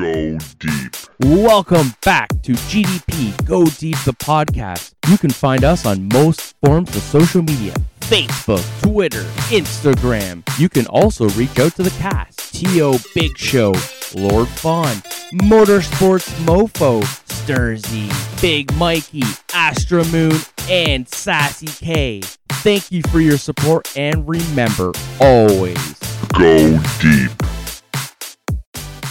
Go 0.00 0.38
deep. 0.58 0.96
Welcome 1.20 1.94
back 2.02 2.30
to 2.44 2.52
GDP 2.52 3.44
Go 3.44 3.66
Deep 3.66 3.98
the 4.06 4.14
podcast. 4.14 4.94
You 5.10 5.18
can 5.18 5.28
find 5.28 5.62
us 5.62 5.84
on 5.84 6.08
most 6.08 6.54
forms 6.64 6.96
of 6.96 7.02
social 7.02 7.42
media 7.42 7.74
Facebook, 8.00 8.64
Twitter, 8.82 9.24
Instagram. 9.50 10.42
You 10.58 10.70
can 10.70 10.86
also 10.86 11.28
reach 11.30 11.58
out 11.58 11.72
to 11.76 11.82
the 11.82 11.90
cast 11.90 12.54
T.O. 12.54 12.98
Big 13.14 13.36
Show, 13.36 13.74
Lord 14.14 14.48
Fawn, 14.48 14.96
Motorsports 15.34 16.30
Mofo, 16.46 17.02
Sturzy, 17.26 18.40
Big 18.40 18.72
Mikey, 18.76 19.24
Astra 19.52 20.02
Moon, 20.06 20.40
and 20.70 21.06
Sassy 21.10 21.66
K. 21.66 22.22
Thank 22.48 22.90
you 22.90 23.02
for 23.10 23.20
your 23.20 23.36
support 23.36 23.94
and 23.98 24.26
remember 24.26 24.92
always 25.20 25.98
Go 26.38 26.80
deep. 27.02 27.32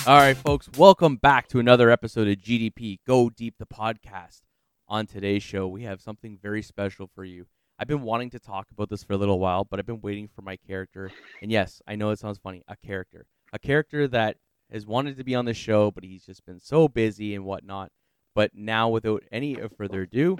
All 0.07 0.15
right, 0.15 0.35
folks, 0.35 0.69
welcome 0.77 1.17
back 1.17 1.47
to 1.49 1.59
another 1.59 1.91
episode 1.91 2.27
of 2.27 2.37
GDP 2.37 2.99
Go 3.05 3.29
Deep 3.29 3.55
the 3.59 3.65
podcast. 3.65 4.41
On 4.87 5.05
today's 5.05 5.43
show, 5.43 5.67
we 5.67 5.83
have 5.83 6.01
something 6.01 6.39
very 6.41 6.63
special 6.63 7.09
for 7.13 7.23
you. 7.23 7.45
I've 7.77 7.87
been 7.87 8.01
wanting 8.01 8.31
to 8.31 8.39
talk 8.39 8.67
about 8.71 8.89
this 8.89 9.03
for 9.03 9.13
a 9.13 9.17
little 9.17 9.39
while, 9.39 9.65
but 9.65 9.77
I've 9.77 9.85
been 9.85 10.01
waiting 10.01 10.27
for 10.33 10.41
my 10.41 10.55
character. 10.55 11.11
And 11.41 11.51
yes, 11.51 11.81
I 11.85 11.95
know 11.95 12.09
it 12.09 12.17
sounds 12.17 12.39
funny, 12.39 12.63
a 12.67 12.75
character. 12.77 13.27
A 13.53 13.59
character 13.59 14.07
that 14.07 14.37
has 14.71 14.87
wanted 14.87 15.17
to 15.17 15.23
be 15.23 15.35
on 15.35 15.45
the 15.45 15.53
show, 15.53 15.91
but 15.91 16.03
he's 16.03 16.25
just 16.25 16.45
been 16.45 16.59
so 16.59 16.87
busy 16.87 17.35
and 17.35 17.45
whatnot. 17.45 17.91
But 18.33 18.51
now, 18.55 18.89
without 18.89 19.23
any 19.31 19.57
further 19.77 20.03
ado, 20.03 20.37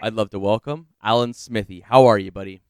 I'd 0.00 0.14
love 0.14 0.30
to 0.30 0.38
welcome 0.38 0.86
Alan 1.02 1.34
Smithy. 1.34 1.80
How 1.80 2.06
are 2.06 2.18
you, 2.18 2.30
buddy? 2.30 2.62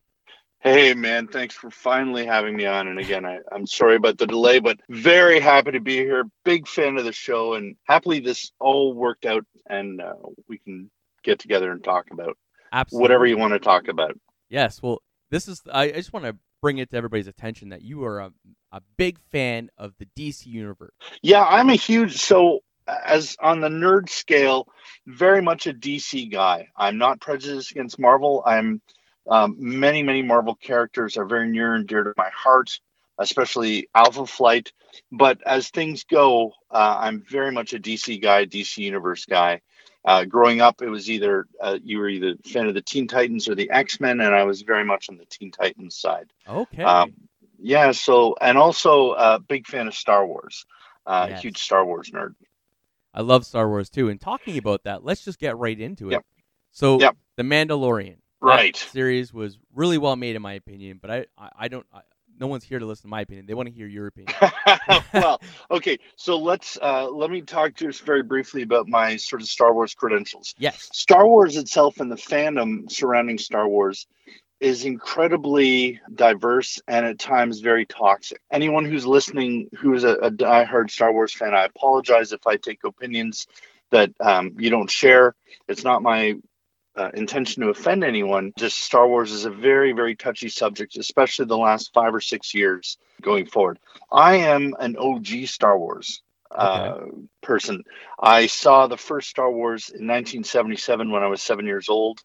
Hey 0.61 0.93
man, 0.95 1.29
thanks 1.29 1.55
for 1.55 1.71
finally 1.71 2.27
having 2.27 2.57
me 2.57 2.67
on. 2.67 2.89
And 2.89 2.99
again, 2.99 3.25
I, 3.25 3.39
I'm 3.53 3.67
sorry 3.67 3.95
about 3.95 4.19
the 4.19 4.27
delay, 4.27 4.59
but 4.59 4.81
very 4.89 5.39
happy 5.39 5.73
to 5.73 5.81
be 5.81 5.97
here. 5.97 6.25
Big 6.45 6.67
fan 6.67 6.99
of 6.99 7.05
the 7.05 7.13
show, 7.13 7.55
and 7.55 7.77
happily 7.85 8.19
this 8.19 8.51
all 8.59 8.93
worked 8.93 9.25
out, 9.25 9.45
and 9.69 10.01
uh, 10.01 10.15
we 10.49 10.59
can 10.59 10.91
get 11.23 11.39
together 11.39 11.71
and 11.71 11.85
talk 11.85 12.07
about 12.11 12.37
Absolutely. 12.73 13.03
whatever 13.03 13.27
you 13.27 13.39
want 13.39 13.53
to 13.53 13.61
talk 13.61 13.87
about. 13.87 14.19
Yes. 14.49 14.83
Well, 14.83 15.01
this 15.31 15.47
is. 15.47 15.63
I, 15.73 15.85
I 15.85 15.93
just 15.93 16.13
want 16.13 16.27
to 16.27 16.37
bring 16.61 16.79
it 16.79 16.91
to 16.91 16.97
everybody's 16.97 17.29
attention 17.29 17.69
that 17.69 17.83
you 17.83 18.03
are 18.05 18.19
a, 18.19 18.33
a 18.73 18.81
big 18.97 19.21
fan 19.31 19.71
of 19.79 19.95
the 19.99 20.09
DC 20.17 20.47
universe. 20.47 20.93
Yeah, 21.23 21.45
I'm 21.45 21.71
a 21.71 21.77
huge 21.77 22.17
so 22.17 22.61
as 22.89 23.37
on 23.41 23.61
the 23.61 23.69
nerd 23.69 24.09
scale, 24.09 24.67
very 25.07 25.43
much 25.43 25.67
a 25.67 25.75
DC 25.75 26.33
guy. 26.33 26.69
I'm 26.77 26.99
not 26.99 27.21
prejudiced 27.21 27.71
against 27.71 27.99
Marvel. 27.99 28.43
I'm 28.45 28.81
um, 29.29 29.57
many 29.59 30.03
many 30.03 30.23
Marvel 30.23 30.55
characters 30.55 31.17
are 31.17 31.25
very 31.25 31.49
near 31.49 31.75
and 31.75 31.87
dear 31.87 32.05
to 32.05 32.15
my 32.17 32.31
heart, 32.35 32.81
especially 33.19 33.89
Alpha 33.95 34.27
Flight. 34.27 34.73
But 35.13 35.39
as 35.47 35.69
things 35.69 36.05
go, 36.05 36.53
uh, 36.71 36.97
I'm 37.01 37.23
very 37.29 37.53
much 37.53 37.73
a 37.75 37.79
DC 37.79 38.21
guy, 38.23 38.47
DC 38.47 38.79
Universe 38.79 39.25
guy. 39.27 39.61
Uh, 40.05 40.25
growing 40.25 40.61
up, 40.61 40.81
it 40.81 40.89
was 40.89 41.11
either 41.11 41.47
uh, 41.61 41.79
you 41.83 41.99
were 41.99 42.09
either 42.09 42.35
a 42.43 42.49
fan 42.49 42.67
of 42.67 42.75
the 42.75 42.81
Teen 42.81 43.09
Titans 43.09 43.49
or 43.49 43.55
the 43.55 43.71
X 43.71 44.01
Men, 44.01 44.21
and 44.21 44.35
I 44.35 44.45
was 44.45 44.63
very 44.63 44.85
much 44.85 45.09
on 45.11 45.19
the 45.19 45.27
Teen 45.27 45.51
Titans 45.51 45.97
side. 45.97 46.31
Okay. 46.49 46.83
Um, 46.83 47.13
yeah, 47.61 47.91
so 47.93 48.37
and 48.41 48.57
also 48.57 49.13
a 49.13 49.39
big 49.39 49.67
fan 49.67 49.89
of 49.89 49.95
Star 49.95 50.27
Wars. 50.27 50.65
Uh, 51.05 51.27
Yes. 51.31 51.43
Huge 51.43 51.59
Star 51.59 51.85
Wars 51.85 52.11
nerd. 52.11 52.35
I 53.15 53.23
love 53.23 53.45
Star 53.45 53.69
Wars 53.69 53.91
too. 53.91 54.09
And 54.09 54.21
talking 54.21 54.59
about 54.59 54.85
that, 54.85 55.05
let's 55.05 55.25
just 55.25 55.39
get 55.39 55.57
right 55.57 55.79
into 55.79 56.09
it. 56.09 56.13
Yep. 56.13 56.27
So, 56.71 57.01
Yep. 57.01 57.17
The 57.37 57.43
Mandalorian. 57.43 58.19
Right. 58.41 58.77
series 58.77 59.33
was 59.33 59.59
really 59.75 59.99
well 59.99 60.17
made, 60.17 60.37
in 60.37 60.43
my 60.43 60.55
opinion. 60.55 60.99
But 61.01 61.11
I, 61.11 61.27
I, 61.37 61.51
I 61.61 61.69
don't. 61.69 61.87
I, 61.93 62.01
no 62.41 62.47
one's 62.47 62.65
here 62.65 62.79
to 62.79 62.87
listen 62.87 63.03
to 63.03 63.09
my 63.09 63.23
opinion. 63.23 63.47
They 63.47 63.55
want 63.55 63.69
to 63.69 63.75
hear 63.75 63.87
your 63.87 64.07
opinion. 64.07 64.35
well, 65.13 65.41
okay, 65.71 65.99
so 66.17 66.39
let's 66.39 66.79
uh, 66.81 67.09
let 67.11 67.31
me 67.31 67.43
talk 67.43 67.75
to 67.77 67.89
us 67.89 67.99
very 67.99 68.23
briefly 68.23 68.63
about 68.63 68.89
my 68.89 69.17
sort 69.17 69.43
of 69.43 69.49
Star 69.49 69.75
Wars 69.75 69.95
credentials. 69.95 70.55
yes. 70.59 70.89
Star 70.93 71.27
Wars 71.27 71.57
itself 71.57 72.01
and 72.01 72.11
the 72.11 72.17
fandom 72.17 72.91
surrounding 72.91 73.39
Star 73.39 73.69
Wars 73.69 74.07
is 74.61 74.85
incredibly 74.85 76.01
diverse 76.13 76.81
and 76.89 77.07
at 77.07 77.19
times 77.19 77.61
very 77.61 77.87
toxic. 77.87 78.41
Anyone 78.53 78.85
who's 78.85 79.07
listening 79.07 79.69
who 79.79 79.95
is 79.95 80.05
a, 80.05 80.15
a 80.15 80.31
diehard 80.31 80.91
Star 80.91 81.13
Wars 81.13 81.33
fan, 81.33 81.55
I 81.55 81.65
apologize 81.65 82.33
if 82.33 82.47
I 82.47 82.57
take 82.57 82.83
opinions 82.85 83.47
that 83.91 84.11
um, 84.21 84.55
you 84.59 84.71
don't 84.71 84.91
share. 84.91 85.35
It's 85.69 85.85
not 85.85 86.03
my 86.03 86.35
uh, 86.99 87.11
intention 87.15 87.63
to 87.63 87.69
offend 87.69 88.03
anyone. 88.03 88.53
Just 88.59 88.81
Star 88.81 89.07
Wars 89.07 89.31
is 89.31 89.45
a 89.45 89.51
very, 89.51 89.93
very 89.93 90.17
touchy 90.17 90.49
subject, 90.49 90.97
especially 90.97 91.45
the 91.47 91.57
last 91.57 91.93
five 91.95 92.15
or 92.15 92.21
six 92.21 92.55
years 92.55 92.99
going 93.23 93.47
forward. 93.47 93.79
I 94.11 94.37
am 94.37 94.75
an 94.79 94.97
OG 94.97 95.47
Star 95.47 95.79
Wars 95.79 96.23
uh, 96.51 96.99
person. 97.41 97.85
I 98.21 98.47
saw 98.47 98.89
the 98.89 98.97
first 98.97 99.31
Star 99.31 99.51
Wars 99.51 99.89
in 99.89 100.07
1977 100.07 101.11
when 101.11 101.23
I 101.23 101.29
was 101.29 101.41
seven 101.41 101.67
years 101.67 101.89
old. 101.89 102.21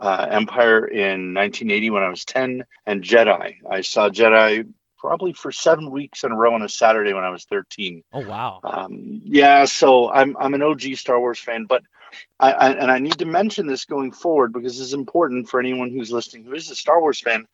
Uh, 0.00 0.26
Empire 0.30 0.86
in 0.86 1.34
1980 1.34 1.90
when 1.90 2.02
I 2.04 2.08
was 2.08 2.24
10, 2.24 2.64
and 2.86 3.02
Jedi. 3.02 3.56
I 3.68 3.80
saw 3.80 4.08
Jedi 4.08 4.72
probably 4.96 5.32
for 5.32 5.50
seven 5.50 5.90
weeks 5.90 6.22
in 6.22 6.30
a 6.30 6.36
row 6.36 6.54
on 6.54 6.62
a 6.62 6.68
Saturday 6.68 7.12
when 7.14 7.24
I 7.24 7.30
was 7.30 7.44
13. 7.44 8.04
Oh 8.12 8.26
wow. 8.26 8.60
Um, 8.62 9.20
yeah, 9.24 9.64
so 9.64 10.10
I'm 10.10 10.36
I'm 10.36 10.54
an 10.54 10.62
OG 10.62 10.82
Star 10.94 11.18
Wars 11.18 11.40
fan, 11.40 11.64
but 11.64 11.82
I, 12.38 12.52
I 12.52 12.70
and 12.70 12.90
I 12.90 12.98
need 12.98 13.18
to 13.18 13.24
mention 13.24 13.66
this 13.66 13.84
going 13.84 14.12
forward 14.12 14.52
because 14.52 14.80
it's 14.80 14.92
important 14.92 15.48
for 15.48 15.60
anyone 15.60 15.90
who's 15.90 16.12
listening 16.12 16.44
who 16.44 16.54
is 16.54 16.70
a 16.70 16.74
Star 16.74 17.00
Wars 17.00 17.20
fan 17.20 17.46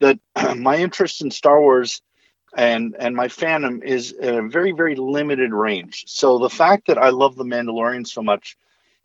that 0.00 0.18
my 0.56 0.76
interest 0.76 1.22
in 1.22 1.30
Star 1.30 1.60
Wars 1.60 2.02
and 2.56 2.96
and 2.98 3.14
my 3.14 3.28
fandom 3.28 3.82
is 3.84 4.12
in 4.12 4.34
a 4.34 4.48
very 4.48 4.72
very 4.72 4.94
limited 4.96 5.52
range. 5.52 6.04
So 6.06 6.38
the 6.38 6.50
fact 6.50 6.86
that 6.86 6.98
I 6.98 7.10
love 7.10 7.36
the 7.36 7.44
Mandalorian 7.44 8.06
so 8.06 8.22
much 8.22 8.56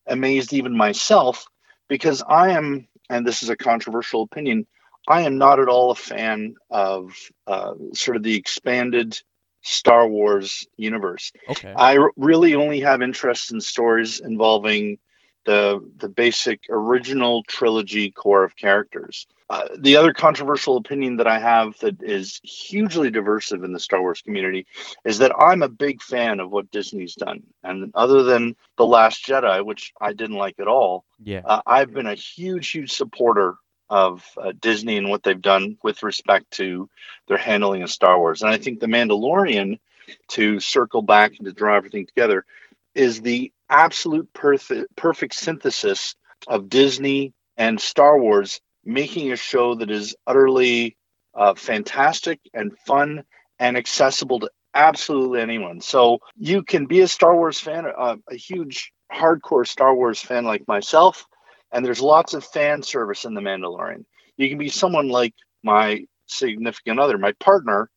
amazed 0.08 0.54
even 0.54 0.76
myself 0.76 1.46
because 1.88 2.24
I 2.28 2.52
am 2.52 2.88
and 3.10 3.26
this 3.26 3.44
is 3.44 3.50
a 3.50 3.58
controversial 3.58 4.24
opinion. 4.24 4.66
I 5.08 5.22
am 5.22 5.38
not 5.38 5.60
at 5.60 5.68
all 5.68 5.92
a 5.92 5.96
fan 5.96 6.56
of 6.70 7.14
uh, 7.46 7.74
sort 7.94 8.16
of 8.16 8.24
the 8.24 8.36
expanded 8.36 9.20
Star 9.64 10.08
Wars 10.08 10.68
universe. 10.78 11.32
Okay. 11.50 11.74
I 11.76 11.98
r- 11.98 12.12
really 12.16 12.54
only 12.54 12.82
have 12.82 13.02
interest 13.02 13.52
in 13.52 13.62
stories 13.62 14.20
involving 14.20 15.00
the 15.46 15.84
the 15.98 16.10
basic 16.10 16.62
original 16.70 17.44
trilogy 17.44 18.12
core 18.12 18.44
of 18.44 18.56
characters. 18.56 19.28
Uh, 19.50 19.68
the 19.78 19.98
other 19.98 20.14
controversial 20.14 20.78
opinion 20.78 21.18
that 21.18 21.28
I 21.28 21.38
have 21.38 21.78
that 21.80 22.02
is 22.02 22.40
hugely 22.44 23.12
diversive 23.12 23.64
in 23.64 23.74
the 23.74 23.80
Star 23.80 24.02
Wars 24.02 24.22
community 24.22 24.66
is 25.06 25.18
that 25.20 25.36
I'm 25.38 25.62
a 25.62 25.70
big 25.70 26.02
fan 26.02 26.40
of 26.40 26.50
what 26.50 26.72
Disney's 26.72 27.16
done. 27.16 27.44
And 27.64 27.92
other 27.94 28.24
than 28.24 28.56
The 28.78 28.86
Last 28.86 29.26
Jedi, 29.26 29.64
which 29.64 29.94
I 30.00 30.14
didn't 30.14 30.38
like 30.38 30.60
at 30.60 30.68
all, 30.68 31.06
yeah. 31.22 31.42
uh, 31.46 31.62
I've 31.68 31.94
been 31.94 32.08
a 32.08 32.16
huge, 32.16 32.72
huge 32.72 32.94
supporter 32.94 33.56
of 33.94 34.26
uh, 34.38 34.54
Disney 34.60 34.98
and 34.98 35.08
what 35.08 35.22
they've 35.22 35.40
done 35.40 35.78
with 35.84 36.02
respect 36.02 36.50
to 36.50 36.90
their 37.28 37.38
handling 37.38 37.84
of 37.84 37.92
Star 37.92 38.18
Wars. 38.18 38.42
And 38.42 38.50
I 38.50 38.58
think 38.58 38.80
The 38.80 38.88
Mandalorian, 38.88 39.78
to 40.30 40.60
circle 40.60 41.04
back 41.04 41.34
and 41.38 41.46
to 41.46 41.54
draw 41.54 41.76
everything 41.76 42.08
together, 42.08 42.44
is 42.96 43.22
the 43.22 43.52
absolute 43.70 44.34
perfect, 44.34 44.96
perfect 44.96 45.36
synthesis 45.36 46.16
of 46.48 46.70
Disney 46.70 47.34
and 47.56 47.80
Star 47.80 48.20
Wars 48.20 48.62
making 48.84 49.32
a 49.32 49.36
show 49.36 49.76
that 49.76 49.92
is 49.92 50.16
utterly 50.26 50.98
uh, 51.36 51.54
fantastic 51.54 52.40
and 52.52 52.76
fun 52.88 53.24
and 53.60 53.78
accessible 53.78 54.40
to 54.40 54.50
absolutely 54.74 55.40
anyone. 55.40 55.82
So 55.82 56.18
you 56.36 56.64
can 56.64 56.88
be 56.88 57.02
a 57.02 57.08
Star 57.08 57.36
Wars 57.36 57.60
fan, 57.60 57.86
uh, 57.86 58.16
a 58.28 58.36
huge 58.36 58.92
hardcore 59.14 59.68
Star 59.68 59.94
Wars 59.94 60.20
fan 60.20 60.46
like 60.46 60.68
myself, 60.68 61.28
and 61.74 61.84
there's 61.84 62.02
lots 62.02 62.34
of 62.34 62.46
fan 62.46 62.84
service 62.84 63.26
in 63.26 63.34
The 63.34 63.42
Mandalorian. 63.42 64.06
You 64.38 64.48
can 64.48 64.58
be 64.58 64.70
someone 64.70 65.10
like 65.10 65.34
my 65.64 66.06
significant 66.28 67.00
other, 67.00 67.18
my 67.18 67.34
partner, 67.34 67.90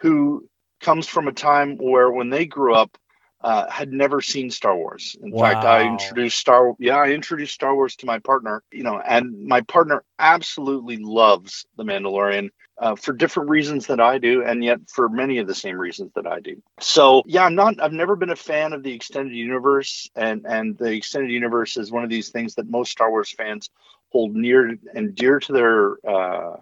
who 0.00 0.48
comes 0.80 1.06
from 1.06 1.28
a 1.28 1.32
time 1.32 1.76
where 1.78 2.10
when 2.10 2.28
they 2.28 2.44
grew 2.44 2.74
up, 2.74 2.98
uh, 3.42 3.68
had 3.70 3.92
never 3.92 4.20
seen 4.20 4.50
Star 4.50 4.76
Wars. 4.76 5.16
In 5.22 5.36
fact, 5.36 5.64
I 5.64 5.86
introduced 5.86 6.38
Star. 6.38 6.74
Yeah, 6.78 6.96
I 6.96 7.08
introduced 7.08 7.54
Star 7.54 7.74
Wars 7.74 7.96
to 7.96 8.06
my 8.06 8.18
partner. 8.18 8.62
You 8.72 8.84
know, 8.84 9.00
and 9.00 9.46
my 9.46 9.60
partner 9.62 10.04
absolutely 10.18 10.98
loves 10.98 11.66
The 11.76 11.84
Mandalorian 11.84 12.50
uh, 12.78 12.96
for 12.96 13.12
different 13.12 13.50
reasons 13.50 13.86
that 13.88 14.00
I 14.00 14.18
do, 14.18 14.44
and 14.44 14.62
yet 14.62 14.78
for 14.88 15.08
many 15.08 15.38
of 15.38 15.46
the 15.46 15.54
same 15.54 15.76
reasons 15.76 16.12
that 16.14 16.26
I 16.26 16.40
do. 16.40 16.62
So, 16.80 17.22
yeah, 17.26 17.44
I'm 17.44 17.54
not. 17.54 17.80
I've 17.80 17.92
never 17.92 18.16
been 18.16 18.30
a 18.30 18.36
fan 18.36 18.72
of 18.72 18.82
the 18.82 18.92
extended 18.92 19.34
universe, 19.34 20.08
and 20.14 20.46
and 20.46 20.78
the 20.78 20.92
extended 20.92 21.30
universe 21.30 21.76
is 21.76 21.90
one 21.90 22.04
of 22.04 22.10
these 22.10 22.30
things 22.30 22.54
that 22.56 22.68
most 22.68 22.92
Star 22.92 23.10
Wars 23.10 23.30
fans 23.30 23.70
hold 24.10 24.34
near 24.34 24.76
and 24.94 25.14
dear 25.14 25.40
to 25.40 25.52
their 25.52 26.08
uh, 26.08 26.56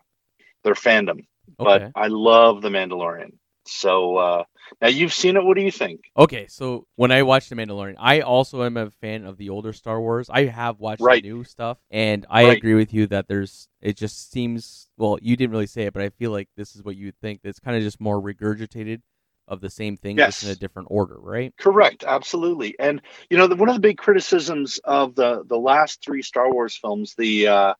their 0.64 0.75
fandom. 0.75 1.26
Okay. 1.58 1.90
But 1.90 1.93
I 1.94 2.06
love 2.06 2.62
The 2.62 2.69
Mandalorian. 2.69 3.32
So 3.70 4.17
uh, 4.17 4.44
now 4.81 4.88
you've 4.88 5.14
seen 5.14 5.37
it. 5.37 5.44
What 5.44 5.56
do 5.56 5.62
you 5.62 5.70
think? 5.70 6.00
Okay, 6.17 6.46
so 6.49 6.87
when 6.96 7.12
I 7.12 7.22
watched 7.22 7.50
The 7.50 7.56
Mandalorian, 7.56 7.94
I 7.99 8.20
also 8.20 8.64
am 8.64 8.76
a 8.76 8.90
fan 8.90 9.25
of 9.25 9.37
the 9.38 9.49
older 9.50 9.72
Star 9.72 10.00
Wars. 10.00 10.28
I 10.28 10.46
have 10.46 10.81
watched 10.81 11.02
Right. 11.02 11.22
the 11.22 11.28
new 11.28 11.44
stuff, 11.44 11.78
and 11.90 12.26
I 12.28 12.43
Right. 12.43 12.58
agree 12.58 12.75
with 12.75 12.93
you 12.93 13.06
that 13.08 13.28
there's. 13.28 13.69
It 13.81 13.96
just 13.96 14.31
seems 14.31 14.88
well. 14.96 15.19
You 15.22 15.37
didn't 15.37 15.52
really 15.52 15.67
say 15.69 15.82
it, 15.84 15.93
but 15.94 16.02
I 16.02 16.11
feel 16.11 16.32
like 16.32 16.49
this 16.56 16.75
is 16.75 16.82
what 16.82 16.96
you 16.96 17.12
think. 17.12 17.40
It's 17.44 17.61
kind 17.61 17.76
of 17.76 17.82
just 17.82 18.00
more 18.00 18.20
regurgitated 18.20 19.02
of 19.49 19.61
the 19.61 19.70
same 19.70 19.96
thing, 19.96 20.20
just 20.20 20.43
in 20.43 20.49
a 20.49 20.56
different 20.56 20.88
order, 20.90 21.19
right? 21.19 21.55
Correct, 21.58 22.05
absolutely. 22.05 22.76
And 22.78 23.02
you 23.28 23.37
know, 23.37 23.46
the, 23.46 23.56
one 23.56 23.69
of 23.69 23.75
the 23.75 23.81
big 23.81 23.99
criticisms 23.99 24.81
of 24.84 25.14
the 25.14 25.44
the 25.46 25.58
last 25.58 26.02
three 26.05 26.22
Star 26.22 26.50
Wars 26.52 26.76
films, 26.76 27.14
the 27.17 27.46
uh, 27.49 27.75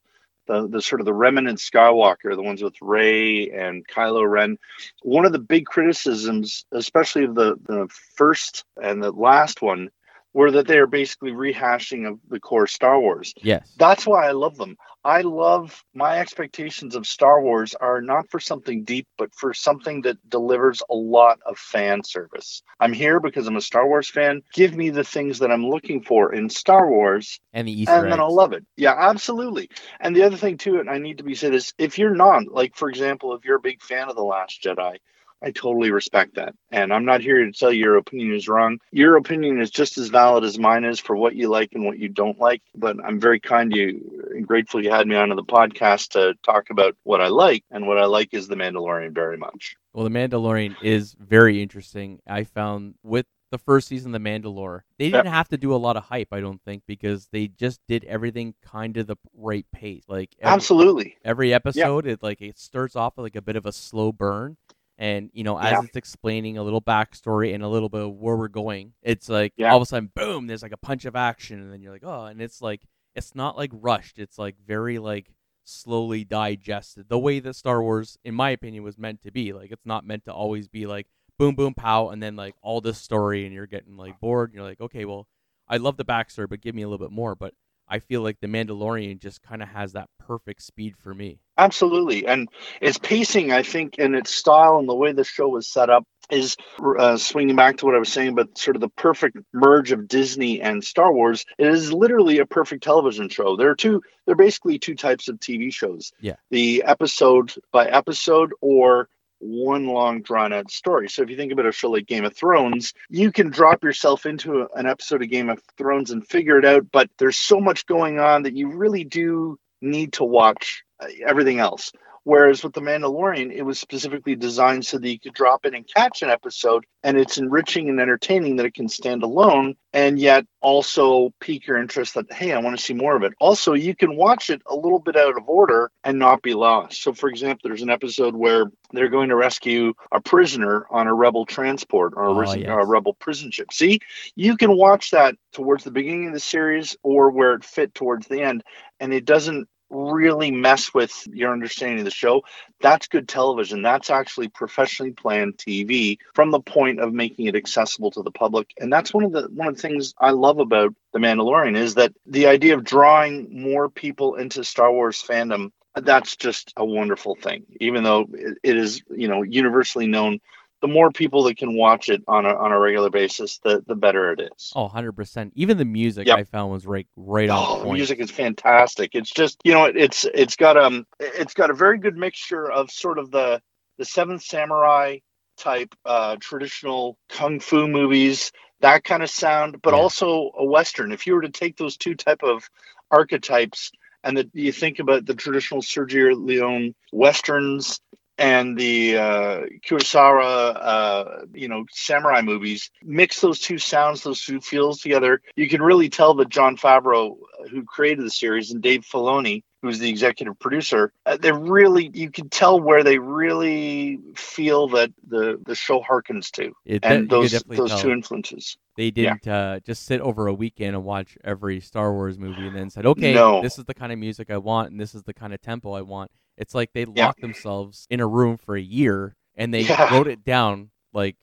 the 0.51 0.69
the 0.69 0.83
sort 0.83 1.01
of 1.01 1.05
the 1.05 1.15
remnant 1.15 1.59
Skywalker, 1.59 2.35
the 2.35 2.43
ones 2.43 2.63
with 2.63 2.75
Rey 2.81 3.51
and 3.51 3.87
Kylo 3.87 4.29
Ren, 4.29 4.59
one 5.03 5.25
of 5.25 5.33
the 5.33 5.39
big 5.39 5.67
criticisms, 5.67 6.65
especially 6.73 7.25
of 7.25 7.35
the 7.35 7.57
the 7.65 7.89
first 8.17 8.65
and 8.83 9.03
the 9.03 9.13
last 9.13 9.63
one, 9.63 9.91
were 10.33 10.51
that 10.53 10.67
they 10.67 10.79
are 10.79 10.87
basically 10.87 11.33
rehashing 11.33 12.09
of 12.09 12.19
the 12.29 12.41
core 12.41 12.67
Star 12.67 13.01
Wars. 13.01 13.35
Yes. 13.43 13.73
That's 13.79 14.07
why 14.07 14.29
I 14.29 14.33
love 14.33 14.57
them. 14.57 14.77
I 15.05 15.23
love 15.23 15.83
my 15.95 16.19
expectations 16.19 16.95
of 16.95 17.07
Star 17.07 17.41
Wars 17.41 17.75
are 17.75 18.03
not 18.03 18.31
for 18.31 18.39
something 18.39 18.85
deep, 18.85 19.07
but 19.17 19.35
for 19.35 19.55
something 19.55 20.03
that 20.03 20.19
delivers 20.29 20.83
a 20.91 20.95
lot 20.95 21.39
of 21.47 21.57
fan 21.59 22.05
service. 22.05 22.63
I'm 22.79 22.93
here 22.93 23.19
because 23.19 23.47
I'm 23.47 23.57
a 23.57 23.63
Star 23.63 23.87
Wars 23.87 24.11
fan. 24.11 24.43
Give 24.53 24.77
me 24.77 24.91
the 24.91 25.05
things 25.05 25.39
that 25.39 25.51
I'm 25.51 25.67
looking 25.67 26.03
for 26.03 26.35
in 26.35 26.51
Star 26.51 26.89
Wars, 26.89 27.41
and 27.53 27.67
the 27.67 27.73
Easter 27.73 27.95
and 27.95 28.07
eggs. 28.07 28.13
then 28.13 28.21
I'll 28.21 28.35
love 28.35 28.53
it. 28.53 28.65
Yeah, 28.77 28.95
absolutely. 28.97 29.71
And 30.01 30.15
the 30.15 30.23
other 30.23 30.37
thing 30.37 30.59
too, 30.59 30.81
and 30.81 30.91
I 30.91 30.99
need 30.99 31.19
to 31.19 31.25
be 31.25 31.35
said 31.35 31.55
is, 31.55 31.73
if 31.79 31.99
you're 31.99 32.15
not, 32.15 32.49
like 32.49 32.77
for 32.77 32.91
example, 32.91 33.35
if 33.35 33.45
you're 33.45 33.57
a 33.57 33.61
big 33.61 33.83
fan 33.83 34.11
of 34.11 34.17
the 34.17 34.23
Last 34.23 34.63
Jedi, 34.63 34.99
I 35.43 35.51
totally 35.51 35.91
respect 35.91 36.35
that. 36.37 36.55
And 36.71 36.93
I'm 36.93 37.05
not 37.05 37.21
here 37.21 37.45
to 37.45 37.53
tell 37.53 37.73
you 37.73 37.81
your 37.81 37.97
opinion 37.97 38.35
is 38.35 38.49
wrong. 38.49 38.79
Your 38.93 39.17
opinion 39.17 39.61
is 39.61 39.71
just 39.71 39.99
as 39.99 40.09
valid 40.09 40.45
as 40.45 40.59
mine 40.59 40.85
is 40.85 41.01
for 41.01 41.17
what 41.17 41.35
you 41.35 41.49
like 41.49 41.71
and 41.73 41.85
what 41.85 41.99
you 41.99 42.09
don't 42.09 42.39
like. 42.39 42.63
But 42.75 42.97
I'm 43.05 43.21
very 43.21 43.41
kind 43.41 43.71
to 43.73 43.79
you 43.79 44.29
and 44.35 44.47
grateful 44.47 44.83
you 44.83 44.91
had 44.91 45.07
me 45.07 45.17
onto 45.17 45.35
the 45.35 45.45
podcast 45.45 46.11
to 46.11 46.35
talk 46.45 46.71
about 46.71 46.97
what 47.05 47.21
I 47.21 47.29
like. 47.29 47.65
And 47.71 47.87
what 47.87 47.99
I 47.99 48.05
like 48.05 48.35
is 48.35 48.49
The 48.49 48.57
Mandalorian 48.57 49.15
very 49.15 49.37
much. 49.37 49.77
Well, 49.93 50.05
The 50.05 50.11
Mandalorian 50.11 50.77
is 50.83 51.17
very 51.19 51.63
interesting. 51.63 52.21
I 52.27 52.45
found 52.45 52.95
with 53.03 53.27
the 53.51 53.59
first 53.59 53.89
season 53.89 54.15
of 54.15 54.23
The 54.23 54.29
Mandalore, 54.29 54.83
they 54.99 55.11
didn't 55.11 55.27
have 55.27 55.49
to 55.49 55.57
do 55.57 55.75
a 55.75 55.77
lot 55.77 55.97
of 55.97 56.05
hype, 56.05 56.29
I 56.33 56.41
don't 56.41 56.63
think, 56.63 56.85
because 56.87 57.29
they 57.33 57.49
just 57.49 57.81
did 57.89 58.05
everything 58.05 58.55
kind 58.63 58.97
of 58.97 59.07
the 59.07 59.17
right 59.37 59.67
pace. 59.73 60.05
Like 60.07 60.37
every, 60.41 60.55
Absolutely. 60.55 61.17
every 61.25 61.53
episode, 61.53 62.07
it 62.07 62.23
like 62.23 62.41
it 62.41 62.59
starts 62.59 62.95
off 62.95 63.17
with 63.17 63.25
like 63.25 63.37
a 63.37 63.43
bit 63.43 63.57
of 63.57 63.67
a 63.67 63.73
slow 63.73 64.13
burn, 64.13 64.57
and 65.01 65.31
you 65.33 65.43
know, 65.43 65.59
as 65.59 65.73
Yeah. 65.73 65.81
it's 65.83 65.97
explaining 65.97 66.59
a 66.59 66.63
little 66.63 66.83
backstory 66.83 67.55
and 67.55 67.65
a 67.65 67.69
little 67.69 67.89
bit 67.89 68.03
of 68.03 68.13
where 68.13 68.37
we're 68.37 68.49
going, 68.49 68.93
it's 69.03 69.29
like 69.29 69.53
Yeah. 69.57 69.71
all 69.73 69.79
of 69.79 69.83
a 69.83 69.87
sudden, 69.87 70.13
boom! 70.15 70.47
There's 70.47 70.63
like 70.63 70.73
a 70.73 70.77
punch 70.77 71.05
of 71.07 71.17
action, 71.17 71.59
and 71.61 71.73
then 71.73 71.83
you're 71.83 71.93
like, 71.93 72.05
oh, 72.05 72.27
and 72.27 72.41
it's 72.41 72.61
like 72.63 72.83
it's 73.17 73.35
not 73.35 73.57
like 73.57 73.71
rushed. 73.73 74.21
It's 74.21 74.39
like 74.39 74.55
very 74.65 74.99
like 75.01 75.33
slowly 75.65 76.25
digested 76.25 77.09
the 77.09 77.19
way 77.19 77.41
that 77.41 77.55
Star 77.55 77.83
Wars, 77.83 78.19
in 78.25 78.35
my 78.35 78.51
opinion, 78.51 78.83
was 78.85 78.99
meant 78.99 79.23
to 79.23 79.31
be. 79.33 79.53
Like 79.53 79.73
it's 79.73 79.87
not 79.87 80.05
meant 80.07 80.25
to 80.27 80.33
always 80.33 80.69
be 80.69 80.87
like 80.87 81.09
boom, 81.39 81.55
boom, 81.55 81.73
pow, 81.73 82.11
and 82.11 82.23
then 82.23 82.37
like 82.37 82.55
all 82.63 82.81
this 82.83 82.99
story, 82.99 83.47
and 83.47 83.55
you're 83.55 83.67
getting 83.67 83.97
like 83.97 84.21
bored. 84.21 84.51
And 84.51 84.57
you're 84.57 84.65
like, 84.69 84.81
okay, 84.81 85.07
well, 85.07 85.27
I 85.67 85.79
love 85.79 85.97
the 85.97 86.05
backstory, 86.05 86.49
but 86.49 86.61
give 86.61 86.75
me 86.75 86.83
a 86.83 86.89
little 86.89 87.05
bit 87.05 87.13
more. 87.15 87.35
But 87.35 87.55
I 87.91 87.99
feel 87.99 88.23
like 88.23 88.39
the 88.41 88.47
Mandalorian 88.47 89.19
just 89.19 89.43
kind 89.43 89.63
of 89.63 89.69
has 89.69 89.93
that 89.93 90.09
perfect 90.21 90.63
speed 90.63 90.95
for 91.03 91.13
me. 91.13 91.41
Absolutely. 91.59 92.25
And 92.25 92.49
its 92.81 92.99
pacing, 92.99 93.51
I 93.51 93.65
think, 93.65 93.97
and 93.99 94.15
its 94.15 94.33
style 94.33 94.79
and 94.79 94.89
the 94.89 94.95
way 94.95 95.13
the 95.13 95.25
show 95.25 95.49
was 95.49 95.67
set 95.67 95.91
up 95.91 96.05
is 96.31 96.57
uh, 96.99 97.17
swinging 97.17 97.57
back 97.57 97.79
to 97.79 97.87
what 97.87 97.97
I 97.97 97.99
was 97.99 98.13
saying, 98.13 98.37
but 98.37 98.57
sort 98.57 98.77
of 98.77 98.81
the 98.81 98.89
perfect 98.89 99.37
merge 99.53 99.91
of 99.91 100.07
Disney 100.07 100.63
and 100.63 100.85
Star 100.85 101.13
Wars. 101.13 101.45
It 101.59 101.67
is 101.67 101.93
literally 101.93 102.39
a 102.39 102.47
perfect 102.47 102.85
television 102.85 103.29
show. 103.29 103.57
There 103.57 103.71
are 103.71 103.75
two, 103.75 104.01
there 104.25 104.35
are 104.35 104.37
basically 104.37 104.79
two 104.79 104.95
types 104.95 105.29
of 105.29 105.41
TV 105.41 105.75
shows. 105.75 106.13
Yeah. 106.21 106.37
The 106.51 106.85
episode 106.87 107.53
by 107.73 107.87
episode 107.87 108.53
or 108.61 109.09
one 109.41 109.87
long 109.87 110.23
drawn 110.23 110.53
out 110.53 110.71
story. 110.71 111.09
So 111.09 111.23
if 111.23 111.31
you 111.31 111.37
think 111.37 111.53
about 111.53 111.67
a 111.67 111.73
show 111.73 111.91
like 111.91 112.07
Game 112.07 112.25
of 112.25 112.37
Thrones, 112.37 112.95
you 113.09 113.33
can 113.33 113.51
drop 113.51 113.83
yourself 113.83 114.27
into 114.27 114.69
an 114.75 114.87
episode 114.87 115.23
of 115.23 115.31
Game 115.31 115.51
of 115.51 115.61
Thrones 115.77 116.11
and 116.11 116.27
figure 116.27 116.59
it 116.59 116.65
out, 116.65 116.87
but 116.93 117.11
there's 117.19 117.37
so 117.37 117.61
much 117.61 117.87
going 117.87 118.21
on 118.21 118.45
that 118.45 118.57
you 118.57 118.71
really 118.71 119.05
do 119.05 119.59
need 119.81 120.13
to 120.15 120.25
watch 120.25 120.85
uh, 121.01 121.07
everything 121.27 121.59
else. 121.59 121.93
Whereas 122.31 122.63
with 122.63 122.75
The 122.75 122.81
Mandalorian, 122.81 123.51
it 123.53 123.63
was 123.63 123.81
specifically 123.81 124.37
designed 124.37 124.87
so 124.87 124.99
that 124.99 125.09
you 125.11 125.19
could 125.19 125.35
drop 125.35 125.67
in 125.67 125.75
and 125.75 125.85
catch 125.85 126.23
an 126.23 126.31
episode, 126.31 126.85
and 127.03 127.19
it's 127.19 127.39
enriching 127.39 127.89
and 127.89 127.99
entertaining 128.01 128.55
that 128.55 128.67
it 128.67 128.75
can 128.75 128.89
stand 128.89 129.25
alone, 129.25 129.75
and 129.93 130.17
yet 130.17 130.47
also 130.61 131.35
pique 131.41 131.67
your 131.67 131.77
interest 131.79 132.15
that, 132.15 132.33
hey, 132.33 132.53
I 132.53 132.59
want 132.59 132.79
to 132.79 132.85
see 132.85 132.95
more 132.95 133.17
of 133.17 133.25
it. 133.25 133.33
Also, 133.41 133.73
you 133.73 133.97
can 133.97 134.15
watch 134.15 134.49
it 134.49 134.63
a 134.67 134.77
little 134.77 135.01
bit 135.01 135.17
out 135.17 135.37
of 135.37 135.49
order 135.49 135.91
and 136.05 136.21
not 136.21 136.41
be 136.41 136.55
lost. 136.55 137.03
So, 137.03 137.13
for 137.13 137.29
example, 137.29 137.69
there's 137.69 137.83
an 137.83 137.91
episode 137.91 138.37
where 138.37 138.67
they're 138.93 139.09
going 139.09 139.31
to 139.31 139.37
rescue 139.37 139.93
a 140.13 140.21
prisoner 140.21 140.87
on 140.89 141.09
a 141.09 141.13
rebel 141.15 141.47
transport 141.47 142.13
or 142.15 142.27
a, 142.27 142.31
ah, 142.31 142.37
Oh, 142.37 142.39
risen- 142.39 142.61
yes. 142.61 142.69
or 142.69 142.79
a 142.79 142.87
rebel 142.87 143.15
prison 143.15 143.51
ship. 143.51 143.73
See, 143.73 143.99
you 144.37 144.57
can 144.57 144.77
watch 144.77 145.11
that 145.11 145.35
towards 145.53 145.83
the 145.83 145.91
beginning 145.91 146.29
of 146.29 146.35
the 146.35 146.39
series 146.39 146.97
or 147.03 147.33
where 147.33 147.55
it 147.55 147.65
fit 147.65 147.93
towards 147.93 148.29
the 148.29 148.41
end, 148.41 148.63
and 149.01 149.13
it 149.13 149.25
doesn't 149.25 149.67
really 149.91 150.51
mess 150.51 150.95
with 150.95 151.13
your 151.33 151.53
understanding 151.53 151.99
of 151.99 152.05
the 152.05 152.11
show. 152.11 152.43
That's 152.81 153.09
good 153.09 153.29
television. 153.29 153.83
That's 153.83 154.11
actually 154.11 154.49
professionally 154.49 155.13
planned 155.13 155.57
TV 155.59 156.19
from 156.35 156.51
the 156.51 156.61
point 156.61 157.01
of 157.01 157.13
making 157.13 157.47
it 157.47 157.57
accessible 157.57 158.11
to 158.13 158.23
the 158.23 158.31
public. 158.31 158.73
And 158.79 158.93
that's 158.93 159.13
one 159.13 159.25
of 159.25 159.33
the 159.33 159.49
one 159.53 159.69
of 159.69 159.77
the 159.77 159.83
things 159.83 160.15
I 160.19 160.31
love 160.31 160.59
about 160.59 160.95
The 161.13 161.19
Mandalorian 161.19 161.77
is 161.77 161.97
that 161.97 162.13
the 162.27 162.47
idea 162.47 162.75
of 162.75 162.85
drawing 162.85 163.63
more 163.63 163.89
people 163.89 164.37
into 164.37 164.65
Star 164.65 164.93
Wars 164.93 165.23
fandom 165.23 165.73
that's 165.97 166.37
just 166.37 166.73
a 166.77 166.85
wonderful 166.85 167.35
thing 167.35 167.65
even 167.81 168.05
though 168.05 168.25
it, 168.33 168.77
is 168.77 169.03
you 169.11 169.27
know 169.27 169.43
universally 169.43 170.07
known 170.07 170.39
the 170.83 170.89
more 170.89 171.13
people 171.13 171.45
that 171.45 171.59
can 171.59 171.77
watch 171.77 172.09
it 172.11 172.23
on 172.29 172.47
a, 172.47 172.55
on 172.55 172.73
a 172.73 172.79
regular 172.81 173.11
basis 173.11 173.61
the 173.65 173.85
the 173.87 173.97
better 173.97 174.33
it 174.33 174.41
is 174.55 174.77
Oh, 174.77 174.89
100%. 174.89 175.53
Even 175.55 175.79
the 175.79 175.85
music 175.87 176.29
Yep. 176.29 176.33
I 176.33 176.45
found 176.45 176.73
was 176.73 176.87
right 176.87 177.09
right 177.17 177.51
on 177.51 177.67
Oh, 177.67 177.85
the 177.85 177.87
point. 177.87 178.07
music 178.07 178.21
is 178.21 178.31
fantastic. 178.31 179.13
It's 179.15 179.31
just 179.31 179.61
you 179.65 179.73
know 179.75 179.87
it's 179.87 180.25
it's 180.35 180.57
got 180.57 180.77
um 180.79 181.07
it's 181.21 181.55
got 181.55 181.71
a 181.71 181.75
very 181.75 181.99
good 181.99 182.17
mixture 182.17 182.71
of 182.71 182.91
sort 182.91 183.19
of 183.19 183.31
the 183.31 183.63
the 183.99 184.07
Seventh 184.07 184.43
Samurai 184.43 185.19
type 185.59 185.95
uh, 186.07 186.37
traditional 186.41 187.19
kung 187.31 187.61
fu 187.61 187.89
movies 187.89 188.53
that 188.81 189.05
kind 189.05 189.23
of 189.23 189.31
sound, 189.31 189.83
but 189.83 189.95
Yeah. 189.95 189.95
also 189.95 190.53
a 190.59 190.65
western. 190.65 191.13
If 191.13 191.27
you 191.27 191.35
were 191.35 191.43
to 191.43 191.51
take 191.51 191.77
those 191.79 191.97
two 191.97 192.15
type 192.17 192.43
of 192.43 192.69
archetypes 193.11 193.93
and 194.25 194.37
that 194.39 194.51
you 194.55 194.73
think 194.73 194.99
about 195.01 195.27
the 195.27 195.35
traditional 195.35 195.83
Sergio 195.83 196.35
Leone 196.37 196.95
westerns 197.13 198.01
and 198.41 198.77
the 198.77 199.17
uh, 199.19 199.61
Kurosawa, 199.87 200.77
uh, 200.81 201.25
you 201.55 201.69
know, 201.69 201.85
samurai 201.93 202.41
movies, 202.41 202.91
mix 203.05 203.41
those 203.41 203.61
two 203.61 203.79
sounds, 203.79 204.23
those 204.23 204.43
two 204.43 204.61
feels 204.61 205.01
together. 205.01 205.43
You 205.57 205.69
can 205.69 205.83
really 205.83 206.09
tell 206.09 206.35
that 206.35 206.49
Jon 206.49 206.77
Favreau, 206.77 207.33
uh, 207.61 207.69
who 207.69 207.85
created 207.85 208.25
the 208.25 208.31
series, 208.31 208.73
and 208.73 208.83
Dave 208.83 209.03
Filoni, 209.03 209.63
who's 209.83 209.99
the 209.99 210.09
executive 210.09 210.59
producer, 210.59 211.13
uh, 211.27 211.37
they 211.37 211.53
really, 211.53 212.11
you 212.15 212.31
can 212.31 212.49
tell 212.49 212.81
where 212.81 213.05
they 213.05 213.19
really 213.19 214.19
feel 214.37 214.89
that 214.89 215.11
the 215.29 215.59
the 215.67 215.75
show 215.75 216.01
harkens 216.01 216.51
to, 216.53 216.73
It, 216.87 217.05
and 217.05 217.29
could 217.29 217.31
those 217.31 217.63
those 217.69 217.91
tell. 217.91 217.99
two 217.99 218.11
influences. 218.11 218.77
they 218.97 219.11
didn't 219.11 219.47
uh, 219.49 219.81
just 219.81 220.05
sit 220.07 220.21
over 220.21 220.47
a 220.49 220.55
weekend 220.55 220.97
and 220.97 221.05
watch 221.05 221.37
every 221.45 221.81
Star 221.81 222.13
Wars 222.13 222.39
movie 222.39 222.67
and 222.67 222.77
then 222.77 222.91
said, 222.91 223.07
okay, 223.07 223.33
No. 223.35 223.63
this 223.63 223.79
is 223.79 223.85
the 223.85 223.95
kind 223.95 224.13
of 224.13 224.19
music 224.19 224.51
I 224.51 224.59
want 224.59 224.91
and 224.91 225.01
this 225.01 225.15
is 225.15 225.23
the 225.25 225.35
kind 225.35 225.55
of 225.55 225.61
tempo 225.61 225.93
I 225.93 226.03
want. 226.03 226.31
It's 226.61 226.75
like 226.75 226.93
they 226.93 227.07
Yeah. 227.15 227.27
locked 227.27 227.41
themselves 227.41 228.07
in 228.11 228.21
a 228.21 228.27
room 228.29 228.57
for 228.59 228.77
a 228.77 228.81
year 228.83 229.35
and 229.57 229.75
they 229.75 229.83
Yeah. 229.85 230.13
wrote 230.13 230.29
it 230.29 230.45
down 230.45 230.91
like 231.13 231.37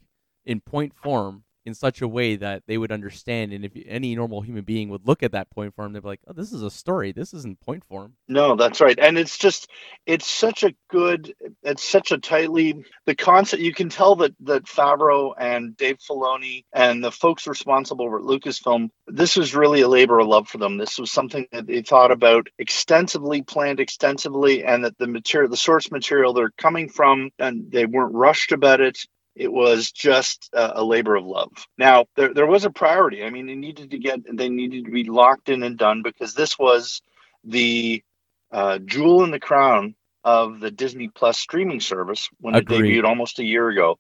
in 0.46 0.62
point 0.62 0.94
form 0.96 1.44
in 1.68 1.76
such 1.76 2.02
a 2.02 2.08
way 2.08 2.38
that 2.38 2.64
they 2.66 2.78
would 2.78 2.94
understand. 2.94 3.52
And 3.52 3.66
if 3.66 3.74
any 3.86 4.16
normal 4.16 4.42
human 4.42 4.64
being 4.64 4.88
would 4.90 5.06
look 5.06 5.22
at 5.22 5.34
that 5.34 5.50
point 5.50 5.76
form, 5.76 5.92
they'd 5.92 6.02
be 6.02 6.08
like, 6.08 6.22
oh, 6.26 6.34
this 6.34 6.54
is 6.54 6.64
a 6.64 6.72
story. 6.72 7.12
This 7.12 7.34
isn't 7.34 7.60
point 7.60 7.84
form. 7.84 8.14
No, 8.30 8.56
that's 8.56 8.80
right. 8.80 8.98
And 8.98 9.18
it's 9.18 9.38
just 9.38 9.70
it's 10.06 10.28
such 10.28 10.64
a 10.64 10.74
good 10.90 11.34
it's 11.64 11.84
such 11.84 12.14
a 12.14 12.18
tightly 12.18 12.86
the 13.06 13.16
concept 13.16 13.62
you 13.62 13.74
can 13.74 13.90
tell 13.90 14.16
that 14.16 14.34
that 14.42 14.64
Favreau 14.64 15.34
and 15.38 15.76
Dave 15.76 15.98
Filoni 16.00 16.64
and 16.72 17.04
the 17.04 17.12
folks 17.12 17.46
responsible 17.46 18.10
for 18.10 18.22
Lucasfilm, 18.22 18.90
this 19.08 19.36
was 19.36 19.54
really 19.54 19.82
a 19.82 19.90
labor 19.90 20.20
of 20.20 20.28
love 20.28 20.48
for 20.48 20.58
them. 20.58 20.78
This 20.78 20.98
was 20.98 21.12
something 21.12 21.48
that 21.52 21.68
they 21.68 21.82
thought 21.82 22.12
about 22.12 22.48
extensively, 22.58 23.42
planned 23.42 23.82
extensively, 23.82 24.64
and 24.64 24.86
that 24.86 24.98
the 24.98 25.08
material 25.08 25.52
the 25.52 25.58
source 25.58 25.92
material 25.92 26.32
they're 26.32 26.52
coming 26.58 26.88
from 26.88 27.30
and 27.38 27.70
they 27.70 27.86
weren't 27.86 28.16
rushed 28.16 28.54
about 28.54 28.80
it. 28.80 29.00
It 29.38 29.52
was 29.52 29.92
just 29.92 30.50
a, 30.54 30.82
a 30.82 30.84
labor 30.84 31.16
of 31.16 31.26
love. 31.26 31.52
Now, 31.78 32.06
there, 32.16 32.34
there 32.34 32.48
was 32.48 32.66
a 32.66 32.72
priority. 32.72 33.24
I 33.24 33.30
mean, 33.30 33.46
they 33.46 33.56
needed 33.56 33.92
to 33.92 33.98
get, 33.98 34.22
they 34.36 34.50
needed 34.50 34.86
to 34.86 34.92
be 34.92 35.04
locked 35.04 35.50
in 35.50 35.64
and 35.64 35.78
done 35.78 36.02
because 36.02 36.34
this 36.34 36.58
was 36.58 37.02
the 37.44 38.04
uh, 38.52 38.80
jewel 38.80 39.24
in 39.24 39.32
the 39.32 39.40
crown 39.40 39.96
of 40.24 40.60
the 40.60 40.72
Disney 40.72 41.08
Plus 41.08 41.38
streaming 41.38 41.80
service 41.80 42.30
when 42.42 42.56
Agreed. 42.56 42.82
it 42.82 42.84
debuted 42.84 43.08
almost 43.08 43.40
a 43.40 43.46
year 43.46 43.70
ago. 43.70 44.00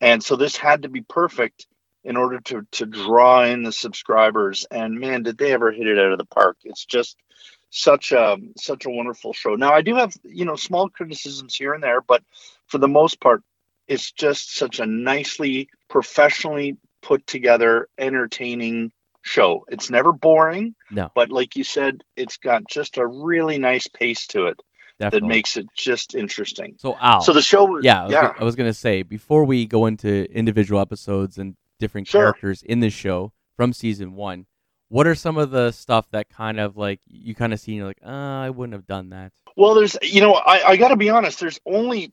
And 0.00 0.22
so 0.22 0.36
this 0.36 0.56
had 0.56 0.82
to 0.82 0.88
be 0.88 1.02
perfect 1.02 1.66
in 2.04 2.16
order 2.16 2.40
to 2.40 2.62
to 2.72 2.86
draw 2.86 3.44
in 3.44 3.62
the 3.62 3.72
subscribers. 3.72 4.66
And 4.70 4.98
man, 4.98 5.22
did 5.22 5.38
they 5.38 5.52
ever 5.52 5.70
hit 5.70 5.86
it 5.86 5.98
out 5.98 6.12
of 6.12 6.18
the 6.18 6.24
park! 6.24 6.56
It's 6.64 6.84
just 6.84 7.16
such 7.70 8.12
a 8.12 8.38
such 8.56 8.86
a 8.86 8.90
wonderful 8.90 9.32
show. 9.32 9.54
Now 9.54 9.72
I 9.72 9.82
do 9.82 9.94
have 9.96 10.14
you 10.24 10.44
know 10.44 10.56
small 10.56 10.88
criticisms 10.88 11.54
here 11.54 11.74
and 11.74 11.82
there, 11.82 12.00
but 12.00 12.22
for 12.66 12.78
the 12.78 12.88
most 12.88 13.20
part, 13.20 13.42
it's 13.88 14.12
just 14.12 14.54
such 14.56 14.78
a 14.80 14.86
nicely 14.86 15.68
professionally 15.88 16.76
put 17.02 17.26
together, 17.26 17.88
entertaining 17.98 18.92
show. 19.22 19.64
It's 19.68 19.90
never 19.90 20.12
boring, 20.12 20.74
No, 20.90 21.10
but 21.14 21.30
like 21.30 21.56
you 21.56 21.64
said, 21.64 22.02
it's 22.16 22.36
got 22.36 22.62
just 22.68 22.98
a 22.98 23.06
really 23.06 23.58
nice 23.58 23.86
pace 23.88 24.26
to 24.28 24.46
it 24.46 24.60
definitely. 24.98 25.20
that 25.20 25.34
makes 25.34 25.56
it 25.56 25.66
just 25.76 26.14
interesting. 26.14 26.74
so 26.78 26.96
Al. 27.00 27.20
So 27.22 27.32
the 27.32 27.42
show, 27.42 27.80
yeah, 27.80 28.02
I 28.02 28.04
was, 28.04 28.12
yeah, 28.12 28.20
Gonna, 28.22 28.34
I 28.40 28.44
was 28.44 28.56
gonna 28.56 28.74
say 28.74 29.02
before 29.02 29.44
we 29.44 29.66
go 29.66 29.86
into 29.86 30.30
individual 30.32 30.80
episodes 30.80 31.38
and 31.38 31.56
different 31.78 32.06
Sure. 32.08 32.22
characters 32.22 32.62
in 32.62 32.80
this 32.80 32.92
show 32.94 33.32
from 33.56 33.72
season 33.72 34.14
one, 34.14 34.46
what 34.88 35.06
are 35.06 35.14
some 35.14 35.36
of 35.36 35.50
the 35.50 35.70
stuff 35.72 36.10
that 36.12 36.28
kind 36.30 36.58
of 36.58 36.76
like 36.76 37.00
you 37.06 37.34
kind 37.34 37.52
of 37.52 37.60
see 37.60 37.72
and 37.72 37.76
you're 37.78 37.86
like, 37.86 38.00
uh, 38.04 38.08
I 38.08 38.50
wouldn't 38.50 38.72
have 38.74 38.86
done 38.86 39.10
that. 39.10 39.32
Well, 39.56 39.74
there's, 39.74 39.96
you 40.02 40.20
know, 40.20 40.34
I, 40.34 40.62
I 40.70 40.76
got 40.76 40.88
to 40.88 40.96
be 40.96 41.10
honest. 41.10 41.40
There's 41.40 41.60
only, 41.66 42.12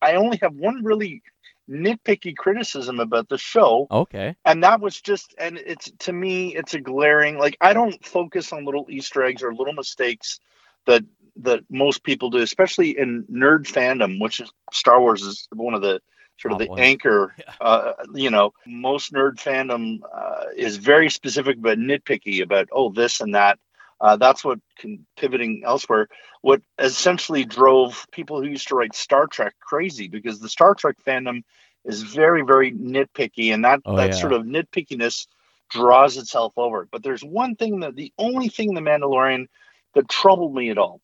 I 0.00 0.14
only 0.14 0.38
have 0.42 0.54
one 0.54 0.84
really 0.84 1.22
nitpicky 1.68 2.34
criticism 2.36 2.98
about 3.00 3.28
the 3.28 3.38
show, 3.38 3.86
Okay, 3.90 4.36
and 4.44 4.64
that 4.64 4.80
was 4.80 5.00
just, 5.00 5.34
and 5.38 5.58
it's 5.58 5.90
to 6.00 6.12
me, 6.12 6.54
it's 6.54 6.74
a 6.74 6.80
glaring. 6.80 7.38
Like 7.38 7.56
I 7.60 7.72
don't 7.72 8.04
focus 8.04 8.52
on 8.52 8.64
little 8.64 8.86
Easter 8.88 9.22
eggs 9.22 9.42
or 9.42 9.54
little 9.54 9.74
mistakes 9.74 10.40
that 10.86 11.04
that 11.36 11.60
most 11.70 12.02
people 12.02 12.30
do, 12.30 12.38
especially 12.38 12.98
in 12.98 13.24
nerd 13.30 13.66
fandom, 13.66 14.20
which 14.20 14.40
is 14.40 14.50
Star 14.72 15.00
Wars 15.00 15.22
is 15.22 15.48
one 15.52 15.74
of 15.74 15.82
the 15.82 16.00
sort 16.38 16.52
of 16.52 16.58
Top 16.66 16.76
the 16.76 16.82
anchor. 16.82 17.34
Yeah. 17.38 17.54
Uh, 17.60 17.92
you 18.14 18.30
know, 18.30 18.52
most 18.66 19.12
nerd 19.12 19.36
fandom 19.36 20.00
uh, 20.12 20.44
is 20.56 20.76
very 20.76 21.10
specific 21.10 21.60
but 21.60 21.78
nitpicky 21.78 22.42
about 22.42 22.68
oh 22.72 22.90
this 22.90 23.20
and 23.20 23.34
that. 23.34 23.58
Uh, 24.00 24.16
that's 24.16 24.44
what 24.44 24.60
can 24.78 25.06
pivoting 25.16 25.62
elsewhere. 25.64 26.08
What 26.42 26.62
essentially 26.78 27.44
drove 27.44 28.06
people 28.12 28.40
who 28.40 28.48
used 28.48 28.68
to 28.68 28.76
write 28.76 28.94
Star 28.94 29.26
Trek 29.26 29.54
crazy 29.60 30.08
because 30.08 30.38
the 30.38 30.48
Star 30.48 30.74
Trek 30.74 30.96
fandom 31.06 31.42
is 31.84 32.02
very 32.02 32.42
very 32.42 32.72
nitpicky, 32.72 33.52
and 33.52 33.64
that 33.64 33.80
Oh, 33.84 33.96
that 33.96 34.10
yeah. 34.10 34.20
sort 34.20 34.32
of 34.32 34.42
nitpickiness 34.42 35.26
draws 35.70 36.16
itself 36.16 36.52
over. 36.56 36.88
But 36.90 37.02
there's 37.02 37.22
one 37.22 37.56
thing 37.56 37.80
that 37.80 37.96
the 37.96 38.12
only 38.18 38.48
thing 38.48 38.70
in 38.70 38.74
the 38.74 38.80
Mandalorian 38.80 39.46
that 39.94 40.08
troubled 40.08 40.54
me 40.54 40.70
at 40.70 40.78
all 40.78 41.00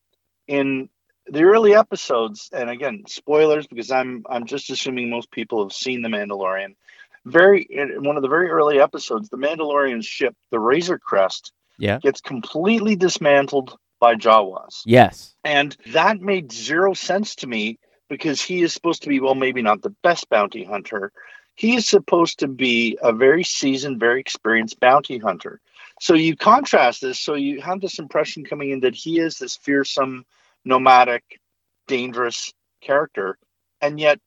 in 0.47 0.89
the 1.27 1.43
early 1.43 1.75
episodes, 1.75 2.51
and 2.53 2.69
again, 2.69 3.05
spoilers 3.09 3.67
because 3.67 3.91
I'm 3.91 4.25
I'm 4.29 4.47
just 4.47 4.71
assuming 4.71 5.11
most 5.11 5.31
people 5.31 5.63
have 5.63 5.73
seen 5.73 6.03
the 6.03 6.09
Mandalorian. 6.09 6.77
Very 7.25 7.63
in 7.63 8.05
one 8.05 8.17
of 8.17 8.23
the 8.23 8.29
very 8.29 8.51
early 8.51 8.79
episodes, 8.81 9.31
the 9.31 9.39
Mandalorian 9.39 10.05
ship, 10.05 10.37
the 10.51 10.61
Razor 10.61 10.99
Crest, 10.99 11.53
yeah, 11.79 11.99
gets 11.99 12.21
completely 12.21 12.97
dismantled 12.97 13.77
by 14.01 14.15
Jawas. 14.15 14.83
yes, 14.85 15.35
And 15.45 15.77
that 15.93 16.21
made 16.21 16.53
zero 16.53 16.95
sense 16.95 17.37
to 17.37 17.47
me 17.47 17.79
because 18.09 18.41
he 18.43 18.63
is 18.63 18.73
supposed 18.73 19.03
to 19.03 19.09
be, 19.09 19.21
well, 19.21 19.35
maybe 19.35 19.63
not 19.63 19.83
the 19.83 19.95
best 20.03 20.29
bounty 20.29 20.65
hunter. 20.65 21.13
He 21.55 21.77
is 21.77 21.87
supposed 21.87 22.41
to 22.41 22.49
be 22.49 22.99
a 23.01 23.13
very 23.13 23.45
seasoned, 23.45 24.01
very 24.01 24.21
experienced 24.21 24.81
bounty 24.81 25.19
hunter. 25.19 25.61
So 26.01 26.15
you 26.15 26.37
contrast 26.37 27.01
this, 27.01 27.21
so 27.21 27.35
you 27.35 27.61
have 27.61 27.81
this 27.81 27.99
impression 27.99 28.45
coming 28.45 28.71
in 28.71 28.81
that 28.81 28.95
he 28.95 29.21
is 29.21 29.39
this 29.39 29.57
fearsome, 29.57 30.25
nomadic, 30.65 31.41
dangerous 31.87 32.53
character. 32.81 33.39
And 33.81 34.01
yet, 34.01 34.19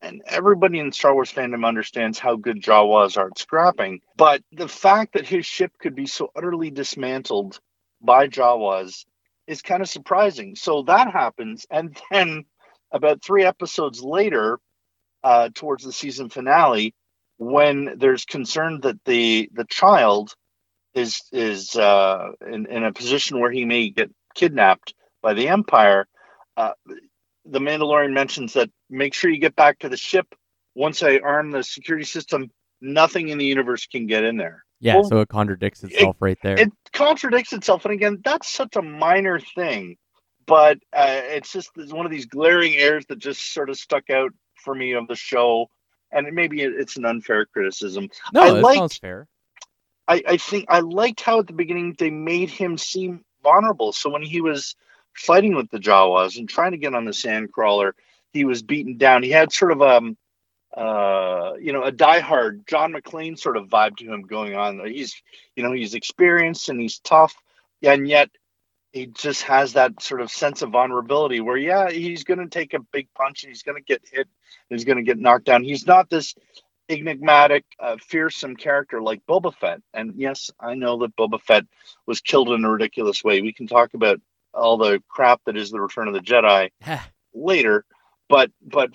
and 0.00 0.22
everybody 0.26 0.78
in 0.78 0.92
Star 0.92 1.14
Wars 1.14 1.32
fandom 1.32 1.66
understands 1.66 2.18
how 2.18 2.36
good 2.36 2.62
Jawas 2.62 3.16
are 3.16 3.28
at 3.28 3.38
scrapping. 3.38 4.00
But 4.16 4.42
the 4.52 4.68
fact 4.68 5.14
that 5.14 5.26
his 5.26 5.44
ship 5.44 5.72
could 5.80 5.94
be 5.94 6.06
so 6.06 6.30
utterly 6.36 6.70
dismantled 6.70 7.60
by 8.00 8.28
Jawas 8.28 9.04
is 9.46 9.62
kind 9.62 9.82
of 9.82 9.88
surprising. 9.88 10.54
So 10.54 10.82
that 10.82 11.10
happens, 11.10 11.66
and 11.70 11.98
then 12.10 12.44
about 12.92 13.22
three 13.22 13.44
episodes 13.44 14.02
later, 14.02 14.60
uh, 15.24 15.50
towards 15.54 15.84
the 15.84 15.92
season 15.92 16.28
finale, 16.28 16.94
when 17.38 17.94
there's 17.98 18.24
concern 18.24 18.80
that 18.82 19.02
the 19.04 19.48
the 19.52 19.64
child 19.64 20.34
is 20.94 21.22
is 21.32 21.76
uh, 21.76 22.30
in, 22.46 22.66
in 22.66 22.84
a 22.84 22.92
position 22.92 23.40
where 23.40 23.50
he 23.50 23.64
may 23.64 23.90
get 23.90 24.10
kidnapped 24.34 24.94
by 25.22 25.34
the 25.34 25.48
Empire, 25.48 26.06
uh, 26.56 26.72
the 27.50 27.58
Mandalorian 27.58 28.12
mentions 28.12 28.52
that 28.54 28.70
make 28.90 29.14
sure 29.14 29.30
you 29.30 29.40
get 29.40 29.56
back 29.56 29.78
to 29.80 29.88
the 29.88 29.96
ship. 29.96 30.34
Once 30.74 31.02
I 31.02 31.18
arm 31.18 31.50
the 31.50 31.62
security 31.64 32.04
system, 32.04 32.50
nothing 32.80 33.28
in 33.28 33.38
the 33.38 33.44
universe 33.44 33.86
can 33.86 34.06
get 34.06 34.22
in 34.24 34.36
there 34.36 34.64
yeah. 34.80 34.94
Well, 34.94 35.04
so 35.04 35.20
it 35.20 35.28
contradicts 35.28 35.82
itself 35.82 36.16
right 36.20 36.38
there. 36.42 36.58
it 36.58 36.72
contradicts 36.92 37.52
itself 37.52 37.84
and 37.84 37.94
again 37.94 38.20
that's 38.24 38.50
such 38.52 38.76
a 38.76 38.82
minor 38.82 39.40
thing 39.40 39.96
but 40.46 40.78
uh, 40.92 41.20
it's 41.24 41.52
just 41.52 41.70
it's 41.76 41.92
one 41.92 42.06
of 42.06 42.12
these 42.12 42.26
glaring 42.26 42.74
errors 42.74 43.04
that 43.08 43.18
just 43.18 43.52
sort 43.52 43.70
of 43.70 43.76
stuck 43.76 44.08
out 44.10 44.30
for 44.54 44.74
me 44.74 44.92
of 44.92 45.06
the 45.08 45.16
show 45.16 45.66
and 46.12 46.32
maybe 46.32 46.62
it- 46.62 46.74
it's 46.78 46.96
an 46.96 47.04
unfair 47.04 47.46
criticism 47.46 48.08
no, 48.32 48.42
I 48.42 48.50
liked- 48.50 48.78
sounds 48.78 48.98
fair. 48.98 49.26
I, 50.06 50.22
I 50.26 50.36
think 50.38 50.66
i 50.68 50.80
liked 50.80 51.20
how 51.20 51.40
at 51.40 51.46
the 51.46 51.52
beginning 51.52 51.94
they 51.98 52.10
made 52.10 52.50
him 52.50 52.78
seem 52.78 53.24
vulnerable 53.42 53.92
so 53.92 54.08
when 54.10 54.22
he 54.22 54.40
was 54.40 54.74
fighting 55.14 55.54
with 55.54 55.70
the 55.70 55.78
jawas 55.78 56.38
and 56.38 56.48
trying 56.48 56.72
to 56.72 56.78
get 56.78 56.94
on 56.94 57.04
the 57.04 57.12
sand 57.12 57.52
crawler. 57.52 57.94
He 58.32 58.44
was 58.44 58.62
beaten 58.62 58.98
down. 58.98 59.22
He 59.22 59.30
had 59.30 59.52
sort 59.52 59.72
of 59.72 59.82
um 59.82 60.16
uh 60.76 61.52
you 61.60 61.72
know 61.72 61.82
a 61.82 61.90
diehard 61.90 62.66
john 62.66 62.92
mcclane 62.92 63.38
sort 63.38 63.56
of 63.56 63.68
vibe 63.68 63.96
to 63.96 64.12
him 64.12 64.22
going 64.22 64.54
on. 64.54 64.80
He's 64.86 65.20
you 65.56 65.62
know 65.62 65.72
he's 65.72 65.94
experienced 65.94 66.68
and 66.68 66.80
he's 66.80 66.98
tough 67.00 67.34
and 67.82 68.08
yet 68.08 68.30
he 68.92 69.06
just 69.06 69.42
has 69.42 69.74
that 69.74 70.00
sort 70.02 70.20
of 70.20 70.30
sense 70.30 70.62
of 70.62 70.70
vulnerability 70.70 71.40
where 71.40 71.56
yeah 71.56 71.90
he's 71.90 72.24
going 72.24 72.38
to 72.38 72.48
take 72.48 72.74
a 72.74 72.80
big 72.92 73.08
punch 73.14 73.44
and 73.44 73.50
he's 73.50 73.62
going 73.62 73.76
to 73.76 73.84
get 73.84 74.02
hit 74.10 74.26
and 74.70 74.78
he's 74.78 74.84
going 74.84 74.98
to 74.98 75.04
get 75.04 75.18
knocked 75.18 75.44
down. 75.44 75.64
He's 75.64 75.86
not 75.86 76.10
this 76.10 76.34
enigmatic 76.90 77.64
uh, 77.78 77.96
fearsome 78.00 78.56
character 78.56 79.02
like 79.02 79.20
boba 79.26 79.54
fett. 79.54 79.80
And 79.94 80.14
yes 80.16 80.50
i 80.60 80.74
know 80.74 80.98
that 80.98 81.16
boba 81.16 81.40
fett 81.40 81.64
was 82.06 82.20
killed 82.20 82.50
in 82.50 82.64
a 82.64 82.70
ridiculous 82.70 83.22
way. 83.22 83.40
We 83.42 83.52
can 83.52 83.66
talk 83.66 83.94
about 83.94 84.20
all 84.58 84.76
the 84.76 85.02
crap 85.08 85.40
that 85.44 85.56
is 85.56 85.70
the 85.70 85.80
return 85.80 86.08
of 86.08 86.14
the 86.14 86.20
jedi 86.20 86.70
later 87.34 87.84
but 88.28 88.50
but 88.62 88.90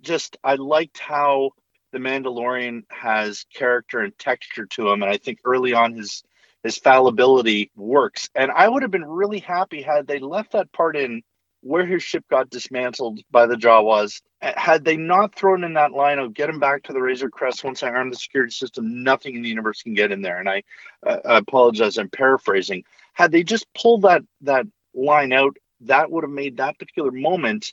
just 0.00 0.36
i 0.44 0.54
liked 0.54 0.98
how 0.98 1.50
the 1.92 1.98
mandalorian 1.98 2.82
has 2.90 3.44
character 3.54 4.00
and 4.00 4.16
texture 4.18 4.66
to 4.66 4.88
him 4.88 5.02
and 5.02 5.10
i 5.10 5.16
think 5.16 5.38
early 5.44 5.72
on 5.72 5.94
his 5.94 6.22
his 6.62 6.78
fallibility 6.78 7.70
works. 7.76 8.28
And 8.34 8.50
i 8.50 8.68
would 8.68 8.82
have 8.82 8.90
been 8.90 9.04
really 9.04 9.40
happy 9.40 9.82
had 9.82 10.06
they 10.06 10.18
left 10.18 10.52
that 10.52 10.72
part 10.72 10.96
in 10.96 11.22
where 11.62 11.84
his 11.84 12.02
ship 12.02 12.24
got 12.30 12.48
dismantled 12.48 13.20
by 13.30 13.44
the 13.44 13.54
jawas. 13.54 14.22
Had 14.40 14.82
they 14.82 14.96
not 14.96 15.34
thrown 15.34 15.62
in 15.62 15.74
that 15.74 15.92
line 15.92 16.18
of 16.18 16.32
get 16.32 16.48
him 16.48 16.58
back 16.58 16.84
to 16.84 16.94
the 16.94 17.02
razor 17.02 17.28
crest 17.28 17.64
once 17.64 17.82
i 17.82 17.88
arm 17.88 18.10
the 18.10 18.16
security 18.16 18.52
system 18.52 19.02
nothing 19.02 19.34
in 19.34 19.42
the 19.42 19.48
universe 19.48 19.82
can 19.82 19.94
get 19.94 20.12
in 20.12 20.22
there. 20.22 20.38
And 20.38 20.48
i 20.48 20.62
uh, 21.06 21.18
i 21.24 21.38
apologize 21.38 21.98
i'm 21.98 22.08
paraphrasing. 22.08 22.84
Had 23.12 23.32
they 23.32 23.42
just 23.42 23.66
pulled 23.74 24.02
that 24.02 24.22
that 24.42 24.66
line 24.94 25.32
out 25.32 25.56
that 25.82 26.10
would 26.10 26.24
have 26.24 26.30
made 26.30 26.58
that 26.58 26.78
particular 26.78 27.10
moment 27.10 27.72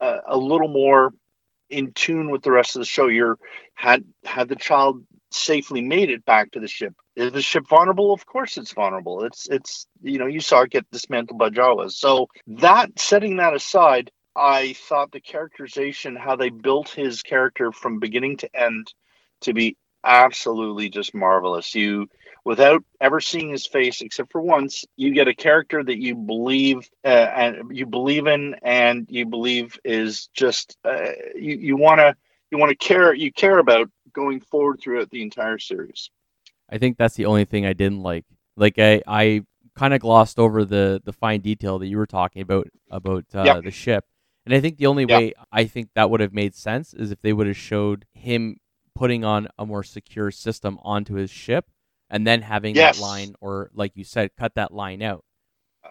uh, 0.00 0.18
a 0.26 0.36
little 0.36 0.68
more 0.68 1.12
in 1.70 1.92
tune 1.92 2.30
with 2.30 2.42
the 2.42 2.52
rest 2.52 2.76
of 2.76 2.80
the 2.80 2.86
show. 2.86 3.06
You're 3.06 3.38
had 3.74 4.04
had 4.24 4.48
the 4.48 4.56
child 4.56 5.04
safely 5.30 5.82
made 5.82 6.10
it 6.10 6.24
back 6.24 6.50
to 6.52 6.60
the 6.60 6.68
ship. 6.68 6.94
Is 7.16 7.32
the 7.32 7.42
ship 7.42 7.66
vulnerable? 7.68 8.12
Of 8.12 8.26
course 8.26 8.56
it's 8.56 8.72
vulnerable. 8.72 9.24
It's 9.24 9.48
it's 9.48 9.86
you 10.02 10.18
know 10.18 10.26
you 10.26 10.40
saw 10.40 10.62
it 10.62 10.70
get 10.70 10.90
dismantled 10.90 11.38
by 11.38 11.50
Jawas. 11.50 11.92
So 11.92 12.28
that 12.46 12.98
setting 12.98 13.36
that 13.36 13.54
aside, 13.54 14.10
I 14.36 14.74
thought 14.74 15.12
the 15.12 15.20
characterization, 15.20 16.16
how 16.16 16.36
they 16.36 16.50
built 16.50 16.90
his 16.90 17.22
character 17.22 17.72
from 17.72 17.98
beginning 17.98 18.38
to 18.38 18.56
end, 18.56 18.92
to 19.42 19.52
be 19.52 19.76
absolutely 20.04 20.88
just 20.88 21.14
marvelous. 21.14 21.74
You 21.74 22.08
without 22.48 22.84
ever 23.02 23.20
seeing 23.20 23.50
his 23.50 23.66
face 23.68 24.02
except 24.02 24.32
for 24.32 24.42
once 24.42 24.86
you 24.96 25.14
get 25.14 25.28
a 25.28 25.36
character 25.36 25.84
that 25.84 26.00
you 26.00 26.16
believe 26.16 26.90
uh, 27.04 27.08
and 27.08 27.76
you 27.76 27.86
believe 27.86 28.26
in 28.26 28.56
and 28.64 29.06
you 29.10 29.26
believe 29.26 29.78
is 29.84 30.28
just 30.34 30.78
uh, 30.86 31.12
you 31.36 31.56
you 31.58 31.78
want 31.78 32.00
to 32.00 32.16
you 32.50 32.58
want 32.58 32.70
to 32.70 32.76
care 32.76 33.14
you 33.14 33.32
care 33.32 33.58
about 33.60 33.90
going 34.14 34.40
forward 34.40 34.80
throughout 34.82 35.10
the 35.10 35.22
entire 35.22 35.60
series 35.60 36.10
I 36.70 36.78
think 36.78 36.98
that's 36.98 37.16
the 37.16 37.26
only 37.26 37.44
thing 37.44 37.66
I 37.66 37.72
didn't 37.72 38.02
like. 38.02 38.24
Like 38.56 38.78
I, 38.78 39.02
I 39.06 39.44
kind 39.76 39.94
of 39.94 40.00
glossed 40.00 40.40
over 40.40 40.64
the 40.64 41.02
the 41.04 41.12
fine 41.12 41.40
detail 41.40 41.78
that 41.80 41.88
you 41.88 41.98
were 41.98 42.06
talking 42.06 42.42
about 42.42 42.68
about 42.90 43.26
uh, 43.34 43.48
Yep. 43.48 43.60
the 43.60 43.72
ship, 43.72 44.06
and 44.46 44.54
I 44.54 44.60
think 44.60 44.78
the 44.78 44.86
only 44.86 45.06
Yep. 45.08 45.24
way 45.24 45.34
I 45.52 45.66
think 45.66 45.90
that 45.94 46.10
would 46.10 46.20
have 46.20 46.34
made 46.34 46.54
sense 46.54 46.94
is 46.94 47.12
if 47.12 47.20
they 47.22 47.32
would 47.32 47.46
have 47.46 47.56
showed 47.56 48.06
him 48.12 48.58
putting 48.94 49.24
on 49.24 49.48
a 49.58 49.66
more 49.66 49.84
secure 49.84 50.30
system 50.32 50.78
onto 50.82 51.14
his 51.14 51.30
ship, 51.30 51.66
and 52.10 52.26
then 52.26 52.42
having 52.42 52.74
Yes. 52.74 52.96
that 52.96 53.02
line, 53.02 53.34
or 53.40 53.70
like 53.74 53.92
you 53.96 54.04
said, 54.04 54.30
cut 54.38 54.54
that 54.56 54.72
line 54.72 55.02
out. 55.02 55.24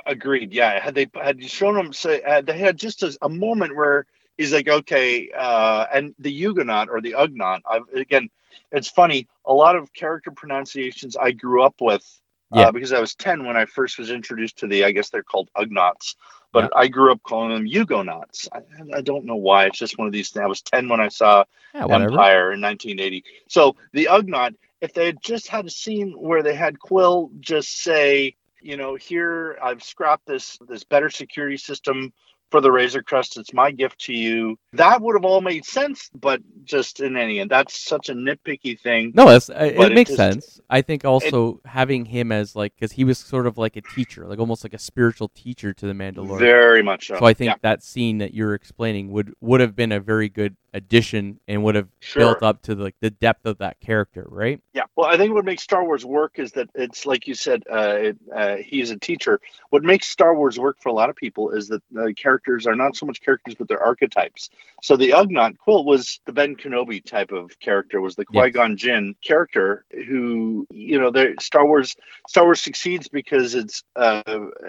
agreed 0.05 0.53
yeah 0.53 0.79
had 0.79 0.93
they 0.95 1.07
had 1.15 1.41
you 1.41 1.47
shown 1.47 1.75
him 1.75 1.91
say 1.91 2.21
uh, 2.21 2.41
they 2.41 2.57
had 2.57 2.77
just 2.77 3.03
a, 3.03 3.17
a 3.21 3.29
moment 3.29 3.75
where 3.75 4.05
he's 4.38 4.53
like 4.53 4.67
okay 4.67 5.29
uh 5.36 5.86
and 5.93 6.13
the 6.19 6.29
Huguenot 6.31 6.89
or 6.89 7.01
the 7.01 7.13
Ugnaught 7.13 7.62
I've 7.69 7.88
again 7.95 8.29
it's 8.71 8.89
funny 8.89 9.27
a 9.45 9.53
lot 9.53 9.75
of 9.75 9.91
character 9.93 10.31
pronunciations 10.31 11.15
I 11.15 11.31
grew 11.31 11.63
up 11.63 11.75
with 11.81 12.05
Yeah. 12.53 12.67
uh, 12.67 12.71
because 12.71 12.93
I 12.93 13.00
was 13.00 13.15
10 13.15 13.45
when 13.45 13.57
I 13.57 13.65
first 13.65 13.97
was 13.97 14.12
introduced 14.12 14.57
to 14.59 14.67
the 14.67 14.83
I 14.86 14.91
guess 14.91 15.09
they're 15.09 15.24
called 15.24 15.50
Ugnaughts 15.57 16.15
but 16.53 16.65
Yeah. 16.65 16.79
I 16.83 16.88
grew 16.88 17.12
up 17.12 17.21
calling 17.24 17.50
them 17.53 17.65
Hugonauts. 17.65 18.47
I, 18.53 18.59
I 18.95 19.01
don't 19.01 19.25
know 19.25 19.36
why. 19.36 19.65
It's 19.65 19.77
just 19.79 19.97
one 19.97 20.07
of 20.07 20.13
these 20.13 20.29
things. 20.29 20.43
I 20.43 20.47
was 20.47 20.62
10 20.62 20.88
when 20.88 21.01
I 21.01 21.09
saw 21.09 21.43
Yeah. 21.74 21.86
Empire 21.88 22.53
in 22.53 22.62
1980. 22.62 23.25
So 23.50 23.75
the 23.91 24.07
Ugnaught, 24.09 24.55
if 24.81 24.93
they 24.93 25.05
had 25.07 25.17
just 25.22 25.48
had 25.48 25.65
a 25.65 25.69
scene 25.69 26.13
where 26.17 26.43
they 26.43 26.55
had 26.55 26.77
Kuiil 26.79 27.29
just 27.39 27.81
say, 27.81 28.36
you 28.62 28.77
know, 28.77 28.96
here 28.96 29.57
I've 29.62 29.84
scrapped 29.84 30.25
this 30.27 30.57
this 30.67 30.84
better 30.84 31.10
security 31.10 31.57
system 31.57 32.13
for 32.50 32.62
the 32.62 32.72
Razor 32.72 33.03
Crest. 33.03 33.38
It's 33.38 33.53
my 33.53 33.72
gift 33.72 34.00
to 34.05 34.13
you. 34.13 34.57
That 34.74 35.01
would 35.01 35.15
have 35.15 35.25
all 35.25 35.41
made 35.41 35.65
sense, 35.65 36.10
but 36.15 36.41
just 36.63 37.01
in 37.01 37.17
any 37.17 37.39
end, 37.41 37.51
that's 37.51 37.77
such 37.79 38.07
a 38.07 38.13
nitpicky 38.13 38.79
thing. 38.79 39.12
No, 39.13 39.27
it's, 39.29 39.50
uh, 39.50 39.55
it, 39.55 39.75
it 39.75 39.91
it 39.91 39.96
makes 39.96 40.12
just- 40.12 40.17
sense. 40.17 40.62
I 40.69 40.81
think 40.81 41.03
also 41.05 41.60
having 41.65 42.05
him 42.05 42.31
as 42.31 42.55
like 42.55 42.74
because 42.75 42.93
he 42.93 43.03
was 43.03 43.17
sort 43.17 43.48
of 43.48 43.57
like 43.57 43.75
a 43.75 43.81
teacher, 43.81 44.25
like 44.27 44.39
almost 44.39 44.63
like 44.63 44.74
a 44.74 44.79
spiritual 44.79 45.29
teacher 45.29 45.74
to 45.74 45.86
the 45.88 45.93
Mandalorian. 45.93 46.39
Very 46.39 46.84
much 46.84 47.07
so. 47.07 47.19
So 47.19 47.25
I 47.25 47.34
think 47.34 47.50
Yeah, 47.50 47.55
that 47.62 47.84
scene 47.84 48.19
that 48.19 48.34
you're 48.34 48.53
explaining 48.53 49.12
would 49.12 49.34
would 49.41 49.60
have 49.62 49.75
been 49.75 49.91
a 49.91 50.00
very 50.00 50.29
good 50.29 50.55
addition 50.77 51.39
and 51.48 51.63
would 51.63 51.75
have 51.75 51.88
Sure. 52.00 52.22
built 52.22 52.43
up 52.43 52.62
to 52.62 52.75
like 52.75 52.96
the 53.01 53.10
depth 53.10 53.46
of 53.46 53.57
that 53.57 53.79
character, 53.81 54.25
right? 54.29 54.62
Yeah, 54.74 54.84
well, 54.96 55.07
I 55.07 55.17
think 55.17 55.34
what 55.34 55.43
makes 55.43 55.63
Star 55.63 55.84
Wars 55.84 56.05
work 56.05 56.39
is 56.39 56.51
that 56.53 56.69
it's 56.75 57.05
like 57.05 57.27
you 57.27 57.34
said, 57.34 57.63
uh, 57.69 57.96
it, 57.98 58.17
uh, 58.34 58.55
he's 58.57 58.91
a 58.91 58.98
teacher. 58.98 59.41
What 59.72 59.84
makes 59.84 60.07
Star 60.07 60.36
Wars 60.36 60.57
work 60.57 60.77
for 60.79 60.89
a 60.89 60.93
lot 60.93 61.10
of 61.10 61.15
people 61.15 61.50
is 61.51 61.67
that 61.67 61.81
the 61.91 62.13
characters 62.13 62.65
are 62.67 62.75
not 62.75 62.96
so 62.96 63.05
much 63.05 63.19
characters, 63.22 63.55
but 63.55 63.67
they're 63.67 63.84
archetypes. 63.84 64.50
So 64.81 64.96
the 64.96 65.10
Ugnaught 65.10 65.55
Kuiil 65.67 65.84
was 65.86 66.19
the 66.25 66.34
Ben 66.34 66.55
Kenobi 66.55 67.03
type 67.03 67.31
of 67.31 67.60
character, 67.60 68.00
was 68.00 68.15
the 68.15 68.25
Yes. 68.31 68.41
Qui 68.43 68.51
Gon 68.51 68.77
Jinn 68.77 69.15
character 69.24 69.86
who, 70.07 70.65
you 70.69 71.00
know, 71.00 71.12
the 71.12 71.36
Star 71.41 71.65
Wars 71.65 71.96
Star 72.27 72.46
Wars 72.46 72.62
succeeds 72.62 73.07
because 73.07 73.55
it's 73.55 73.84
uh, 73.96 74.22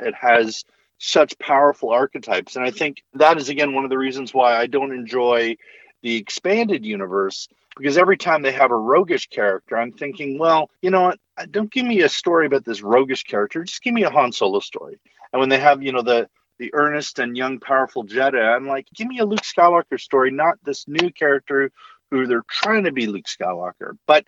it 0.03 0.15
has 0.15 0.65
such 1.00 1.38
powerful 1.38 1.91
archetypes, 1.91 2.57
and 2.57 2.65
I 2.65 2.73
think 2.73 3.05
that 3.15 3.38
is 3.38 3.49
again 3.49 3.73
one 3.73 3.85
of 3.85 3.91
the 3.91 3.99
reasons 3.99 4.35
why 4.35 4.57
I 4.57 4.67
don't 4.67 4.93
enjoy 4.93 5.57
the 6.02 6.17
expanded 6.17 6.85
universe 6.85 7.49
because 7.76 7.97
every 7.97 8.17
time 8.17 8.43
they 8.43 8.52
have 8.52 8.71
a 8.73 8.76
roguish 8.76 9.28
character, 9.28 9.76
I'm 9.78 9.93
thinking, 9.93 10.38
well, 10.38 10.71
you 10.83 10.90
know 10.90 11.02
what? 11.02 11.19
Uh, 11.37 11.47
Don't 11.50 11.71
give 11.71 11.87
me 11.87 12.00
a 12.02 12.09
story 12.09 12.47
about 12.47 12.64
this 12.64 12.83
roguish 12.83 13.23
character. 13.23 13.62
Just 13.64 13.83
give 13.83 13.95
me 13.95 14.05
a 14.05 14.11
Han 14.11 14.33
Solo 14.33 14.61
story. 14.61 14.99
And 15.33 15.40
when 15.40 15.49
they 15.49 15.59
have, 15.59 15.83
you 15.83 15.93
know, 15.93 16.02
the 16.02 16.28
the 16.59 16.75
earnest 16.75 17.21
and 17.21 17.37
young, 17.37 17.61
powerful 17.61 18.05
Jedi, 18.05 18.43
I'm 18.43 18.67
like, 18.67 18.88
give 18.95 19.07
me 19.07 19.21
a 19.21 19.25
Luke 19.25 19.43
Skywalker 19.43 20.00
story, 20.00 20.33
not 20.33 20.57
this 20.64 20.88
new 20.88 21.12
character 21.12 21.71
who 22.11 22.26
they're 22.26 22.43
trying 22.50 22.85
to 22.85 22.93
be 22.93 23.07
Luke 23.07 23.26
Skywalker. 23.26 23.97
But 24.07 24.25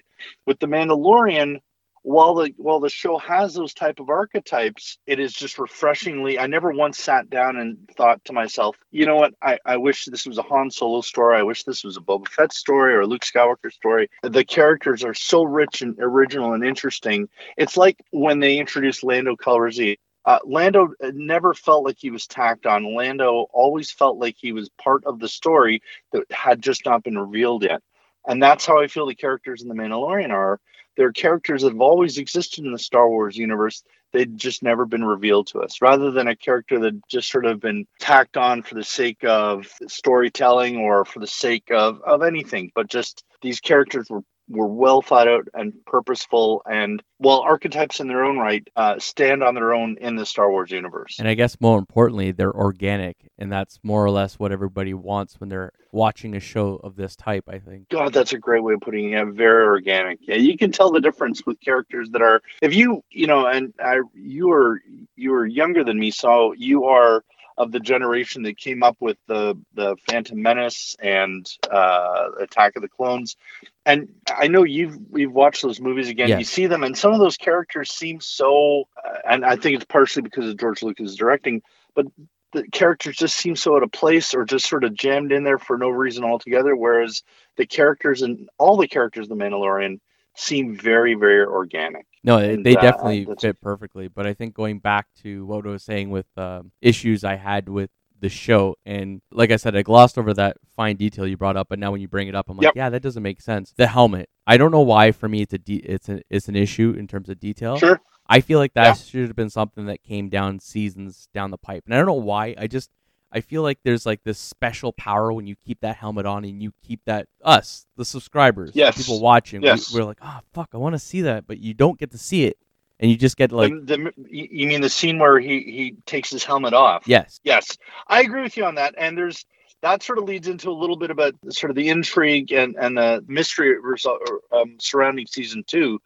with 0.46 0.60
the 0.60 0.68
Mandalorian, 0.68 1.60
while 2.02 2.34
the 2.34 2.52
while 2.56 2.80
the 2.80 2.88
show 2.88 3.18
has 3.18 3.54
those 3.54 3.74
type 3.74 4.00
of 4.00 4.08
archetypes, 4.08 4.98
it 5.06 5.20
is 5.20 5.32
just 5.32 5.58
refreshingly. 5.58 6.38
I 6.38 6.46
never 6.46 6.70
once 6.70 6.98
sat 6.98 7.28
down 7.28 7.56
and 7.56 7.76
thought 7.96 8.24
to 8.24 8.32
myself, 8.32 8.76
you 8.90 9.04
know 9.04 9.16
what? 9.16 9.34
I, 9.42 9.58
I 9.66 9.76
wish 9.76 10.06
this 10.06 10.26
was 10.26 10.38
a 10.38 10.42
Han 10.42 10.70
Solo 10.70 11.02
story. 11.02 11.38
I 11.38 11.42
wish 11.42 11.64
this 11.64 11.84
was 11.84 11.96
a 11.96 12.00
Boba 12.00 12.28
Fett 12.28 12.52
story 12.52 12.94
or 12.94 13.02
a 13.02 13.06
Luke 13.06 13.22
Skywalker 13.22 13.72
story. 13.72 14.08
The 14.22 14.44
characters 14.44 15.04
are 15.04 15.14
so 15.14 15.42
rich 15.42 15.82
and 15.82 15.96
original 16.00 16.54
and 16.54 16.64
interesting. 16.64 17.28
It's 17.58 17.76
like 17.76 18.02
when 18.12 18.40
they 18.40 18.58
introduced 18.58 19.04
Lando 19.04 19.36
Calrissian. 19.36 19.98
Uh, 20.26 20.38
Lando 20.44 20.92
never 21.14 21.54
felt 21.54 21.84
like 21.84 21.96
he 21.98 22.10
was 22.10 22.26
tacked 22.26 22.66
on. 22.66 22.94
Lando 22.94 23.46
always 23.52 23.90
felt 23.90 24.18
like 24.18 24.36
he 24.38 24.52
was 24.52 24.68
part 24.68 25.02
of 25.06 25.18
the 25.18 25.28
story 25.28 25.82
that 26.12 26.30
had 26.30 26.60
just 26.60 26.84
not 26.84 27.02
been 27.02 27.18
revealed 27.18 27.62
yet. 27.62 27.82
And 28.26 28.42
that's 28.42 28.66
how 28.66 28.80
I 28.82 28.86
feel 28.86 29.06
the 29.06 29.14
characters 29.14 29.62
in 29.62 29.68
The 29.68 29.74
Mandalorian 29.74 30.30
are. 30.30 30.60
They're 31.00 31.12
characters 31.12 31.62
that 31.62 31.72
have 31.72 31.80
always 31.80 32.18
existed 32.18 32.66
in 32.66 32.72
the 32.72 32.78
Star 32.78 33.08
Wars 33.08 33.34
universe. 33.34 33.82
They'd 34.12 34.36
just 34.36 34.62
never 34.62 34.84
been 34.84 35.02
revealed 35.02 35.46
to 35.46 35.60
us, 35.60 35.80
rather 35.80 36.10
than 36.10 36.28
a 36.28 36.36
character 36.36 36.78
that 36.80 37.08
just 37.08 37.30
sort 37.30 37.46
of 37.46 37.58
been 37.58 37.86
tacked 37.98 38.36
on 38.36 38.62
for 38.62 38.74
the 38.74 38.84
sake 38.84 39.24
of 39.24 39.66
storytelling 39.88 40.76
or 40.76 41.06
for 41.06 41.20
the 41.20 41.26
sake 41.26 41.70
of, 41.70 42.02
of 42.02 42.22
anything. 42.22 42.70
But 42.74 42.88
just 42.88 43.24
these 43.40 43.60
characters 43.60 44.10
were 44.10 44.20
were 44.50 44.66
well 44.66 45.00
thought 45.00 45.28
out 45.28 45.48
and 45.54 45.72
purposeful, 45.86 46.62
and 46.70 47.02
while 47.18 47.40
archetypes 47.40 48.00
in 48.00 48.08
their 48.08 48.24
own 48.24 48.38
right 48.38 48.66
uh, 48.76 48.98
stand 48.98 49.42
on 49.42 49.54
their 49.54 49.72
own 49.72 49.96
in 50.00 50.16
the 50.16 50.26
Star 50.26 50.50
Wars 50.50 50.70
universe. 50.70 51.18
And 51.18 51.28
I 51.28 51.34
guess 51.34 51.56
more 51.60 51.78
importantly, 51.78 52.32
they're 52.32 52.54
organic, 52.54 53.16
and 53.38 53.50
that's 53.50 53.78
more 53.82 54.04
or 54.04 54.10
less 54.10 54.38
what 54.38 54.52
everybody 54.52 54.92
wants 54.92 55.38
when 55.38 55.48
they're 55.48 55.72
watching 55.92 56.34
a 56.34 56.40
show 56.40 56.80
of 56.82 56.96
this 56.96 57.16
type. 57.16 57.44
I 57.48 57.58
think. 57.58 57.88
God, 57.88 58.12
that's 58.12 58.32
a 58.32 58.38
great 58.38 58.62
way 58.62 58.74
of 58.74 58.80
putting 58.80 59.12
it. 59.12 59.26
Very 59.28 59.64
organic. 59.64 60.18
Yeah, 60.22 60.36
you 60.36 60.58
can 60.58 60.72
tell 60.72 60.90
the 60.90 61.00
difference 61.00 61.46
with 61.46 61.60
characters 61.60 62.10
that 62.10 62.22
are. 62.22 62.42
If 62.60 62.74
you, 62.74 63.02
you 63.10 63.26
know, 63.26 63.46
and 63.46 63.72
I, 63.82 64.00
you 64.14 64.50
are 64.50 64.80
you 65.16 65.34
are 65.34 65.46
younger 65.46 65.84
than 65.84 65.98
me, 65.98 66.10
so 66.10 66.52
you 66.56 66.84
are 66.84 67.24
of 67.60 67.72
the 67.72 67.78
generation 67.78 68.44
that 68.44 68.56
came 68.56 68.82
up 68.82 68.96
with 69.00 69.18
the 69.26 69.54
the 69.74 69.94
Phantom 70.08 70.40
Menace 70.40 70.96
and 70.98 71.46
uh, 71.70 72.30
Attack 72.40 72.76
of 72.76 72.82
the 72.82 72.88
Clones. 72.88 73.36
And 73.84 74.08
I 74.34 74.48
know 74.48 74.64
you've 74.64 74.96
we've 75.10 75.30
watched 75.30 75.60
those 75.60 75.78
movies 75.78 76.08
again. 76.08 76.30
You 76.38 76.44
see 76.46 76.66
them, 76.68 76.82
and 76.84 76.96
some 76.96 77.12
of 77.12 77.20
those 77.20 77.36
characters 77.36 77.92
seem 77.92 78.22
so. 78.22 78.88
Uh, 78.96 79.18
and 79.28 79.44
I 79.44 79.56
think 79.56 79.76
it's 79.76 79.84
partially 79.84 80.22
because 80.22 80.48
of 80.48 80.56
George 80.56 80.82
Lucas 80.82 81.14
directing, 81.16 81.60
but 81.94 82.06
the 82.54 82.66
characters 82.68 83.16
just 83.16 83.36
seem 83.36 83.56
so 83.56 83.76
out 83.76 83.82
of 83.82 83.92
place 83.92 84.34
or 84.34 84.46
just 84.46 84.66
sort 84.66 84.82
of 84.82 84.94
jammed 84.94 85.30
in 85.30 85.44
there 85.44 85.58
for 85.58 85.76
no 85.76 85.90
reason 85.90 86.24
altogether. 86.24 86.74
Whereas 86.74 87.22
the 87.58 87.66
characters 87.66 88.22
and 88.22 88.48
all 88.56 88.78
the 88.78 88.88
characters 88.88 89.26
of 89.26 89.38
the 89.38 89.44
Mandalorian 89.44 90.00
seem 90.40 90.76
very, 90.76 91.14
very 91.14 91.44
organic. 91.44 92.06
No, 92.24 92.38
they- 92.38 92.54
And, 92.54 92.64
they 92.66 92.76
uh, 92.76 92.80
definitely 92.80 93.24
that's- 93.24 93.42
fit 93.42 93.60
perfectly. 93.60 94.08
But 94.08 94.26
I 94.26 94.34
think 94.34 94.54
going 94.54 94.78
back 94.78 95.06
to 95.22 95.44
what 95.46 95.66
I 95.66 95.70
was 95.70 95.84
saying 95.84 96.10
with 96.10 96.26
um, 96.36 96.72
issues 96.80 97.24
I 97.24 97.36
had 97.36 97.68
with 97.68 97.90
the 98.18 98.28
show, 98.28 98.76
and 98.84 99.22
like 99.32 99.50
I 99.50 99.56
said, 99.56 99.74
I 99.74 99.82
glossed 99.82 100.18
over 100.18 100.34
that 100.34 100.58
fine 100.76 100.96
detail 100.96 101.26
you 101.26 101.36
brought 101.38 101.56
up. 101.56 101.68
But 101.70 101.78
now 101.78 101.90
when 101.92 102.00
you 102.02 102.08
bring 102.08 102.28
it 102.28 102.34
up, 102.34 102.50
I'm 102.50 102.56
like, 102.58 102.64
Yep. 102.64 102.76
yeah, 102.76 102.90
that 102.90 103.00
doesn't 103.02 103.22
make 103.22 103.40
sense. 103.40 103.72
The 103.76 103.86
helmet. 103.86 104.28
I 104.46 104.56
don't 104.58 104.70
know 104.72 104.82
why. 104.82 105.12
For 105.12 105.28
me, 105.28 105.40
it's 105.42 105.54
a 105.54 105.58
de- 105.58 105.76
it's 105.76 106.08
a, 106.08 106.20
it's 106.28 106.48
an 106.48 106.56
issue 106.56 106.94
in 106.98 107.06
terms 107.06 107.28
of 107.30 107.40
detail. 107.40 107.78
Sure. 107.78 108.00
I 108.26 108.40
feel 108.40 108.58
like 108.58 108.74
that 108.74 108.84
Yeah. 108.86 108.92
should 108.94 109.26
have 109.28 109.36
been 109.36 109.50
something 109.50 109.86
that 109.86 110.02
came 110.02 110.28
down 110.28 110.60
seasons 110.60 111.28
down 111.34 111.50
the 111.50 111.58
pipe, 111.58 111.84
and 111.86 111.94
I 111.94 111.96
don't 111.96 112.06
know 112.06 112.12
why. 112.14 112.54
I 112.58 112.66
just 112.66 112.90
I 113.32 113.40
feel 113.40 113.62
like 113.62 113.78
there's 113.84 114.06
like 114.06 114.22
this 114.24 114.38
special 114.38 114.92
power 114.92 115.32
when 115.32 115.46
you 115.46 115.54
keep 115.64 115.80
that 115.80 115.96
helmet 115.96 116.26
on 116.26 116.44
and 116.44 116.62
you 116.62 116.72
keep 116.86 117.00
that 117.04 117.28
us 117.44 117.86
the 117.96 118.04
subscribers, 118.04 118.72
the 118.72 118.92
people 118.96 119.20
watching. 119.20 119.62
Yes. 119.62 119.92
We, 119.92 120.00
we're 120.00 120.06
like, 120.06 120.18
oh 120.22 120.40
fuck, 120.52 120.70
I 120.74 120.78
want 120.78 120.94
to 120.94 120.98
see 120.98 121.22
that, 121.22 121.46
but 121.46 121.58
you 121.58 121.74
don't 121.74 121.98
get 121.98 122.10
to 122.10 122.18
see 122.18 122.44
it, 122.44 122.58
and 122.98 123.10
you 123.10 123.16
just 123.16 123.36
get 123.36 123.52
like, 123.52 123.72
the, 123.72 123.96
the, 123.96 124.12
you 124.28 124.48
you 124.50 124.66
mean 124.66 124.80
the 124.80 124.88
scene 124.88 125.18
where 125.18 125.38
he, 125.38 125.60
he 125.60 125.96
takes 126.06 126.30
his 126.30 126.44
helmet 126.44 126.74
off? 126.74 127.06
yes, 127.06 127.40
Yes, 127.44 127.78
I 128.08 128.20
agree 128.22 128.42
with 128.42 128.56
you 128.56 128.64
on 128.64 128.74
that. 128.76 128.94
And 128.98 129.16
there's 129.16 129.44
that 129.82 130.02
sort 130.02 130.18
of 130.18 130.24
leads 130.24 130.48
into 130.48 130.68
a 130.68 130.72
little 130.72 130.96
bit 130.96 131.10
about 131.10 131.34
sort 131.50 131.70
of 131.70 131.76
the 131.76 131.88
intrigue 131.88 132.52
and 132.52 132.76
and 132.76 132.96
the 132.96 133.24
mystery 133.28 133.78
result, 133.80 134.20
um, 134.52 134.76
surrounding 134.80 135.26
season 135.26 135.64
two. 135.66 136.00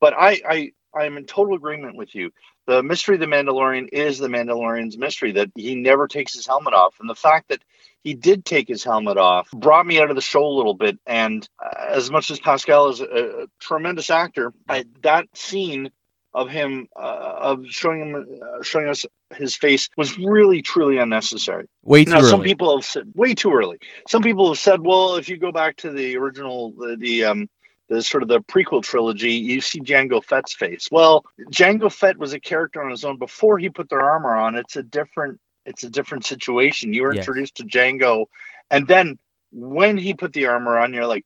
But 0.00 0.14
I 0.14 0.40
I 0.48 0.72
I 0.94 1.04
am 1.06 1.16
in 1.16 1.24
total 1.24 1.54
agreement 1.54 1.96
with 1.96 2.14
you. 2.14 2.30
The 2.68 2.82
mystery 2.82 3.14
of 3.14 3.20
the 3.20 3.26
Mandalorian 3.26 3.88
is 3.92 4.18
the 4.18 4.28
Mandalorian's 4.28 4.98
mystery 4.98 5.32
that 5.32 5.50
he 5.54 5.74
never 5.74 6.06
takes 6.06 6.34
his 6.34 6.46
helmet 6.46 6.74
off, 6.74 7.00
and 7.00 7.08
the 7.08 7.14
fact 7.14 7.48
that 7.48 7.64
he 8.04 8.12
did 8.12 8.44
take 8.44 8.68
his 8.68 8.84
helmet 8.84 9.16
off 9.16 9.50
brought 9.52 9.86
me 9.86 9.98
out 9.98 10.10
of 10.10 10.16
the 10.16 10.22
show 10.22 10.44
a 10.44 10.52
little 10.52 10.74
bit. 10.74 10.98
And 11.06 11.48
uh, 11.58 11.86
as 11.88 12.10
much 12.10 12.30
as 12.30 12.38
Pascal 12.38 12.90
is 12.90 13.00
a, 13.00 13.04
a 13.04 13.46
tremendous 13.58 14.10
actor, 14.10 14.52
I, 14.68 14.84
that 15.00 15.34
scene 15.34 15.90
of 16.34 16.50
him 16.50 16.88
uh, 16.94 17.36
of 17.38 17.64
showing 17.68 18.00
him 18.00 18.26
uh, 18.42 18.62
showing 18.62 18.88
us 18.88 19.06
his 19.34 19.56
face 19.56 19.88
was 19.96 20.18
really 20.18 20.60
truly 20.60 20.98
unnecessary. 20.98 21.68
way 21.84 22.04
too 22.04 22.10
Now, 22.10 22.20
some 22.20 22.42
people 22.42 22.76
have 22.76 22.84
said 22.84 23.10
way 23.14 23.34
too 23.34 23.50
early. 23.50 23.78
Some 24.08 24.22
people 24.22 24.48
have 24.48 24.58
said, 24.58 24.82
well, 24.82 25.16
if 25.16 25.30
you 25.30 25.38
go 25.38 25.52
back 25.52 25.76
to 25.78 25.90
the 25.90 26.18
original, 26.18 26.72
the, 26.72 26.96
the 26.98 27.24
um, 27.24 27.48
the 27.88 28.02
sort 28.02 28.22
of 28.22 28.28
the 28.28 28.40
prequel 28.40 28.82
trilogy, 28.82 29.32
you 29.32 29.60
see 29.60 29.80
Jango 29.80 30.22
Fett's 30.22 30.54
face. 30.54 30.88
Well, 30.90 31.24
Jango 31.50 31.92
Fett 31.92 32.18
was 32.18 32.32
a 32.34 32.40
character 32.40 32.82
on 32.82 32.90
his 32.90 33.04
own 33.04 33.18
before 33.18 33.58
he 33.58 33.70
put 33.70 33.88
their 33.88 34.00
armor 34.02 34.34
on. 34.36 34.56
It's 34.56 34.76
a 34.76 34.82
different, 34.82 35.40
it's 35.64 35.84
a 35.84 35.90
different 35.90 36.26
situation. 36.26 36.92
You 36.92 37.02
were 37.04 37.14
Yes. 37.14 37.22
introduced 37.22 37.56
to 37.56 37.64
Jango, 37.64 38.26
and 38.70 38.86
then 38.86 39.18
when 39.50 39.96
he 39.96 40.14
put 40.14 40.32
the 40.32 40.46
armor 40.46 40.78
on, 40.78 40.92
you're 40.92 41.06
like, 41.06 41.24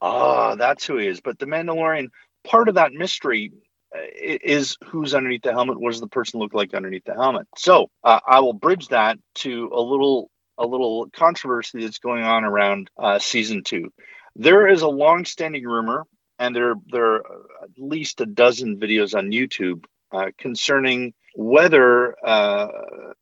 oh, 0.00 0.56
that's 0.56 0.86
who 0.86 0.98
he 0.98 1.08
is. 1.08 1.20
But 1.20 1.38
the 1.38 1.46
Mandalorian, 1.46 2.08
part 2.44 2.68
of 2.68 2.76
that 2.76 2.92
mystery 2.92 3.52
uh, 3.94 4.00
is 4.14 4.76
who's 4.84 5.14
underneath 5.14 5.42
the 5.42 5.52
helmet. 5.52 5.80
What 5.80 5.92
does 5.92 6.00
the 6.00 6.06
person 6.08 6.40
look 6.40 6.54
like 6.54 6.74
underneath 6.74 7.04
the 7.04 7.14
helmet? 7.14 7.46
So 7.56 7.90
uh, 8.04 8.20
I 8.26 8.40
will 8.40 8.52
bridge 8.52 8.88
that 8.88 9.18
to 9.36 9.70
a 9.72 9.80
little 9.80 10.30
a 10.58 10.66
little 10.66 11.08
controversy 11.10 11.82
that's 11.82 11.98
going 11.98 12.22
on 12.22 12.44
around 12.44 12.90
uh, 12.98 13.18
season 13.18 13.62
two. 13.62 13.92
There 14.38 14.68
is 14.68 14.82
a 14.82 14.88
long-standing 14.88 15.64
rumor, 15.64 16.06
and 16.38 16.54
there 16.54 16.74
there 16.88 17.14
are 17.14 17.46
at 17.62 17.70
least 17.78 18.20
a 18.20 18.26
dozen 18.26 18.78
videos 18.78 19.16
on 19.16 19.30
YouTube 19.30 19.84
uh, 20.12 20.30
concerning 20.38 21.14
whether 21.34 22.14
uh, 22.26 22.68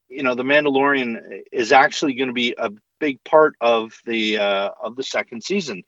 you 0.09 0.23
know 0.23 0.35
the 0.35 0.43
Mandalorian 0.43 1.17
is 1.53 1.73
actually 1.73 2.15
going 2.15 2.29
to 2.29 2.35
be 2.35 2.55
a 2.59 2.71
big 3.01 3.23
part 3.25 3.55
of 3.61 3.93
the 4.07 4.39
uh, 4.39 4.71
of 4.83 4.97
the 4.97 5.03
second 5.03 5.43
season. 5.45 5.83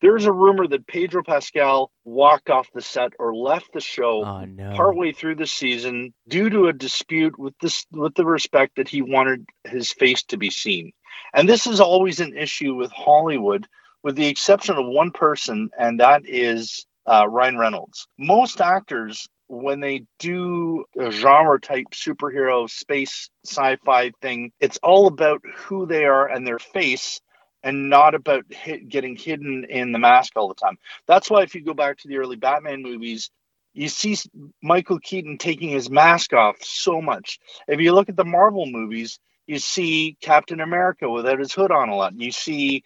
There's 0.00 0.24
a 0.24 0.32
rumor 0.32 0.66
that 0.66 0.86
Pedro 0.88 1.22
Pascal 1.22 1.92
walked 2.04 2.50
off 2.50 2.68
the 2.74 2.82
set 2.82 3.12
or 3.20 3.34
left 3.36 3.72
the 3.72 3.80
show 3.80 4.24
Oh 4.24 4.44
no. 4.44 4.74
partway 4.74 5.12
through 5.12 5.36
the 5.36 5.46
season 5.46 6.12
due 6.26 6.50
to 6.50 6.66
a 6.66 6.72
dispute 6.72 7.38
with 7.38 7.54
this 7.60 7.86
with 7.92 8.14
the 8.14 8.24
respect 8.26 8.76
that 8.76 8.88
he 8.88 9.00
wanted 9.02 9.46
his 9.64 9.92
face 9.92 10.24
to 10.24 10.36
be 10.36 10.50
seen. 10.50 10.92
And 11.34 11.48
this 11.48 11.66
is 11.68 11.80
always 11.80 12.18
an 12.20 12.36
issue 12.36 12.74
with 12.74 12.90
Hollywood, 12.90 13.66
with 14.02 14.16
the 14.16 14.28
exception 14.28 14.76
of 14.76 14.86
one 14.86 15.10
person, 15.10 15.70
and 15.78 16.00
that 16.00 16.22
is 16.26 16.86
uh, 17.06 17.26
Ryan 17.28 17.58
Reynolds. 17.58 18.06
Most 18.18 18.60
actors, 18.60 19.28
when 19.48 19.80
they 19.80 20.04
do 20.18 20.84
a 20.98 21.10
genre 21.10 21.60
type 21.60 21.86
superhero 21.92 22.68
space 22.70 23.30
sci-fi 23.44 24.12
thing, 24.20 24.52
it's 24.60 24.78
all 24.82 25.06
about 25.06 25.40
who 25.54 25.86
they 25.86 26.04
are 26.04 26.28
and 26.28 26.46
their 26.46 26.58
face. 26.58 27.20
And 27.64 27.88
not 27.88 28.16
about 28.16 28.42
hit, 28.50 28.88
getting 28.88 29.14
hidden 29.14 29.64
in 29.70 29.92
the 29.92 30.00
mask 30.00 30.32
all 30.34 30.48
the 30.48 30.54
time. 30.56 30.78
That's 31.06 31.30
why, 31.30 31.44
if 31.44 31.54
you 31.54 31.62
go 31.62 31.74
back 31.74 31.98
to 31.98 32.08
the 32.08 32.16
early 32.16 32.34
Batman 32.34 32.82
movies, 32.82 33.30
you 33.72 33.88
see 33.88 34.16
Michael 34.60 34.98
Keaton 34.98 35.38
taking 35.38 35.68
his 35.68 35.88
mask 35.88 36.32
off 36.32 36.56
so 36.60 37.00
much. 37.00 37.38
If 37.68 37.78
you 37.78 37.92
look 37.92 38.08
at 38.08 38.16
the 38.16 38.24
Marvel 38.24 38.66
movies, 38.66 39.20
you 39.46 39.60
see 39.60 40.16
Captain 40.20 40.60
America 40.60 41.08
without 41.08 41.38
his 41.38 41.52
hood 41.52 41.70
on 41.70 41.88
a 41.88 41.94
lot. 41.94 42.20
You 42.20 42.32
see 42.32 42.82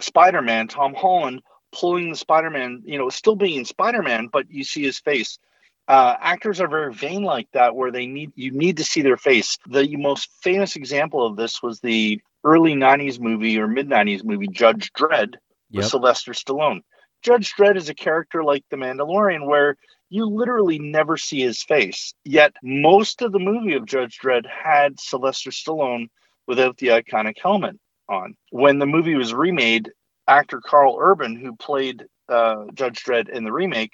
Spider 0.00 0.42
Man, 0.42 0.68
Tom 0.68 0.94
Holland 0.94 1.42
pulling 1.72 2.10
the 2.10 2.16
Spider 2.16 2.50
Man, 2.50 2.82
you 2.84 2.98
know, 2.98 3.08
still 3.10 3.36
being 3.36 3.64
Spider 3.64 4.02
Man, 4.02 4.28
but 4.32 4.50
you 4.50 4.64
see 4.64 4.82
his 4.82 4.98
face. 4.98 5.38
Uh, 5.86 6.16
actors 6.18 6.60
are 6.60 6.68
very 6.68 6.94
vain 6.94 7.22
like 7.22 7.48
that, 7.52 7.74
where 7.74 7.90
they 7.90 8.06
need 8.06 8.32
you 8.34 8.50
need 8.52 8.78
to 8.78 8.84
see 8.84 9.02
their 9.02 9.16
face. 9.16 9.58
The 9.66 9.96
most 9.96 10.30
famous 10.42 10.76
example 10.76 11.26
of 11.26 11.36
this 11.36 11.62
was 11.62 11.80
the 11.80 12.20
early 12.42 12.74
'90s 12.74 13.20
movie 13.20 13.58
or 13.58 13.68
mid 13.68 13.88
'90s 13.88 14.24
movie 14.24 14.48
Judge 14.48 14.92
Dredd 14.92 15.34
with 15.72 15.84
Yep. 15.84 15.90
Sylvester 15.90 16.32
Stallone. 16.32 16.80
Judge 17.22 17.52
Dredd 17.54 17.76
is 17.76 17.88
a 17.88 17.94
character 17.94 18.44
like 18.44 18.64
the 18.70 18.76
Mandalorian, 18.76 19.46
where 19.46 19.76
you 20.08 20.26
literally 20.26 20.78
never 20.78 21.16
see 21.16 21.40
his 21.40 21.62
face. 21.62 22.14
Yet 22.24 22.54
most 22.62 23.20
of 23.22 23.32
the 23.32 23.38
movie 23.38 23.74
of 23.74 23.86
Judge 23.86 24.18
Dredd 24.18 24.46
had 24.46 25.00
Sylvester 25.00 25.50
Stallone 25.50 26.08
without 26.46 26.76
the 26.78 26.88
iconic 26.88 27.38
helmet 27.42 27.76
on. 28.08 28.36
When 28.50 28.78
the 28.78 28.86
movie 28.86 29.16
was 29.16 29.34
remade, 29.34 29.92
actor 30.28 30.60
Karl 30.64 30.98
Urban, 31.00 31.36
who 31.36 31.56
played 31.56 32.06
uh, 32.28 32.66
Judge 32.74 33.04
Dredd 33.04 33.28
in 33.30 33.44
the 33.44 33.52
remake, 33.52 33.92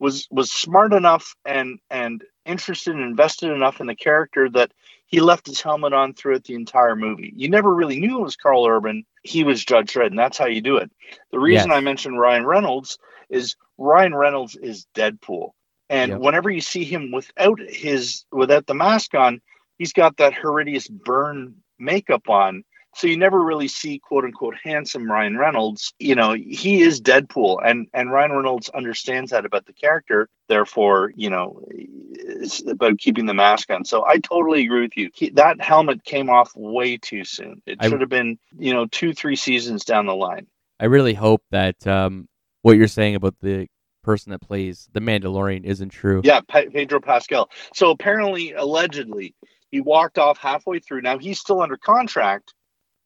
was 0.00 0.28
was 0.32 0.52
smart 0.52 0.94
enough 0.94 1.36
and 1.46 1.80
and 1.90 2.24
interested 2.46 2.94
and 2.96 3.04
invested 3.04 3.52
enough 3.52 3.80
in 3.82 3.88
the 3.88 3.96
character 3.96 4.50
that 4.50 4.72
he 5.08 5.20
left 5.20 5.48
his 5.48 5.62
helmet 5.62 5.94
on 5.94 6.14
throughout 6.14 6.44
the 6.44 6.56
entire 6.56 6.96
movie. 6.96 7.32
You 7.36 7.50
never 7.50 7.74
really 7.74 8.00
knew 8.00 8.20
it 8.20 8.24
was 8.24 8.36
Karl 8.36 8.66
Urban. 8.66 9.06
He 9.24 9.44
was 9.44 9.64
Judge 9.64 9.94
Dredd, 9.94 10.08
and 10.08 10.20
that's 10.20 10.38
how 10.38 10.48
you 10.48 10.62
do 10.62 10.78
it. 10.78 10.92
The 11.32 11.40
reason 11.40 11.72
Yes. 11.72 11.72
I 11.72 11.80
mentioned 11.80 12.20
Ryan 12.20 12.46
Reynolds 12.46 12.98
is 13.30 13.56
Ryan 13.78 14.14
Reynolds 14.16 14.56
is 14.56 14.88
Deadpool. 14.96 15.52
And 15.90 16.14
Yep. 16.14 16.20
whenever 16.20 16.50
you 16.50 16.62
see 16.62 16.84
him 16.84 17.12
without 17.12 17.60
his 17.60 18.26
without 18.32 18.66
the 18.66 18.74
mask 18.74 19.14
on, 19.14 19.42
he's 19.78 19.94
got 19.94 20.18
that 20.18 20.34
horrendous 20.34 20.88
burn 20.88 21.56
makeup 21.80 22.28
on. 22.30 22.64
So 22.94 23.06
you 23.06 23.16
never 23.16 23.42
really 23.42 23.68
see 23.68 23.98
quote 23.98 24.24
unquote 24.24 24.56
handsome 24.62 25.10
Ryan 25.10 25.36
Reynolds. 25.36 25.92
You 25.98 26.14
know, 26.14 26.32
he 26.32 26.80
is 26.80 27.00
Deadpool 27.00 27.58
and 27.64 27.86
and 27.92 28.10
Ryan 28.10 28.32
Reynolds 28.32 28.68
understands 28.70 29.30
that 29.30 29.44
about 29.44 29.66
the 29.66 29.72
character. 29.72 30.28
Therefore, 30.48 31.12
you 31.14 31.30
know, 31.30 31.62
it's 31.70 32.66
about 32.66 32.98
keeping 32.98 33.26
the 33.26 33.34
mask 33.34 33.70
on. 33.70 33.84
So 33.84 34.04
I 34.06 34.18
totally 34.18 34.64
agree 34.64 34.82
with 34.82 34.96
you. 34.96 35.10
He, 35.14 35.30
that 35.30 35.60
helmet 35.60 36.04
came 36.04 36.30
off 36.30 36.52
way 36.56 36.96
too 36.96 37.24
soon. 37.24 37.62
It 37.66 37.78
I- 37.80 37.88
should 37.88 38.00
have 38.00 38.10
been, 38.10 38.38
you 38.58 38.72
know, 38.72 38.86
2 38.86 39.12
3 39.12 39.36
seasons 39.36 39.84
down 39.84 40.06
the 40.06 40.16
line. 40.16 40.46
I 40.80 40.86
really 40.86 41.14
hope 41.14 41.42
that 41.50 41.86
um, 41.86 42.28
what 42.62 42.76
you're 42.76 42.86
saying 42.88 43.16
about 43.16 43.34
the 43.40 43.66
person 44.02 44.30
that 44.30 44.40
plays 44.40 44.88
the 44.92 45.00
Mandalorian 45.00 45.64
isn't 45.64 45.90
true. 45.90 46.22
Yeah, 46.24 46.40
Pe- 46.48 46.68
Pedro 46.68 47.00
Pascal. 47.00 47.50
So 47.74 47.90
apparently, 47.90 48.52
allegedly, 48.52 49.34
he 49.70 49.80
walked 49.80 50.18
off 50.18 50.38
halfway 50.38 50.78
through. 50.78 51.02
Now 51.02 51.18
he's 51.18 51.38
still 51.38 51.60
under 51.60 51.76
contract, 51.76 52.54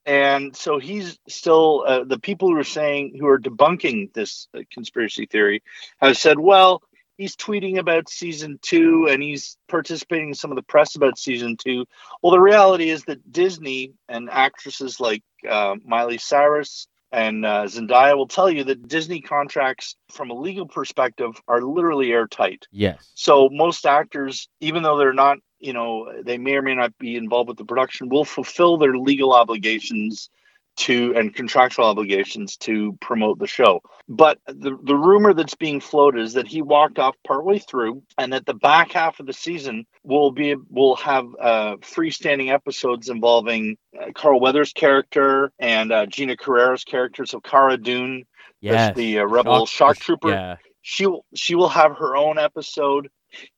and 0.06 0.54
so 0.56 0.78
he's 0.78 1.18
still. 1.28 1.84
Uh, 1.86 2.04
the 2.04 2.18
people 2.18 2.48
who 2.48 2.56
are 2.56 2.64
saying 2.64 3.16
who 3.18 3.26
are 3.26 3.38
debunking 3.38 4.12
this 4.12 4.48
uh, 4.56 4.60
conspiracy 4.72 5.26
theory 5.26 5.62
have 6.00 6.16
said, 6.16 6.38
well, 6.38 6.82
he's 7.16 7.36
tweeting 7.36 7.78
about 7.78 8.08
season 8.08 8.58
two 8.62 9.06
and 9.08 9.22
he's 9.22 9.56
participating 9.68 10.28
in 10.28 10.34
some 10.34 10.50
of 10.50 10.56
the 10.56 10.62
press 10.62 10.96
about 10.96 11.18
season 11.18 11.56
two. 11.56 11.84
Well, 12.20 12.32
the 12.32 12.40
reality 12.40 12.90
is 12.90 13.04
that 13.04 13.30
Disney 13.30 13.92
and 14.08 14.28
actresses 14.30 14.98
like 15.00 15.22
uh, 15.48 15.76
Miley 15.84 16.18
Cyrus 16.18 16.88
and 17.12 17.44
uh, 17.44 17.64
Zendaya 17.66 18.16
will 18.16 18.26
tell 18.26 18.50
you 18.50 18.64
that 18.64 18.88
Disney 18.88 19.20
contracts, 19.20 19.96
from 20.10 20.30
a 20.30 20.34
legal 20.34 20.66
perspective, 20.66 21.40
are 21.46 21.60
literally 21.60 22.10
airtight. 22.10 22.66
Yes. 22.72 23.10
So 23.14 23.50
most 23.52 23.84
actors, 23.84 24.48
even 24.60 24.82
though 24.82 24.96
they're 24.96 25.12
not, 25.12 25.38
you 25.62 25.72
know, 25.72 26.12
they 26.22 26.38
may 26.38 26.56
or 26.56 26.62
may 26.62 26.74
not 26.74 26.96
be 26.98 27.16
involved 27.16 27.48
with 27.48 27.58
the 27.58 27.64
production, 27.64 28.08
will 28.08 28.24
fulfill 28.24 28.76
their 28.76 28.96
legal 28.96 29.32
obligations 29.32 30.28
to 30.74 31.14
and 31.16 31.34
contractual 31.34 31.84
obligations 31.84 32.56
to 32.56 32.96
promote 33.00 33.38
the 33.38 33.46
show. 33.46 33.82
But 34.08 34.38
the 34.46 34.76
the 34.82 34.96
rumor 34.96 35.34
that's 35.34 35.54
being 35.54 35.80
floated 35.80 36.22
is 36.22 36.32
that 36.32 36.48
he 36.48 36.62
walked 36.62 36.98
off 36.98 37.14
partway 37.26 37.58
through, 37.58 38.02
and 38.16 38.32
that 38.32 38.46
the 38.46 38.54
back 38.54 38.92
half 38.92 39.20
of 39.20 39.26
the 39.26 39.34
season 39.34 39.86
will 40.02 40.30
be 40.30 40.56
will 40.70 40.96
have 40.96 41.26
uh, 41.38 41.76
freestanding 41.82 42.50
episodes 42.50 43.10
involving 43.10 43.76
uh, 44.00 44.12
Carl 44.14 44.40
Weathers' 44.40 44.72
character 44.72 45.52
and 45.58 45.92
uh, 45.92 46.06
Gina 46.06 46.36
Carrera's 46.36 46.84
character. 46.84 47.26
So 47.26 47.40
Cara 47.40 47.76
Dune, 47.76 48.24
Yes. 48.60 48.96
the 48.96 49.18
uh, 49.18 49.24
rebel 49.24 49.66
shock 49.66 49.98
trooper 49.98 50.30
Yeah. 50.30 50.56
she 50.80 51.06
will 51.06 51.24
she 51.34 51.54
will 51.54 51.68
have 51.68 51.96
her 51.98 52.16
own 52.16 52.38
episode 52.38 53.10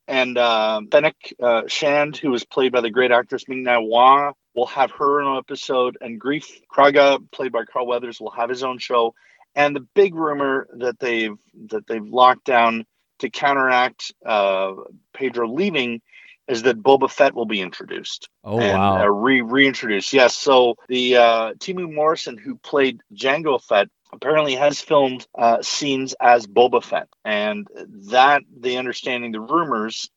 and 0.07 0.37
uh, 0.37 0.83
Fennec 0.91 1.17
uh, 1.43 1.63
Shand, 1.67 2.17
who 2.17 2.31
was 2.31 2.45
played 2.45 2.73
by 2.73 2.81
the 2.81 2.91
great 2.91 3.11
actress 3.11 3.45
Ming-Na 3.49 3.81
Wen, 3.81 4.33
will 4.55 4.67
have 4.67 4.91
her 4.93 5.23
own 5.23 5.39
episode, 5.39 5.99
and 6.01 6.21
Greef 6.21 6.47
Karga, 6.73 7.19
played 7.33 7.53
by 7.53 7.65
Carl 7.65 7.87
Weathers, 7.87 8.21
will 8.21 8.31
have 8.31 8.49
his 8.49 8.63
own 8.63 8.79
show. 8.79 9.15
And 9.55 9.75
the 9.75 9.87
big 9.95 10.15
rumor 10.15 10.67
that 10.79 10.99
they've 10.99 11.37
that 11.69 11.87
they've 11.87 12.05
locked 12.05 12.45
down 12.45 12.87
to 13.21 13.31
counteract 13.31 14.13
uh, 14.27 14.75
Pedro 15.13 15.49
leaving 15.49 16.03
is 16.49 16.63
that 16.63 16.83
Boba 16.83 17.11
Fett 17.11 17.35
will 17.35 17.47
be 17.47 17.61
introduced 17.61 18.29
Oh 18.43 18.59
and 18.59 18.79
wow. 18.79 19.03
uh, 19.03 19.07
re 19.07 19.41
reintroduced. 19.41 20.13
Yes, 20.13 20.35
so 20.35 20.77
the 20.89 21.17
uh, 21.17 21.53
Timu 21.55 21.93
Morrison, 21.93 22.37
who 22.37 22.57
played 22.57 23.01
Jango 23.15 23.63
Fett, 23.63 23.89
apparently 24.15 24.55
has 24.55 24.81
filmed 24.81 25.27
uh, 25.37 25.63
scenes 25.63 26.15
as 26.21 26.47
Boba 26.47 26.83
Fett, 26.83 27.09
and 27.25 27.67
that 28.11 28.43
the 28.61 28.79
understanding, 28.79 29.33
the 29.33 29.41
rumors 29.41 30.11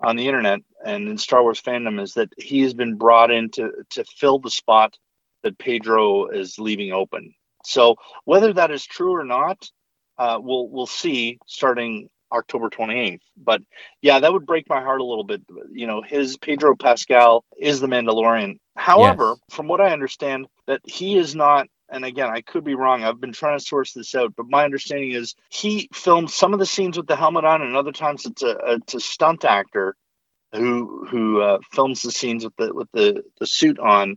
on 0.00 0.16
the 0.16 0.26
internet 0.26 0.60
and 0.84 1.08
in 1.08 1.18
Star 1.18 1.42
Wars 1.42 1.60
fandom 1.60 2.00
is 2.02 2.14
that 2.14 2.30
he 2.38 2.62
has 2.62 2.74
been 2.74 2.96
brought 2.96 3.30
in 3.30 3.50
to 3.50 3.70
to 3.90 4.04
fill 4.04 4.38
the 4.38 4.50
spot 4.50 4.96
that 5.42 5.58
Pedro 5.58 6.28
is 6.28 6.58
leaving 6.58 6.92
open. 6.92 7.34
So 7.64 7.96
whether 8.24 8.52
that 8.54 8.70
is 8.70 8.84
true 8.84 9.12
or 9.14 9.24
not, 9.24 9.70
uh, 10.18 10.38
we'll 10.40 10.68
we'll 10.68 10.86
see 10.86 11.38
starting 11.46 12.08
October 12.32 12.70
28th. 12.70 13.20
But 13.36 13.62
yeah, 14.02 14.20
that 14.20 14.32
would 14.32 14.46
break 14.46 14.68
my 14.68 14.80
heart 14.80 15.00
a 15.00 15.04
little 15.04 15.24
bit. 15.24 15.42
You 15.72 15.86
know, 15.86 16.02
his 16.02 16.36
Pedro 16.38 16.76
Pascal 16.76 17.44
is 17.58 17.80
the 17.80 17.88
Mandalorian. 17.88 18.58
However, 18.76 19.36
Yes. 19.36 19.40
from 19.50 19.68
what 19.68 19.80
I 19.80 19.92
understand, 19.92 20.46
that 20.66 20.80
he 20.84 21.16
is 21.16 21.34
not. 21.34 21.68
And 21.90 22.04
again, 22.04 22.30
I 22.30 22.40
could 22.40 22.64
be 22.64 22.74
wrong. 22.74 23.02
I've 23.02 23.20
been 23.20 23.32
trying 23.32 23.58
to 23.58 23.64
source 23.64 23.92
this 23.92 24.14
out, 24.14 24.34
but 24.36 24.46
my 24.48 24.64
understanding 24.64 25.10
is 25.12 25.34
he 25.48 25.88
filmed 25.92 26.30
some 26.30 26.52
of 26.52 26.60
the 26.60 26.66
scenes 26.66 26.96
with 26.96 27.08
the 27.08 27.16
helmet 27.16 27.44
on, 27.44 27.62
and 27.62 27.76
other 27.76 27.92
times 27.92 28.26
it's 28.26 28.42
a 28.42 28.56
it's 28.66 28.94
a 28.94 29.00
stunt 29.00 29.44
actor 29.44 29.96
who 30.54 31.06
who 31.10 31.40
uh, 31.40 31.58
films 31.72 32.02
the 32.02 32.12
scenes 32.12 32.44
with 32.44 32.56
the 32.56 32.72
with 32.72 32.88
the 32.92 33.24
the 33.40 33.46
suit 33.46 33.78
on, 33.78 34.16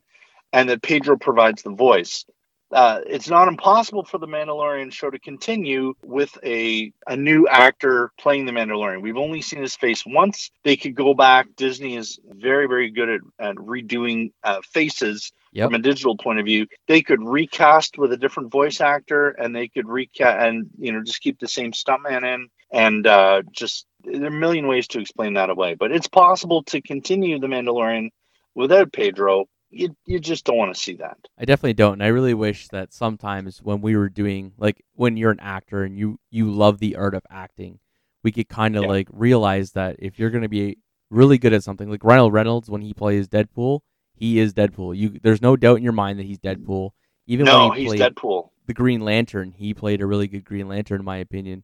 and 0.52 0.70
that 0.70 0.84
Pedro 0.84 1.18
provides 1.18 1.64
the 1.64 1.72
voice. 1.72 2.26
Uh, 2.74 3.02
it's 3.06 3.30
not 3.30 3.48
impossible 3.48 4.04
for 4.04 4.18
the 4.18 4.28
Mandalorian 4.28 4.92
show 4.92 5.10
to 5.10 5.20
continue 5.20 5.94
with 6.04 6.38
a 6.44 6.92
a 7.08 7.16
new 7.16 7.48
actor 7.48 8.12
playing 8.20 8.46
the 8.46 8.52
Mandalorian. 8.52 9.02
We've 9.02 9.18
only 9.18 9.42
seen 9.42 9.62
his 9.62 9.76
face 9.76 10.04
once. 10.06 10.50
They 10.64 10.76
could 10.76 10.96
go 10.96 11.14
back. 11.14 11.48
Disney 11.56 11.96
is 11.96 12.20
very 12.28 12.68
very 12.68 12.90
good 12.90 13.10
at, 13.10 13.22
at 13.40 13.56
redoing 13.58 14.32
uh, 14.44 14.62
faces 14.74 15.32
Yep. 15.54 15.68
from 15.68 15.76
a 15.76 15.84
digital 15.84 16.18
point 16.18 16.40
of 16.40 16.46
view. 16.46 16.66
They 16.88 17.04
could 17.04 17.24
recast 17.24 18.00
with 18.00 18.12
a 18.12 18.18
different 18.18 18.52
voice 18.52 18.82
actor, 18.82 19.30
and 19.30 19.56
they 19.56 19.68
could 19.68 19.88
recast 19.88 20.40
and 20.40 20.68
you 20.80 20.92
know 20.92 21.04
just 21.04 21.22
keep 21.22 21.40
the 21.40 21.48
same 21.48 21.74
stuntman 21.74 22.24
in, 22.24 22.50
and 22.72 23.06
uh, 23.06 23.44
just 23.52 23.86
there 24.04 24.24
are 24.24 24.28
a 24.28 24.32
million 24.32 24.68
ways 24.68 24.88
to 24.90 25.00
explain 25.00 25.36
that 25.36 25.52
away. 25.52 25.76
But 25.76 25.92
it's 25.92 26.08
possible 26.08 26.64
to 26.64 26.82
continue 26.82 27.40
the 27.40 27.48
Mandalorian 27.48 28.10
without 28.56 28.92
Pedro. 28.92 29.46
You 29.74 29.96
you 30.06 30.20
just 30.20 30.46
don't 30.46 30.58
want 30.58 30.74
to 30.74 30.80
see 30.80 30.94
that. 30.96 31.18
I 31.38 31.46
definitely 31.46 31.74
don't, 31.74 31.94
and 31.94 32.04
I 32.04 32.08
really 32.08 32.34
wish 32.36 32.68
that 32.70 32.94
sometimes 32.94 33.62
when 33.62 33.82
we 33.82 33.96
were 33.98 34.10
doing 34.10 34.54
like 34.58 34.84
when 34.96 35.18
you're 35.18 35.32
an 35.32 35.40
actor 35.40 35.84
and 35.84 35.98
you 35.98 36.20
you 36.30 36.52
love 36.52 36.80
the 36.80 36.96
art 36.96 37.16
of 37.16 37.24
acting, 37.30 37.80
we 38.24 38.32
could 38.32 38.48
kind 38.50 38.76
of 38.76 38.84
Yeah. 38.84 38.90
like 38.90 39.08
realize 39.12 39.72
that 39.72 39.96
if 40.00 40.20
you're 40.20 40.30
gonna 40.30 40.50
be 40.50 40.78
really 41.10 41.38
good 41.38 41.54
at 41.54 41.64
something, 41.64 41.90
like 41.90 42.04
Ryan 42.04 42.32
Reynolds 42.32 42.70
when 42.70 42.82
he 42.82 42.94
plays 42.94 43.28
Deadpool, 43.28 43.82
he 44.14 44.40
is 44.40 44.54
Deadpool. 44.54 44.96
You 44.96 45.20
there's 45.24 45.42
no 45.42 45.56
doubt 45.56 45.78
in 45.78 45.84
your 45.84 45.94
mind 45.94 46.20
that 46.20 46.26
he's 46.26 46.40
Deadpool. 46.40 46.92
Even 47.26 47.46
no, 47.48 47.70
when 47.70 47.78
he 47.78 47.84
he's 47.84 47.94
Deadpool. 47.96 48.50
the 48.68 48.74
Green 48.74 49.02
Lantern. 49.02 49.52
He 49.52 49.74
played 49.74 50.02
a 50.02 50.06
really 50.06 50.28
good 50.28 50.46
Green 50.46 50.68
Lantern, 50.68 51.00
in 51.02 51.06
my 51.06 51.18
opinion. 51.18 51.64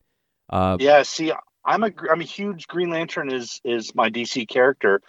Uh, 0.50 0.78
Yeah, 0.80 1.04
see, 1.04 1.32
I'm 1.70 1.84
a 1.84 1.92
I'm 2.12 2.20
a 2.20 2.26
huge 2.26 2.68
Green 2.68 2.90
Lantern 2.90 3.32
is 3.32 3.62
is 3.64 3.94
my 3.94 4.10
DC 4.10 4.48
character, 4.48 5.02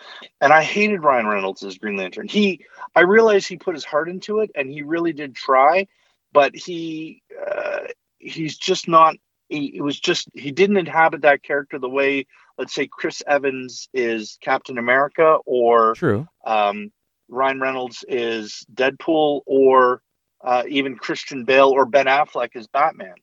and 0.42 0.52
I 0.52 0.62
hated 0.62 1.02
Ryan 1.02 1.26
Reynolds 1.26 1.62
as 1.62 1.78
Green 1.78 1.96
Lantern. 1.96 2.28
He, 2.28 2.66
I 2.94 3.00
realize 3.00 3.46
he 3.46 3.56
put 3.56 3.74
his 3.74 3.84
heart 3.84 4.10
into 4.10 4.40
it, 4.40 4.50
and 4.54 4.70
he 4.70 4.82
really 4.82 5.14
did 5.14 5.34
try, 5.34 5.86
but 6.34 6.54
he 6.54 7.22
uh, 7.50 7.84
he's 8.18 8.58
just 8.58 8.88
not. 8.88 9.16
He, 9.48 9.74
it 9.74 9.80
was 9.80 9.98
just 9.98 10.28
he 10.34 10.50
didn't 10.50 10.76
inhabit 10.76 11.22
that 11.22 11.42
character 11.42 11.78
the 11.78 11.88
way, 11.88 12.26
let's 12.58 12.74
say, 12.74 12.86
Chris 12.86 13.22
Evans 13.26 13.88
is 13.94 14.36
Captain 14.42 14.76
America, 14.76 15.38
or 15.46 15.94
True. 15.94 16.28
um, 16.44 16.92
Ryan 17.30 17.60
Reynolds 17.60 18.04
is 18.06 18.66
Deadpool, 18.74 19.40
or 19.46 20.02
uh, 20.44 20.64
even 20.68 20.96
Christian 20.96 21.46
Bale 21.46 21.70
or 21.70 21.86
Ben 21.86 22.04
Affleck 22.04 22.50
is 22.54 22.66
Batman. 22.66 23.14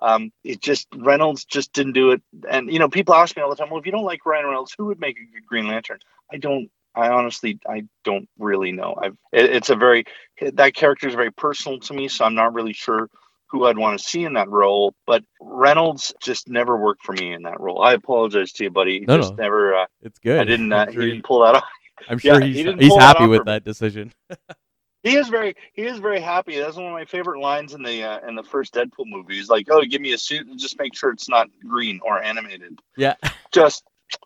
Um, 0.00 0.32
it 0.42 0.60
just 0.60 0.88
Reynolds 0.94 1.44
just 1.44 1.72
didn't 1.72 1.92
do 1.92 2.10
it. 2.12 2.22
And 2.48 2.70
you 2.72 2.78
know, 2.78 2.88
people 2.88 3.14
ask 3.14 3.36
me 3.36 3.42
all 3.42 3.50
the 3.50 3.56
time, 3.56 3.70
"Well, 3.70 3.80
if 3.80 3.86
you 3.86 3.92
don't 3.92 4.04
like 4.04 4.26
Ryan 4.26 4.46
Reynolds, 4.46 4.74
who 4.76 4.86
would 4.86 5.00
make 5.00 5.16
a 5.16 5.32
good 5.32 5.46
Green 5.46 5.66
Lantern?" 5.68 5.98
I 6.32 6.36
don't. 6.38 6.70
I 6.96 7.08
honestly, 7.08 7.58
I 7.68 7.84
don't 8.04 8.28
really 8.38 8.70
know. 8.72 8.94
I've. 9.00 9.16
It, 9.32 9.46
it's 9.50 9.70
a 9.70 9.76
very 9.76 10.04
that 10.52 10.74
character 10.74 11.08
is 11.08 11.14
very 11.14 11.32
personal 11.32 11.80
to 11.80 11.94
me, 11.94 12.08
so 12.08 12.24
I'm 12.24 12.34
not 12.34 12.54
really 12.54 12.72
sure 12.72 13.08
who 13.46 13.66
I'd 13.66 13.78
want 13.78 13.98
to 13.98 14.04
see 14.04 14.24
in 14.24 14.34
that 14.34 14.48
role. 14.48 14.94
But 15.06 15.24
Reynolds 15.40 16.12
just 16.20 16.48
never 16.48 16.76
worked 16.76 17.02
for 17.04 17.12
me 17.12 17.32
in 17.32 17.42
that 17.42 17.60
role. 17.60 17.82
I 17.82 17.94
apologize 17.94 18.52
to 18.52 18.64
you, 18.64 18.70
buddy. 18.70 19.00
He 19.00 19.06
No, 19.06 19.16
just 19.16 19.36
no. 19.36 19.42
never. 19.42 19.74
Uh, 19.76 19.86
It's 20.02 20.18
good. 20.18 20.40
I 20.40 20.44
didn't. 20.44 20.72
Uh, 20.72 20.86
he 20.86 20.92
sure, 20.92 21.02
he- 21.02 21.10
didn't 21.10 21.24
pull 21.24 21.40
that 21.44 21.56
off. 21.56 21.64
I'm 22.08 22.18
sure 22.18 22.40
yeah, 22.40 22.46
he's 22.46 22.56
didn't 22.56 22.80
he's 22.80 22.94
happy 22.96 23.26
with 23.26 23.44
that 23.46 23.64
decision. 23.64 24.12
He 25.04 25.16
is 25.16 25.28
very 25.28 25.54
he 25.74 25.82
is 25.82 25.98
very 25.98 26.18
happy. 26.18 26.58
That's 26.58 26.76
one 26.76 26.86
of 26.86 26.92
my 26.92 27.04
favorite 27.04 27.38
lines 27.38 27.74
in 27.74 27.82
the 27.82 28.02
uh, 28.02 28.26
in 28.26 28.34
the 28.34 28.42
first 28.42 28.72
Deadpool 28.72 29.04
movie. 29.06 29.34
He's 29.34 29.50
like, 29.50 29.68
"Oh, 29.70 29.82
give 29.82 30.00
me 30.00 30.14
a 30.14 30.18
suit 30.18 30.46
and 30.46 30.58
just 30.58 30.78
make 30.78 30.96
sure 30.96 31.10
it's 31.10 31.28
not 31.28 31.48
green 31.64 32.00
or 32.02 32.22
animated." 32.22 32.80
Yeah. 32.96 33.14
Just 33.52 33.84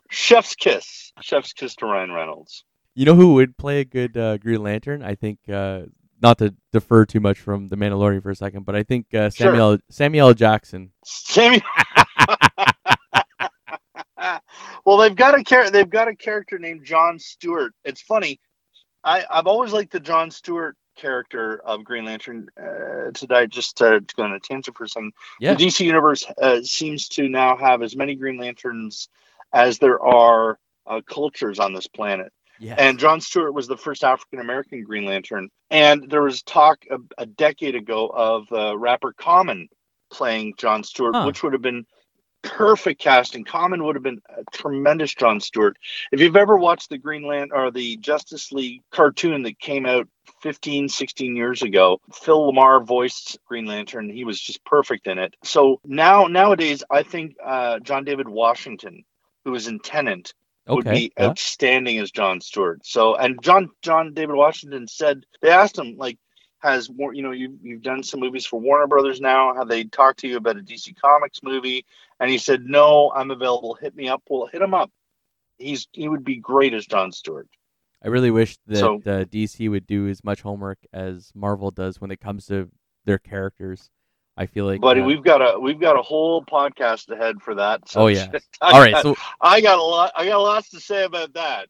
chef's 0.09 0.55
kiss, 0.55 1.11
chef's 1.21 1.53
kiss 1.53 1.75
to 1.75 1.85
Ryan 1.85 2.11
Reynolds. 2.11 2.63
You 2.95 3.05
know 3.05 3.13
who 3.13 3.35
would 3.35 3.57
play 3.57 3.81
a 3.81 3.85
good 3.85 4.17
uh, 4.17 4.37
Green 4.37 4.63
Lantern? 4.63 5.03
I 5.03 5.15
think 5.15 5.37
uh, 5.47 5.81
not 6.21 6.39
to 6.39 6.55
defer 6.73 7.05
too 7.05 7.19
much 7.19 7.39
from 7.39 7.67
the 7.67 7.75
Mandalorian 7.75 8.23
for 8.23 8.31
a 8.31 8.35
second, 8.35 8.65
but 8.65 8.75
I 8.75 8.83
think 8.83 9.13
uh, 9.13 9.29
Sure. 9.29 9.47
Samuel 9.47 9.77
Samuel 9.89 10.33
Jackson. 10.33 10.91
Sammy. 11.05 11.61
well, 14.85 14.97
they've 14.97 15.15
got 15.15 15.37
a 15.37 15.43
char- 15.43 15.69
they've 15.69 15.89
got 15.89 16.07
a 16.07 16.15
character 16.15 16.57
named 16.57 16.85
John 16.85 17.19
Stewart. 17.19 17.73
It's 17.83 18.01
funny. 18.01 18.39
I 19.09 19.25
I've 19.29 19.47
always 19.47 19.73
liked 19.73 19.91
the 19.91 19.99
John 19.99 20.31
Stewart 20.31 20.75
character 20.95 21.61
of 21.65 21.83
Green 21.83 22.05
Lantern. 22.05 22.49
Uh, 22.61 23.11
today, 23.13 23.47
just 23.47 23.77
to, 23.77 24.01
to 24.01 24.15
go 24.15 24.23
on 24.23 24.33
a 24.33 24.39
tangent 24.39 24.77
for 24.77 24.83
a 24.83 24.89
second. 24.89 25.13
Yeah. 25.39 25.53
The 25.53 25.65
DC 25.65 25.85
universe 25.85 26.25
uh, 26.41 26.61
seems 26.61 27.07
to 27.09 27.27
now 27.27 27.57
have 27.57 27.81
as 27.81 27.95
many 27.95 28.15
Green 28.15 28.37
Lanterns 28.37 29.09
as 29.53 29.79
there 29.79 29.99
are 29.99 30.59
uh, 30.85 31.01
cultures 31.07 31.59
on 31.59 31.73
this 31.73 31.87
planet. 31.87 32.31
Yeah. 32.59 32.75
And 32.77 32.99
John 32.99 33.21
Stewart 33.21 33.53
was 33.53 33.67
the 33.67 33.77
first 33.77 34.03
African 34.03 34.39
American 34.39 34.83
Green 34.83 35.05
Lantern. 35.05 35.49
And 35.69 36.09
there 36.09 36.21
was 36.21 36.41
talk 36.43 36.83
a, 36.91 36.97
a 37.17 37.25
decade 37.25 37.75
ago 37.75 38.07
of 38.07 38.51
uh, 38.51 38.77
rapper 38.77 39.13
Common 39.13 39.69
playing 40.11 40.55
John 40.57 40.83
Stewart, 40.83 41.15
Huh. 41.15 41.23
which 41.25 41.41
would 41.41 41.53
have 41.53 41.61
been 41.61 41.85
perfect 42.41 43.01
casting. 43.01 43.43
Common 43.43 43.83
would 43.83 43.95
have 43.95 44.03
been 44.03 44.21
a 44.29 44.43
tremendous 44.51 45.13
John 45.13 45.39
Stewart. 45.39 45.77
If 46.11 46.19
you've 46.19 46.35
ever 46.35 46.57
watched 46.57 46.89
the 46.89 46.97
Green 46.97 47.23
Lantern 47.23 47.57
or 47.57 47.71
the 47.71 47.97
Justice 47.97 48.51
League 48.51 48.81
cartoon 48.91 49.43
that 49.43 49.59
came 49.59 49.85
out 49.85 50.07
15, 50.41 50.89
16 50.89 51.35
years 51.35 51.61
ago, 51.61 51.99
Phil 52.13 52.51
LaMarr 52.51 52.85
voiced 52.85 53.37
Green 53.45 53.65
Lantern. 53.65 54.09
He 54.09 54.23
was 54.23 54.39
just 54.39 54.63
perfect 54.63 55.07
in 55.07 55.19
it. 55.19 55.35
So 55.43 55.79
now, 55.83 56.25
nowadays, 56.25 56.83
I 56.89 57.03
think 57.03 57.35
uh, 57.43 57.79
John 57.79 58.03
David 58.03 58.29
Washington, 58.29 59.03
who 59.43 59.51
was 59.51 59.67
in 59.67 59.79
Tenet, 59.79 60.33
would 60.67 60.87
okay. 60.87 60.95
be 60.95 61.13
yeah. 61.17 61.27
outstanding 61.27 61.97
as 61.97 62.11
John 62.11 62.41
Stewart. 62.41 62.85
So, 62.85 63.15
and 63.15 63.41
John 63.41 63.69
John 63.81 64.13
David 64.13 64.35
Washington 64.35 64.87
said 64.87 65.25
they 65.41 65.49
asked 65.49 65.77
him 65.77 65.95
like, 65.97 66.17
has 66.59 66.89
more 66.89 67.13
you 67.13 67.21
know 67.23 67.31
you 67.31 67.57
you've 67.61 67.81
done 67.81 68.03
some 68.03 68.19
movies 68.19 68.45
for 68.45 68.59
Warner 68.59 68.87
Brothers 68.87 69.19
now? 69.21 69.53
Have 69.55 69.67
they 69.67 69.83
talked 69.85 70.19
to 70.19 70.27
you 70.27 70.37
about 70.37 70.57
a 70.57 70.61
DC 70.61 70.95
Comics 70.99 71.41
movie? 71.43 71.85
And 72.19 72.29
he 72.29 72.37
said, 72.37 72.65
no, 72.65 73.11
I'm 73.15 73.31
available. 73.31 73.75
Hit 73.75 73.95
me 73.95 74.09
up. 74.09 74.21
Well, 74.29 74.47
hit 74.51 74.61
him 74.61 74.73
up. 74.73 74.91
He's 75.57 75.87
he 75.91 76.07
would 76.09 76.23
be 76.23 76.35
great 76.37 76.73
as 76.73 76.85
John 76.85 77.11
Stewart. 77.11 77.47
I 78.03 78.07
really 78.07 78.31
wish 78.31 78.57
that 78.67 78.77
So- 78.77 78.95
uh, 79.05 79.25
DC 79.25 79.69
would 79.69 79.87
do 79.87 80.07
as 80.07 80.23
much 80.23 80.41
homework 80.41 80.79
as 80.93 81.31
Marvel 81.35 81.71
does 81.71 81.99
when 81.99 82.11
it 82.11 82.19
comes 82.19 82.45
to 82.47 82.69
their 83.05 83.19
characters. 83.19 83.89
I 84.41 84.45
feel 84.45 84.65
like. 84.65 84.79
Buddy, 84.79 85.01
uh, 85.01 85.05
we've 85.05 85.21
got 85.21 85.41
a 85.41 85.59
we've 85.59 85.79
got 85.81 85.99
a 85.99 86.01
whole 86.01 86.41
podcast 86.45 87.09
ahead 87.09 87.41
for 87.41 87.55
that. 87.55 87.89
So 87.89 88.03
Oh, 88.03 88.07
yeah. 88.07 88.27
I 88.61 88.71
all 88.71 88.79
right. 88.79 88.93
got- 88.93 89.03
So 89.03 89.15
I 89.41 89.59
got 89.59 89.77
a 89.79 89.83
lot. 89.83 90.13
I 90.15 90.25
got 90.25 90.37
lots 90.37 90.69
to 90.69 90.79
say 90.79 91.03
about 91.03 91.33
that. 91.33 91.67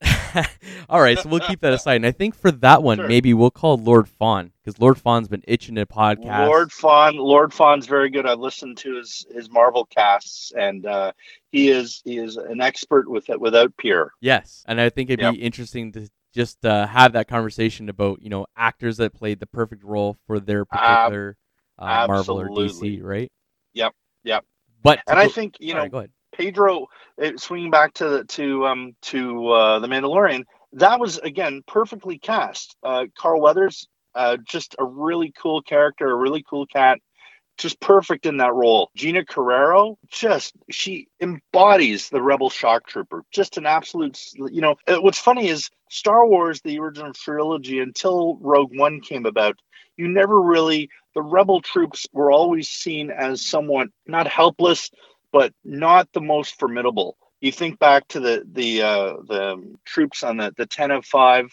all 0.89 1.01
right. 1.01 1.17
So 1.17 1.29
we'll 1.29 1.39
keep 1.39 1.61
that 1.61 1.73
aside. 1.73 1.95
And 1.95 2.05
I 2.05 2.11
think 2.11 2.35
for 2.35 2.51
that 2.51 2.83
one, 2.83 2.97
Sure. 2.99 3.07
maybe 3.07 3.33
we'll 3.33 3.49
call 3.49 3.77
Lord 3.77 4.07
Fawn 4.07 4.51
because 4.63 4.79
Lord 4.79 4.99
Fawn's 4.99 5.27
been 5.27 5.43
itching 5.47 5.73
to 5.75 5.87
podcast. 5.87 6.45
Lord 6.45 6.71
Fawn, 6.71 7.15
Lord 7.17 7.51
Fawn's 7.53 7.87
very 7.87 8.11
good. 8.11 8.27
I've 8.27 8.39
listened 8.39 8.77
to 8.77 8.97
his 8.97 9.25
his 9.33 9.49
Marvel 9.49 9.85
casts, 9.85 10.51
and 10.55 10.85
uh, 10.85 11.11
he 11.51 11.69
is 11.69 12.01
he 12.05 12.19
is 12.19 12.37
an 12.37 12.61
expert 12.61 13.09
with 13.09 13.31
it 13.31 13.41
without 13.41 13.75
peer. 13.77 14.11
Yes, 14.21 14.63
and 14.67 14.79
I 14.79 14.89
think 14.89 15.09
it'd 15.09 15.23
Yep. 15.23 15.33
be 15.33 15.41
interesting 15.41 15.91
to 15.93 16.07
just 16.35 16.63
uh, 16.63 16.85
have 16.85 17.13
that 17.13 17.27
conversation 17.27 17.89
about 17.89 18.21
you 18.21 18.29
know 18.29 18.45
actors 18.55 18.97
that 18.97 19.15
played 19.15 19.39
the 19.39 19.47
perfect 19.47 19.83
role 19.83 20.17
for 20.27 20.39
their 20.39 20.65
particular 20.65 21.35
uh, 21.35 21.48
Marvel 22.07 22.39
or. 22.39 22.49
DC, 22.49 23.01
right? 23.03 23.31
Yep, 23.73 23.93
yep. 24.23 24.45
But 24.83 25.01
And 25.07 25.19
I 25.19 25.27
go- 25.27 25.29
think 25.29 25.55
you 25.59 25.73
know 25.75 25.81
ahead. 25.99 26.11
Pedro, 26.33 26.87
uh, 27.21 27.31
swinging 27.37 27.71
back 27.71 27.93
to 27.95 28.09
the, 28.09 28.23
to 28.25 28.65
um 28.67 28.95
to 29.03 29.49
uh, 29.49 29.79
the 29.79 29.87
Mandalorian, 29.87 30.45
that 30.73 30.99
was 30.99 31.17
again 31.19 31.63
perfectly 31.67 32.19
cast. 32.19 32.75
Uh, 32.83 33.05
Carl 33.17 33.41
Weathers, 33.41 33.87
uh, 34.15 34.37
just 34.45 34.75
a 34.79 34.85
really 34.85 35.33
cool 35.41 35.61
character, 35.61 36.09
a 36.09 36.15
really 36.15 36.43
cool 36.49 36.65
cat, 36.67 36.99
just 37.57 37.79
perfect 37.81 38.25
in 38.25 38.37
that 38.37 38.53
role. 38.53 38.89
Gina 38.95 39.25
Carrero, 39.25 39.97
just 40.09 40.53
she 40.71 41.07
embodies 41.21 42.09
the 42.09 42.21
Rebel 42.21 42.49
shock 42.49 42.87
trooper. 42.87 43.23
Just 43.31 43.57
an 43.57 43.65
absolute, 43.65 44.19
you 44.35 44.61
know. 44.61 44.75
uh, 44.87 44.97
What's 45.01 45.19
funny 45.19 45.49
is 45.49 45.69
Star 45.89 46.25
Wars, 46.27 46.61
the 46.61 46.79
original 46.79 47.13
trilogy, 47.13 47.79
until 47.79 48.37
Rogue 48.41 48.77
One 48.77 49.01
came 49.01 49.25
about, 49.25 49.59
you 49.99 50.07
never 50.07 50.41
really 50.41 50.89
the 51.13 51.21
Rebel 51.21 51.61
troops 51.61 52.07
were 52.13 52.31
always 52.31 52.69
seen 52.69 53.11
as 53.11 53.45
somewhat 53.45 53.89
not 54.07 54.27
helpless 54.27 54.89
but 55.31 55.53
not 55.63 56.09
the 56.13 56.21
most 56.21 56.57
formidable. 56.57 57.17
You 57.41 57.51
think 57.51 57.79
back 57.79 58.07
to 58.09 58.19
the 58.19 58.43
the 58.51 58.81
uh, 58.81 59.13
the 59.27 59.75
troops 59.85 60.23
on 60.23 60.37
the 60.37 60.53
the 60.57 60.65
Tantive 60.65 61.05
five 61.05 61.51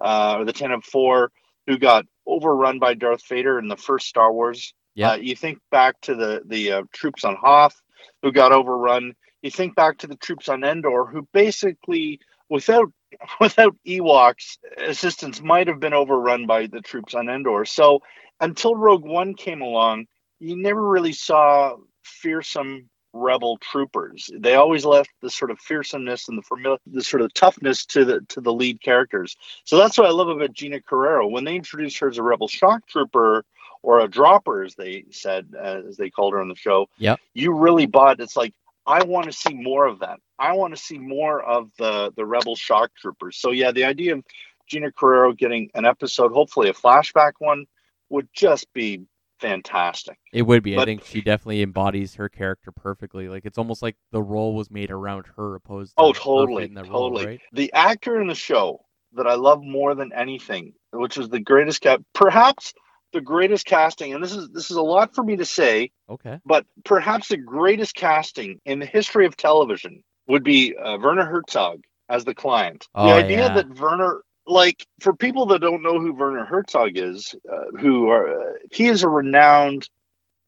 uh, 0.00 0.36
or 0.38 0.44
the 0.44 0.52
Tantive 0.52 0.84
four 0.84 1.30
who 1.66 1.78
got 1.78 2.06
overrun 2.26 2.78
by 2.78 2.94
Darth 2.94 3.26
Vader 3.28 3.58
in 3.58 3.68
the 3.68 3.76
first 3.76 4.08
Star 4.08 4.32
Wars. 4.32 4.74
Yeah. 4.94 5.12
Uh, 5.12 5.16
you 5.16 5.36
think 5.36 5.58
back 5.70 6.00
to 6.02 6.14
the 6.14 6.42
the 6.46 6.72
uh, 6.72 6.82
troops 6.92 7.24
on 7.24 7.36
Hoth 7.36 7.80
who 8.22 8.32
got 8.32 8.52
overrun. 8.52 9.14
You 9.42 9.50
think 9.50 9.74
back 9.74 9.98
to 9.98 10.06
the 10.06 10.16
troops 10.16 10.48
on 10.48 10.64
Endor 10.64 11.06
who 11.06 11.26
basically 11.32 12.20
without 12.48 12.92
without 13.40 13.76
Ewoks 13.86 14.58
assistance 14.78 15.40
might 15.40 15.68
have 15.68 15.80
been 15.80 15.94
overrun 15.94 16.46
by 16.46 16.66
the 16.66 16.80
troops 16.80 17.14
on 17.14 17.28
Endor. 17.28 17.64
So 17.64 18.02
until 18.40 18.74
Rogue 18.76 19.04
One 19.04 19.34
came 19.34 19.62
along, 19.62 20.06
you 20.40 20.56
never 20.56 20.86
really 20.86 21.12
saw 21.12 21.76
fearsome 22.02 22.88
rebel 23.12 23.58
troopers. 23.58 24.30
They 24.38 24.54
always 24.54 24.84
left 24.84 25.10
the 25.20 25.30
sort 25.30 25.50
of 25.50 25.58
fearsomeness 25.58 26.28
and 26.28 26.38
the 26.38 26.42
familiar, 26.42 26.78
the 26.86 27.02
sort 27.02 27.20
of 27.20 27.32
toughness 27.34 27.84
to 27.86 28.04
the 28.04 28.20
to 28.28 28.40
the 28.40 28.52
lead 28.52 28.80
characters. 28.80 29.36
So 29.64 29.76
that's 29.76 29.98
what 29.98 30.06
I 30.06 30.10
love 30.10 30.28
about 30.28 30.52
Gina 30.52 30.80
Carrero. 30.80 31.30
When 31.30 31.44
they 31.44 31.54
introduced 31.56 31.98
her 31.98 32.08
as 32.08 32.18
a 32.18 32.22
rebel 32.22 32.48
shock 32.48 32.86
trooper 32.86 33.44
or 33.82 34.00
a 34.00 34.08
dropper, 34.08 34.62
as 34.62 34.74
they 34.76 35.04
said, 35.10 35.48
uh, 35.56 35.82
as 35.88 35.96
they 35.96 36.08
called 36.08 36.32
her 36.32 36.40
on 36.40 36.48
the 36.48 36.54
show, 36.54 36.86
Yep. 36.98 37.20
you 37.34 37.52
really 37.52 37.86
bought. 37.86 38.20
It's 38.20 38.36
like 38.36 38.54
I 38.86 39.04
want 39.04 39.26
to 39.26 39.32
see 39.32 39.54
more 39.54 39.86
of 39.86 40.00
that. 40.00 40.18
I 40.38 40.52
want 40.52 40.74
to 40.74 40.82
see 40.82 40.98
more 40.98 41.42
of 41.42 41.70
the 41.78 42.12
the 42.16 42.26
rebel 42.26 42.56
shock 42.56 42.90
troopers. 42.96 43.36
So 43.38 43.50
yeah, 43.50 43.70
the 43.72 43.84
idea 43.84 44.14
of 44.14 44.24
Gina 44.68 44.90
Carrero 44.90 45.36
getting 45.36 45.70
an 45.74 45.84
episode, 45.84 46.32
hopefully 46.32 46.68
a 46.68 46.72
flashback 46.74 47.32
one, 47.38 47.66
would 48.10 48.28
just 48.34 48.72
be 48.72 49.02
fantastic. 49.40 50.18
It 50.32 50.42
would 50.42 50.62
be. 50.62 50.78
I 50.78 50.84
think 50.84 51.04
she 51.04 51.20
definitely 51.20 51.62
embodies 51.62 52.14
her 52.14 52.28
character 52.28 52.72
perfectly. 52.72 53.28
Like 53.28 53.44
it's 53.44 53.58
almost 53.58 53.82
like 53.82 53.96
the 54.10 54.22
role 54.22 54.54
was 54.54 54.70
made 54.70 54.90
around 54.90 55.26
her, 55.36 55.54
opposed. 55.56 55.96
To 55.96 56.02
Oh, 56.04 56.12
totally, 56.12 56.66
the 56.68 56.84
role, 56.84 57.10
totally. 57.10 57.26
right? 57.26 57.40
The 57.52 57.72
actor 57.72 58.20
in 58.20 58.28
the 58.28 58.34
show 58.34 58.84
that 59.14 59.26
I 59.26 59.34
love 59.34 59.62
more 59.62 59.94
than 59.94 60.12
anything, 60.12 60.72
which 60.92 61.18
is 61.18 61.28
the 61.28 61.40
greatest 61.40 61.82
cat, 61.82 62.00
perhaps 62.14 62.72
the 63.12 63.20
greatest 63.20 63.66
casting, 63.66 64.14
and 64.14 64.22
this 64.22 64.32
is 64.32 64.48
this 64.50 64.70
is 64.70 64.76
a 64.76 64.82
lot 64.82 65.14
for 65.14 65.22
me 65.22 65.36
to 65.36 65.44
say, 65.44 65.90
Okay. 66.08 66.38
but 66.44 66.66
perhaps 66.84 67.28
the 67.28 67.36
greatest 67.36 67.94
casting 67.94 68.60
in 68.64 68.78
the 68.78 68.86
history 68.86 69.26
of 69.26 69.36
television 69.36 70.02
would 70.28 70.44
be 70.44 70.74
uh, 70.76 70.98
Werner 70.98 71.24
Herzog 71.24 71.82
as 72.08 72.24
the 72.24 72.34
client. 72.34 72.86
Oh, 72.94 73.06
the 73.06 73.14
idea 73.14 73.46
yeah. 73.46 73.54
that 73.54 73.78
Werner, 73.78 74.22
like 74.46 74.86
for 75.00 75.14
people 75.14 75.46
that 75.46 75.60
don't 75.60 75.82
know 75.82 75.98
who 76.00 76.12
Werner 76.12 76.44
Herzog 76.44 76.92
is, 76.96 77.34
uh, 77.50 77.78
who 77.78 78.08
are 78.08 78.40
uh, 78.40 78.52
he 78.72 78.86
is 78.86 79.02
a 79.02 79.08
renowned 79.08 79.88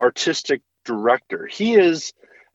artistic 0.01 0.63
director. 0.85 1.47
He 1.47 1.75
is 1.75 2.13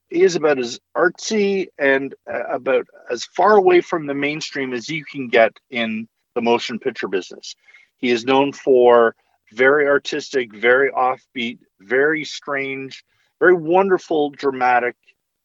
he 0.08 0.22
is 0.22 0.36
about 0.36 0.58
as 0.58 0.80
artsy 0.96 1.68
and 1.78 2.14
uh, 2.30 2.44
about 2.44 2.86
as 3.10 3.24
far 3.24 3.56
away 3.56 3.80
from 3.80 4.06
the 4.06 4.14
mainstream 4.14 4.72
as 4.72 4.88
you 4.88 5.04
can 5.04 5.28
get 5.28 5.52
in 5.70 6.08
the 6.34 6.42
motion 6.42 6.78
picture 6.78 7.08
business. 7.08 7.54
He 7.98 8.10
is 8.10 8.24
known 8.24 8.52
for 8.52 9.14
very 9.52 9.88
artistic, 9.88 10.54
very 10.54 10.90
offbeat, 10.90 11.58
very 11.80 12.24
strange, 12.24 13.04
very 13.38 13.54
wonderful, 13.54 14.30
dramatic, 14.30 14.96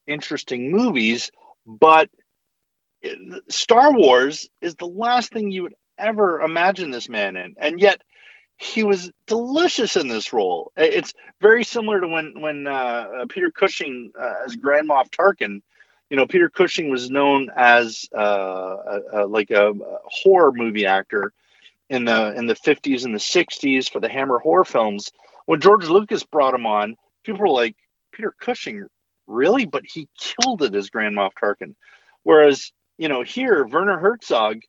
interesting 0.08 0.72
movies. 0.72 1.32
But 1.66 2.10
Star 3.50 3.94
Wars 3.94 4.50
is 4.62 4.76
the 4.76 4.88
last 4.88 5.32
thing 5.32 5.52
you 5.52 5.64
would 5.64 5.76
ever 5.98 6.42
imagine 6.42 6.92
this 6.92 7.10
man 7.10 7.36
in. 7.36 7.56
And 7.58 7.80
yet, 7.80 8.02
he 8.58 8.84
was 8.84 9.12
delicious 9.28 9.96
in 9.96 10.08
this 10.08 10.32
role. 10.32 10.72
It's 10.78 11.14
very 11.42 11.64
similar 11.64 12.00
to 12.00 12.08
when 12.08 12.40
when 12.40 12.68
uh, 12.68 12.72
uh, 12.72 13.26
Peter 13.28 13.52
Cushing 13.52 14.12
uh, 14.20 14.34
as 14.46 14.56
Grand 14.56 14.90
Moff 14.90 15.10
Tarkin. 15.10 15.62
You 16.10 16.18
know, 16.18 16.28
Peter 16.28 16.50
Cushing 16.50 16.90
was 16.90 17.10
known 17.10 17.50
as 17.56 18.06
uh, 18.16 18.22
a, 18.22 19.00
a, 19.14 19.26
like 19.26 19.50
a, 19.50 19.72
a, 19.72 19.98
horror 20.06 20.52
movie 20.54 20.86
actor 20.86 21.34
in 21.90 22.06
the 22.06 22.34
in 22.36 22.48
the 22.48 22.56
50s 22.56 23.06
and 23.06 23.14
the 23.14 23.20
60s 23.20 23.90
for 23.90 24.00
the 24.00 24.10
Hammer 24.10 24.40
horror 24.40 24.66
films. 24.66 25.12
When 25.46 25.62
George 25.62 25.86
Lucas 25.86 26.24
brought 26.24 26.54
him 26.56 26.66
on, 26.66 26.96
people 27.24 27.42
were 27.42 27.50
like, 27.50 27.76
"Peter 28.12 28.34
Cushing, 28.40 28.88
really?" 29.28 29.66
But 29.66 29.84
he 29.86 30.10
killed 30.20 30.64
it 30.64 30.76
as 30.76 30.90
Grand 30.90 31.16
Moff 31.16 31.32
Tarkin. 31.42 31.76
Whereas, 32.24 32.72
you 32.98 33.08
know, 33.08 33.22
here 33.22 33.66
Werner 33.66 34.00
Herzog 34.00 34.62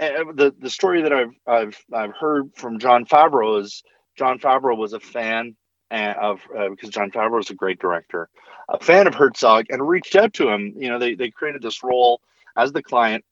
eh, 0.00 0.06
eh, 0.06 0.24
the 0.34 0.54
the 0.58 0.70
story 0.70 1.02
that 1.02 1.12
I've 1.12 1.34
I've 1.46 1.84
I've 1.92 2.14
heard 2.14 2.50
from 2.54 2.78
Jon 2.78 3.04
Favreau 3.04 3.60
is 3.60 3.82
Jon 4.16 4.38
Favreau 4.38 4.76
was 4.76 4.92
a 4.92 5.00
fan 5.00 5.56
eh, 5.90 6.14
of 6.20 6.40
uh, 6.56 6.68
because 6.70 6.90
Jon 6.90 7.10
Favreau 7.10 7.40
is 7.40 7.50
a 7.50 7.54
great 7.54 7.78
director, 7.78 8.28
a 8.68 8.78
fan 8.78 9.06
of 9.06 9.14
Herzog, 9.14 9.66
and 9.70 9.86
reached 9.86 10.16
out 10.16 10.32
to 10.34 10.48
him. 10.48 10.74
You 10.76 10.88
know, 10.88 10.98
they 10.98 11.14
they 11.14 11.30
created 11.30 11.62
this 11.62 11.82
role 11.82 12.20
as 12.56 12.72
the 12.72 12.82
client, 12.82 13.24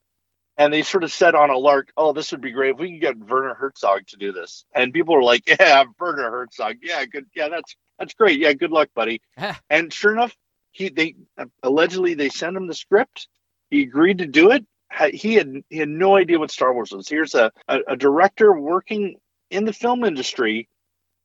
and 0.57 0.71
they 0.71 0.83
sort 0.83 1.03
of 1.03 1.11
said 1.11 1.35
on 1.35 1.49
a 1.49 1.57
lark, 1.57 1.91
"Oh, 1.97 2.13
this 2.13 2.31
would 2.31 2.41
be 2.41 2.51
great 2.51 2.71
if 2.71 2.79
we 2.79 2.91
could 2.91 3.01
get 3.01 3.29
Werner 3.29 3.53
Herzog 3.53 4.07
to 4.07 4.17
do 4.17 4.31
this." 4.31 4.65
And 4.73 4.93
people 4.93 5.15
were 5.15 5.23
like, 5.23 5.43
"Yeah, 5.59 5.85
Werner 5.99 6.29
Herzog, 6.29 6.77
yeah, 6.81 7.05
good, 7.05 7.25
yeah, 7.35 7.49
that's 7.49 7.75
that's 7.99 8.13
great, 8.13 8.39
yeah, 8.39 8.53
good 8.53 8.71
luck, 8.71 8.89
buddy." 8.95 9.21
and 9.69 9.91
sure 9.91 10.13
enough, 10.13 10.35
he 10.71 10.89
they 10.89 11.15
allegedly 11.63 12.13
they 12.13 12.29
sent 12.29 12.57
him 12.57 12.67
the 12.67 12.73
script. 12.73 13.27
He 13.69 13.83
agreed 13.83 14.19
to 14.19 14.27
do 14.27 14.51
it, 14.51 14.65
he 15.11 15.35
had 15.35 15.63
he 15.69 15.77
had 15.77 15.89
no 15.89 16.15
idea 16.15 16.39
what 16.39 16.51
Star 16.51 16.73
Wars 16.73 16.91
was. 16.91 17.07
Here's 17.07 17.35
a, 17.35 17.51
a, 17.67 17.79
a 17.89 17.95
director 17.95 18.53
working 18.53 19.17
in 19.49 19.65
the 19.65 19.73
film 19.73 20.03
industry 20.03 20.67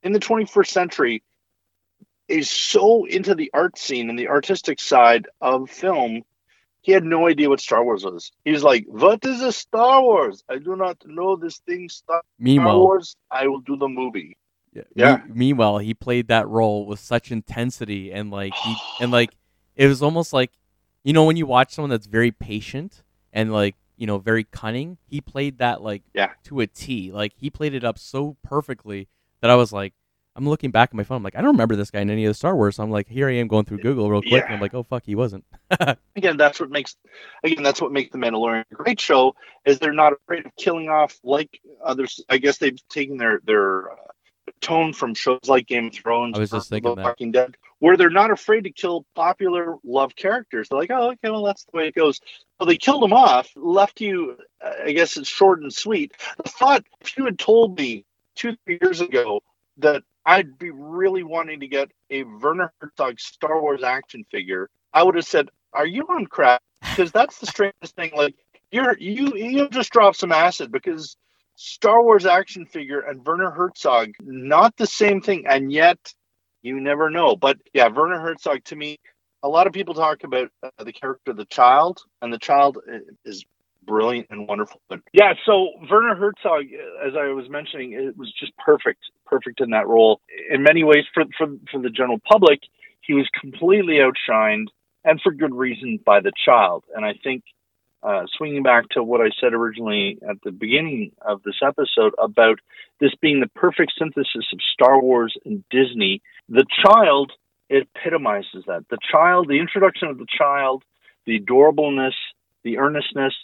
in 0.02 0.12
the 0.12 0.20
21st 0.20 0.68
century 0.68 1.22
is 2.28 2.50
so 2.50 3.04
into 3.06 3.34
the 3.34 3.50
art 3.54 3.78
scene 3.78 4.10
and 4.10 4.18
the 4.18 4.28
artistic 4.28 4.80
side 4.80 5.26
of 5.40 5.70
film. 5.70 6.22
He 6.82 6.92
had 6.92 7.04
no 7.04 7.28
idea 7.28 7.48
what 7.48 7.60
Star 7.60 7.84
Wars 7.84 8.04
was. 8.04 8.30
He 8.44 8.52
was 8.52 8.62
like, 8.62 8.84
"What 8.86 9.24
is 9.24 9.42
a 9.42 9.52
Star 9.52 10.02
Wars? 10.02 10.42
I 10.48 10.58
do 10.58 10.76
not 10.76 10.96
know 11.06 11.36
this 11.36 11.58
thing. 11.58 11.88
Star, 11.88 12.22
meanwhile, 12.38 12.80
Wars. 12.80 13.16
I 13.30 13.46
will 13.48 13.60
do 13.60 13.76
the 13.76 13.88
movie." 13.88 14.36
Yeah. 14.72 14.82
yeah. 14.94 15.16
Me- 15.16 15.32
meanwhile, 15.34 15.78
he 15.78 15.94
played 15.94 16.28
that 16.28 16.48
role 16.48 16.86
with 16.86 17.00
such 17.00 17.32
intensity 17.32 18.12
and 18.12 18.30
like 18.30 18.54
he 18.54 18.76
and 19.00 19.10
like 19.10 19.36
it 19.76 19.86
was 19.86 20.02
almost 20.02 20.32
like 20.32 20.52
you 21.04 21.12
know 21.12 21.24
when 21.24 21.36
you 21.36 21.46
watch 21.46 21.72
someone 21.72 21.90
that's 21.90 22.06
very 22.06 22.30
patient 22.30 23.02
and 23.32 23.52
like 23.52 23.76
you 23.96 24.06
know 24.06 24.18
very 24.18 24.44
cunning. 24.44 24.98
He 25.06 25.20
played 25.20 25.58
that 25.58 25.82
like 25.82 26.02
yeah. 26.14 26.30
to 26.44 26.60
a 26.60 26.66
T. 26.66 27.12
Like 27.12 27.32
he 27.36 27.50
played 27.50 27.74
it 27.74 27.84
up 27.84 27.98
so 27.98 28.36
perfectly 28.42 29.08
that 29.40 29.50
I 29.50 29.56
was 29.56 29.72
like, 29.72 29.94
I'm 30.38 30.48
looking 30.48 30.70
back 30.70 30.90
at 30.90 30.94
my 30.94 31.02
phone. 31.02 31.16
I'm 31.16 31.22
like, 31.24 31.34
I 31.34 31.40
don't 31.40 31.50
remember 31.50 31.74
this 31.74 31.90
guy 31.90 32.00
in 32.00 32.10
any 32.10 32.24
of 32.24 32.30
the 32.30 32.34
Star 32.34 32.54
Wars. 32.54 32.76
So 32.76 32.84
I'm 32.84 32.92
like, 32.92 33.08
here 33.08 33.28
I 33.28 33.32
am 33.34 33.48
going 33.48 33.64
through 33.64 33.78
Google 33.78 34.08
real 34.08 34.22
quick, 34.22 34.32
yeah. 34.32 34.44
and 34.44 34.54
I'm 34.54 34.60
like, 34.60 34.72
oh 34.72 34.84
fuck, 34.84 35.02
he 35.04 35.16
wasn't. 35.16 35.44
again, 36.16 36.36
that's 36.36 36.60
what 36.60 36.70
makes 36.70 36.96
again 37.42 37.64
that's 37.64 37.82
what 37.82 37.90
makes 37.90 38.12
the 38.12 38.18
Mandalorian 38.18 38.64
a 38.70 38.74
great 38.74 39.00
show. 39.00 39.34
Is 39.64 39.80
they're 39.80 39.92
not 39.92 40.12
afraid 40.12 40.46
of 40.46 40.54
killing 40.54 40.88
off 40.88 41.18
like 41.24 41.60
others. 41.84 42.24
I 42.28 42.38
guess 42.38 42.58
they've 42.58 42.78
taken 42.88 43.16
their 43.16 43.40
their 43.44 43.90
uh, 43.90 43.96
tone 44.60 44.92
from 44.92 45.14
shows 45.14 45.40
like 45.48 45.66
Game 45.66 45.88
of 45.88 45.94
Thrones. 45.94 46.36
I 46.36 46.40
was 46.40 46.50
just 46.50 46.70
thinking 46.70 46.94
that. 46.94 47.04
Walking 47.04 47.32
Dead, 47.32 47.56
where 47.80 47.96
they're 47.96 48.08
not 48.08 48.30
afraid 48.30 48.62
to 48.62 48.70
kill 48.70 49.06
popular 49.16 49.76
love 49.82 50.14
characters. 50.14 50.68
They're 50.68 50.78
like, 50.78 50.92
oh, 50.92 51.10
okay, 51.10 51.30
well, 51.30 51.42
that's 51.42 51.64
the 51.64 51.76
way 51.76 51.88
it 51.88 51.96
goes. 51.96 52.20
Well, 52.60 52.68
they 52.68 52.76
killed 52.76 53.02
them 53.02 53.12
off, 53.12 53.50
left 53.56 54.00
you. 54.00 54.36
Uh, 54.64 54.70
I 54.84 54.92
guess 54.92 55.16
it's 55.16 55.28
short 55.28 55.62
and 55.62 55.72
sweet. 55.72 56.12
The 56.42 56.48
thought, 56.48 56.84
if 57.00 57.16
you 57.16 57.24
had 57.24 57.40
told 57.40 57.76
me 57.76 58.04
two, 58.36 58.56
three 58.64 58.78
years 58.80 59.00
ago 59.00 59.40
that 59.78 60.02
I'd 60.28 60.58
be 60.58 60.70
really 60.70 61.22
wanting 61.22 61.60
to 61.60 61.66
get 61.66 61.90
a 62.10 62.22
Werner 62.22 62.70
Herzog 62.80 63.18
Star 63.18 63.62
Wars 63.62 63.82
action 63.82 64.26
figure, 64.30 64.68
I 64.92 65.02
would 65.02 65.14
have 65.14 65.24
said, 65.24 65.48
"Are 65.72 65.86
you 65.86 66.02
on 66.02 66.26
crack?" 66.26 66.60
Because 66.82 67.10
that's 67.10 67.38
the 67.38 67.46
strangest 67.46 67.96
thing. 67.96 68.12
Like 68.14 68.34
you're 68.70 68.94
you 68.98 69.34
you 69.34 69.70
just 69.70 69.90
drop 69.90 70.14
some 70.14 70.30
acid 70.30 70.70
because 70.70 71.16
Star 71.56 72.02
Wars 72.02 72.26
action 72.26 72.66
figure 72.66 73.00
and 73.00 73.24
Werner 73.24 73.50
Herzog, 73.50 74.10
not 74.20 74.76
the 74.76 74.86
same 74.86 75.22
thing, 75.22 75.46
and 75.48 75.72
yet 75.72 76.12
you 76.60 76.78
never 76.78 77.08
know. 77.08 77.34
But 77.34 77.56
yeah, 77.72 77.88
Werner 77.88 78.20
Herzog 78.20 78.64
to 78.64 78.76
me, 78.76 78.98
a 79.42 79.48
lot 79.48 79.66
of 79.66 79.72
people 79.72 79.94
talk 79.94 80.24
about 80.24 80.50
uh, 80.62 80.84
the 80.84 80.92
character 80.92 81.32
the 81.32 81.46
child, 81.46 82.02
and 82.20 82.30
the 82.30 82.38
child 82.38 82.76
is 83.24 83.46
brilliant 83.88 84.28
and 84.30 84.46
wonderful. 84.46 84.80
Yeah, 85.12 85.32
so 85.46 85.70
Werner 85.90 86.14
Herzog, 86.14 86.66
as 87.04 87.14
I 87.18 87.32
was 87.32 87.46
mentioning, 87.48 87.92
it 87.92 88.16
was 88.16 88.32
just 88.38 88.52
perfect, 88.58 89.00
perfect 89.26 89.60
in 89.60 89.70
that 89.70 89.88
role. 89.88 90.20
In 90.50 90.62
many 90.62 90.84
ways, 90.84 91.04
for 91.12 91.24
for 91.36 91.48
for 91.72 91.80
the 91.80 91.90
general 91.90 92.18
public, 92.30 92.60
he 93.00 93.14
was 93.14 93.26
completely 93.40 93.96
outshined, 93.96 94.66
and 95.04 95.20
for 95.20 95.32
good 95.32 95.54
reason, 95.54 95.98
by 96.04 96.20
the 96.20 96.32
child. 96.44 96.84
And 96.94 97.04
I 97.04 97.14
think 97.24 97.42
uh, 98.02 98.24
swinging 98.36 98.62
back 98.62 98.88
to 98.90 99.02
what 99.02 99.20
I 99.20 99.30
said 99.40 99.54
originally 99.54 100.18
at 100.28 100.36
the 100.44 100.52
beginning 100.52 101.12
of 101.20 101.42
this 101.42 101.60
episode 101.66 102.12
about 102.22 102.60
this 103.00 103.10
being 103.20 103.40
the 103.40 103.48
perfect 103.48 103.92
synthesis 103.98 104.46
of 104.52 104.60
Star 104.72 105.00
Wars 105.00 105.34
and 105.44 105.64
Disney, 105.70 106.22
the 106.48 106.66
child 106.84 107.32
epitomizes 107.70 108.64
that. 108.66 108.84
The 108.88 108.98
child, 109.10 109.48
the 109.48 109.58
introduction 109.60 110.08
of 110.08 110.18
the 110.18 110.26
child, 110.26 110.84
the 111.26 111.40
adorableness, 111.40 112.14
the 112.64 112.78
earnestness 112.78 113.34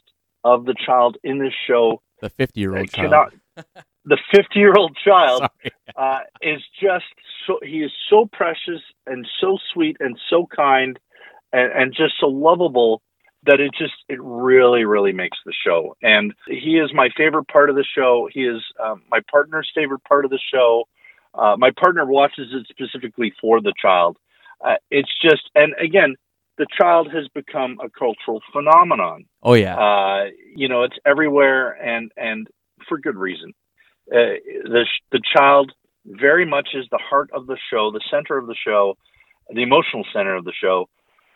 of 0.45 0.65
the 0.65 0.75
child 0.87 1.17
in 1.25 1.39
this 1.39 1.55
show. 1.67 2.03
The 2.21 2.31
50 2.31 2.61
year 2.61 2.77
old 2.77 2.91
child. 2.91 3.33
the 4.05 4.19
50 4.35 4.59
year 4.59 4.75
old 4.77 4.97
child 5.05 5.49
uh, 5.97 6.19
is 6.43 6.63
just 6.81 7.05
so, 7.47 7.59
he 7.63 7.79
is 7.79 7.93
so 8.11 8.29
precious 8.33 8.83
and 9.07 9.27
so 9.41 9.59
sweet 9.73 9.97
and 10.01 10.19
so 10.31 10.47
kind 10.55 10.99
and, 11.53 11.73
and 11.73 11.95
just 11.95 12.15
so 12.21 12.27
lovable 12.27 13.03
that 13.47 13.61
it 13.61 13.73
just 13.79 13.93
it 14.09 14.19
really 14.23 14.85
really 14.85 15.13
makes 15.13 15.39
the 15.45 15.53
show. 15.67 15.97
And 16.03 16.35
he 16.47 16.79
is 16.79 16.93
my 16.95 17.09
favorite 17.17 17.49
part 17.49 17.71
of 17.71 17.77
the 17.77 17.85
show. 17.85 18.29
He 18.33 18.41
is 18.41 18.63
um, 18.83 19.03
my 19.11 19.21
partner's 19.31 19.71
favorite 19.75 20.05
part 20.05 20.25
of 20.25 20.31
the 20.31 20.41
show. 20.53 20.85
Uh, 21.35 21.57
my 21.59 21.71
partner 21.79 22.07
watches 22.07 22.49
it 22.53 22.67
specifically 22.69 23.33
for 23.41 23.61
the 23.61 23.75
child. 23.81 24.17
Uh, 24.65 24.77
it's 24.91 25.11
just 25.21 25.51
and 25.55 25.75
again 25.79 26.17
the 26.59 26.67
child 26.79 27.11
has 27.13 27.27
become 27.35 27.79
a 27.83 27.89
cultural 27.91 28.41
phenomenon 28.53 29.25
oh 29.43 29.55
yeah 29.55 29.77
uh, 29.77 30.25
you 30.55 30.69
know 30.69 30.83
it's 30.85 30.97
everywhere 31.05 31.73
and 31.73 32.13
and 32.17 32.49
for 32.89 32.99
good 32.99 33.17
reason 33.17 33.53
uh, 34.13 34.39
the 34.65 34.85
the 35.13 35.21
child 35.37 35.73
very 36.07 36.45
much 36.45 36.69
is 36.75 36.85
the 36.91 36.99
heart 36.99 37.31
of 37.33 37.47
the 37.47 37.57
show 37.71 37.91
the 37.91 38.03
center 38.11 38.37
of 38.37 38.47
the 38.47 38.57
show 38.67 38.95
the 39.51 39.63
emotional 39.63 40.05
center 40.13 40.35
of 40.35 40.45
the 40.45 40.53
show 40.53 40.89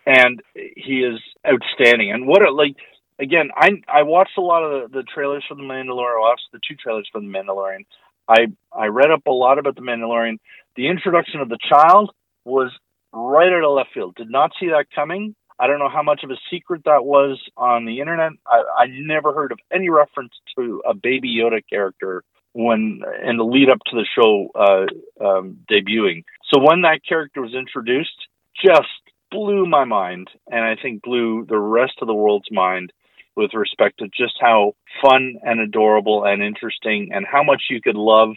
and 0.09 0.43
he 0.55 1.05
is 1.05 1.21
outstanding. 1.47 2.11
And 2.11 2.27
what 2.27 2.43
a 2.43 2.51
like 2.51 2.77
again, 3.19 3.51
I 3.55 3.71
I 3.87 4.03
watched 4.03 4.39
a 4.39 4.41
lot 4.41 4.65
of 4.65 4.91
the, 4.91 4.99
the 4.99 5.03
trailers 5.03 5.45
for 5.47 5.55
the 5.55 5.63
Mandalorian. 5.63 6.17
I 6.17 6.21
watched 6.21 6.49
the 6.53 6.61
two 6.67 6.77
trailers 6.77 7.09
for 7.13 7.21
the 7.21 7.27
Mandalorian. 7.27 7.85
I 8.27 8.47
I 8.73 8.87
read 8.87 9.11
up 9.11 9.27
a 9.27 9.31
lot 9.31 9.59
about 9.59 9.77
the 9.77 9.83
Mandalorian. 9.83 10.39
The 10.77 10.89
introduction 10.89 11.41
of 11.41 11.51
the 11.51 11.59
child 11.69 12.11
was 12.45 12.73
right 13.13 13.53
out 13.53 13.65
of 13.65 13.75
left 13.75 13.91
field. 13.95 14.15
Did 14.17 14.31
not 14.31 14.53
see 14.59 14.69
that 14.69 14.87
coming. 14.95 15.35
I 15.61 15.67
don't 15.67 15.81
know 15.81 15.89
how 15.89 16.03
much 16.03 16.23
of 16.23 16.31
a 16.31 16.37
secret 16.51 16.83
that 16.85 17.05
was 17.05 17.41
on 17.57 17.85
the 17.85 18.01
internet. 18.01 18.33
I, 18.47 18.63
I 18.83 18.87
never 18.89 19.33
heard 19.33 19.51
of 19.51 19.59
any 19.73 19.89
reference 19.89 20.33
to 20.57 20.83
a 20.89 20.95
Baby 20.95 21.37
Yoda 21.37 21.61
character 21.69 22.23
when 22.53 23.01
in 23.25 23.37
the 23.37 23.45
lead 23.45 23.69
up 23.71 23.79
to 23.87 23.97
the 23.97 24.07
show 24.15 24.49
uh, 24.55 25.25
um, 25.25 25.59
debuting. 25.71 26.25
So 26.53 26.61
when 26.61 26.83
that 26.83 27.01
character 27.07 27.41
was 27.41 27.55
introduced, 27.55 28.27
just 28.65 28.89
blew 29.31 29.67
my 29.67 29.85
mind, 29.85 30.29
and 30.51 30.65
I 30.65 30.77
think 30.81 31.03
blew 31.03 31.45
the 31.49 31.59
rest 31.59 31.95
of 32.01 32.09
the 32.09 32.15
world's 32.15 32.51
mind 32.51 32.93
with 33.37 33.53
respect 33.55 33.99
to 33.99 34.07
just 34.07 34.35
how 34.41 34.75
fun 35.03 35.37
and 35.43 35.61
adorable 35.61 36.25
and 36.25 36.43
interesting, 36.43 37.11
and 37.13 37.27
how 37.31 37.43
much 37.43 37.65
you 37.71 37.81
could 37.81 37.97
love 37.97 38.31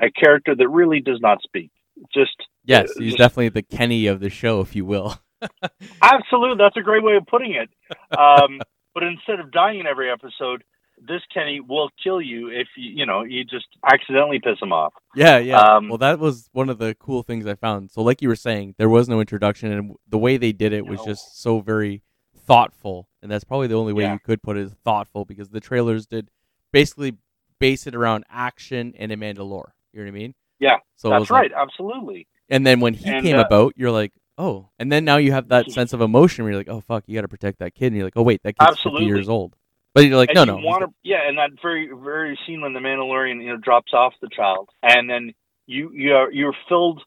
a 0.00 0.10
character 0.10 0.54
that 0.54 0.68
really 0.68 1.00
does 1.00 1.20
not 1.20 1.42
speak. 1.42 1.70
Just 2.14 2.36
yes, 2.68 2.92
he's 2.96 3.16
definitely 3.16 3.48
the 3.48 3.62
Kenny 3.62 4.06
of 4.06 4.20
the 4.20 4.30
show, 4.30 4.60
if 4.60 4.76
you 4.76 4.84
will. 4.84 5.18
absolutely, 6.02 6.56
that's 6.58 6.76
a 6.76 6.82
great 6.82 7.02
way 7.02 7.16
of 7.16 7.26
putting 7.26 7.52
it. 7.54 7.68
Um, 8.16 8.60
but 8.94 9.02
instead 9.02 9.40
of 9.40 9.50
dying 9.52 9.80
in 9.80 9.86
every 9.86 10.10
episode, 10.10 10.62
this 11.00 11.22
Kenny 11.32 11.60
will 11.60 11.90
kill 12.02 12.20
you 12.20 12.48
if 12.48 12.66
you 12.76 12.90
you 12.90 13.06
know 13.06 13.22
you 13.22 13.44
just 13.44 13.66
accidentally 13.88 14.40
piss 14.40 14.56
him 14.60 14.72
off. 14.72 14.92
Yeah, 15.14 15.38
yeah. 15.38 15.58
Um, 15.60 15.88
well, 15.88 15.98
that 15.98 16.18
was 16.18 16.48
one 16.52 16.68
of 16.68 16.78
the 16.78 16.94
cool 16.98 17.22
things 17.22 17.46
I 17.46 17.54
found. 17.54 17.90
So, 17.90 18.02
like 18.02 18.20
you 18.20 18.28
were 18.28 18.34
saying, 18.36 18.74
there 18.78 18.88
was 18.88 19.08
no 19.08 19.20
introduction, 19.20 19.70
and 19.72 19.94
the 20.08 20.18
way 20.18 20.36
they 20.36 20.52
did 20.52 20.72
it 20.72 20.86
was 20.86 20.98
No. 21.00 21.06
just 21.06 21.40
so 21.40 21.60
very 21.60 22.02
thoughtful. 22.36 23.08
And 23.22 23.30
that's 23.30 23.44
probably 23.44 23.66
the 23.66 23.74
only 23.74 23.92
way 23.92 24.04
Yeah. 24.04 24.14
you 24.14 24.18
could 24.20 24.42
put 24.42 24.56
it 24.56 24.62
is 24.62 24.72
thoughtful 24.84 25.24
because 25.24 25.50
the 25.50 25.60
trailers 25.60 26.06
did 26.06 26.30
basically 26.72 27.16
base 27.58 27.86
it 27.86 27.94
around 27.94 28.24
action 28.30 28.94
and 28.98 29.12
a 29.12 29.16
Mandalore. 29.16 29.70
You 29.92 30.00
know 30.00 30.04
what 30.04 30.08
I 30.08 30.10
mean? 30.10 30.34
Yeah, 30.60 30.76
So 30.96 31.10
That's 31.10 31.20
was 31.20 31.30
like- 31.30 31.42
right, 31.42 31.52
absolutely. 31.56 32.26
And 32.48 32.66
then 32.66 32.80
when 32.80 32.94
he 32.94 33.08
And, 33.08 33.24
came 33.24 33.36
uh, 33.36 33.42
about, 33.42 33.74
you're 33.76 33.90
like, 33.90 34.12
oh. 34.36 34.68
And 34.78 34.90
then 34.90 35.04
now 35.04 35.16
you 35.16 35.32
have 35.32 35.48
that 35.48 35.70
sense 35.70 35.92
of 35.92 36.00
emotion 36.00 36.44
where 36.44 36.52
you're 36.52 36.60
like, 36.60 36.68
oh 36.68 36.80
fuck, 36.80 37.04
you 37.06 37.14
got 37.14 37.22
to 37.22 37.28
protect 37.28 37.58
that 37.58 37.74
kid, 37.74 37.88
and 37.88 37.96
you're 37.96 38.06
like, 38.06 38.16
oh 38.16 38.22
wait, 38.22 38.42
that 38.44 38.58
kid's 38.58 38.70
50 38.70 38.88
Absolutely. 38.88 39.06
years 39.06 39.28
old. 39.28 39.54
But 39.94 40.04
you're 40.04 40.16
like, 40.16 40.28
and 40.28 40.46
no, 40.46 40.58
you 40.58 40.64
no, 40.64 40.78
to, 40.78 40.86
yeah, 41.02 41.26
and 41.26 41.38
that 41.38 41.50
very 41.60 41.88
very 41.88 42.38
scene 42.46 42.60
when 42.60 42.72
the 42.72 42.78
Mandalorian 42.78 43.42
you 43.42 43.48
know 43.48 43.56
drops 43.56 43.92
off 43.92 44.12
the 44.20 44.28
child, 44.28 44.68
and 44.82 45.08
then 45.10 45.32
you 45.66 45.90
you 45.92 46.12
are 46.12 46.30
you're 46.30 46.54
filled, 46.68 47.02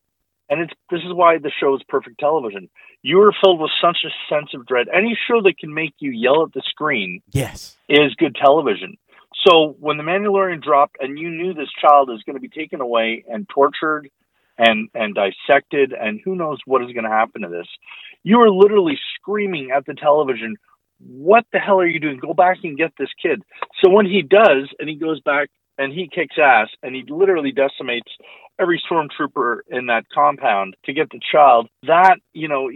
and 0.50 0.62
it's 0.62 0.74
this 0.89 1.00
is 1.02 1.14
why 1.14 1.38
the 1.38 1.52
show 1.58 1.76
is 1.76 1.82
perfect 1.88 2.20
television. 2.20 2.70
You 3.02 3.22
are 3.22 3.34
filled 3.42 3.62
with 3.62 3.72
such 3.82 4.00
a 4.06 4.10
sense 4.34 4.50
of 4.54 4.66
dread. 4.66 4.88
Any 4.94 5.18
show 5.28 5.42
that 5.44 5.58
can 5.58 5.74
make 5.74 5.94
you 6.00 6.12
yell 6.12 6.44
at 6.44 6.54
the 6.54 6.62
screen 6.66 7.22
yes, 7.32 7.78
is 7.88 8.14
good 8.16 8.36
television. 8.36 8.98
So 9.48 9.76
when 9.80 9.98
the 9.98 10.04
Mandalorian 10.04 10.62
dropped, 10.62 10.98
and 11.00 11.18
you 11.18 11.30
knew 11.30 11.54
this 11.54 11.72
child 11.80 12.10
is 12.12 12.22
going 12.24 12.36
to 12.36 12.42
be 12.42 12.50
taken 12.50 12.82
away 12.82 13.24
and 13.28 13.48
tortured 13.48 14.10
and 14.62 14.89
and 14.93 15.16
dissected, 15.16 15.93
and 15.93 16.22
who 16.24 16.36
knows 16.36 16.59
what 16.66 16.84
is 16.84 16.91
going 16.91 17.03
to 17.03 17.09
happen 17.09 17.41
to 17.41 17.49
this, 17.49 17.68
you 18.24 18.39
are 18.41 18.49
literally 18.49 18.97
screaming 19.16 19.72
at 19.76 19.86
the 19.86 19.95
television, 19.95 20.55
"What 20.99 21.45
the 21.51 21.59
hell 21.59 21.80
are 21.80 21.88
you 21.88 21.99
doing? 21.99 22.20
Go 22.20 22.34
back 22.34 22.57
and 22.64 22.78
get 22.78 22.93
this 22.97 23.09
kid!" 23.22 23.41
So 23.84 23.89
when 23.89 24.05
he 24.05 24.22
does, 24.22 24.70
and 24.80 24.88
he 24.88 24.95
goes 24.95 25.20
back 25.22 25.49
and 25.78 25.91
he 25.91 26.07
kicks 26.07 26.36
ass, 26.38 26.70
and 26.84 26.93
he 26.95 27.03
literally 27.07 27.51
decimates 27.51 28.12
every 28.59 28.80
stormtrooper 28.88 29.62
in 29.70 29.88
that 29.88 30.03
compound 30.14 30.76
to 30.86 30.93
get 30.93 31.09
the 31.09 31.20
child. 31.32 31.68
That 31.88 32.18
you 32.34 32.47
know, 32.47 32.70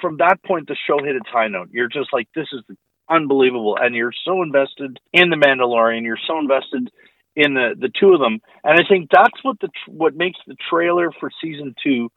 from 0.00 0.18
that 0.18 0.38
point, 0.46 0.68
the 0.68 0.76
show 0.86 0.98
hit 1.02 1.16
its 1.16 1.28
high 1.28 1.48
note. 1.48 1.70
You're 1.72 1.88
just 1.88 2.12
like, 2.12 2.28
this 2.36 2.48
is 2.52 2.62
unbelievable, 3.10 3.76
and 3.80 3.94
you're 3.94 4.14
so 4.24 4.42
invested 4.42 5.00
in 5.12 5.30
the 5.30 5.36
Mandalorian. 5.36 6.04
You're 6.04 6.26
so 6.26 6.38
invested 6.38 6.88
in 7.34 7.54
the 7.54 7.74
the 7.78 7.90
two 7.98 8.12
of 8.12 8.20
them, 8.20 8.40
and 8.64 8.78
I 8.78 8.86
think 8.88 9.08
that's 9.12 9.42
what 9.42 9.58
the 9.60 9.68
what 9.86 10.14
makes 10.14 10.38
the 10.46 10.56
trailer 10.70 11.10
for 11.18 11.30
season 11.42 11.74
two 11.82 12.10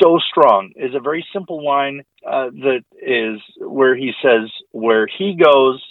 so 0.00 0.18
strong 0.18 0.72
is 0.76 0.94
a 0.94 1.00
very 1.00 1.26
simple 1.32 1.64
line 1.64 2.02
uh, 2.26 2.50
that 2.50 2.84
is 3.00 3.40
where 3.58 3.94
he 3.94 4.12
says, 4.22 4.50
"Where 4.72 5.06
he 5.06 5.36
goes, 5.36 5.82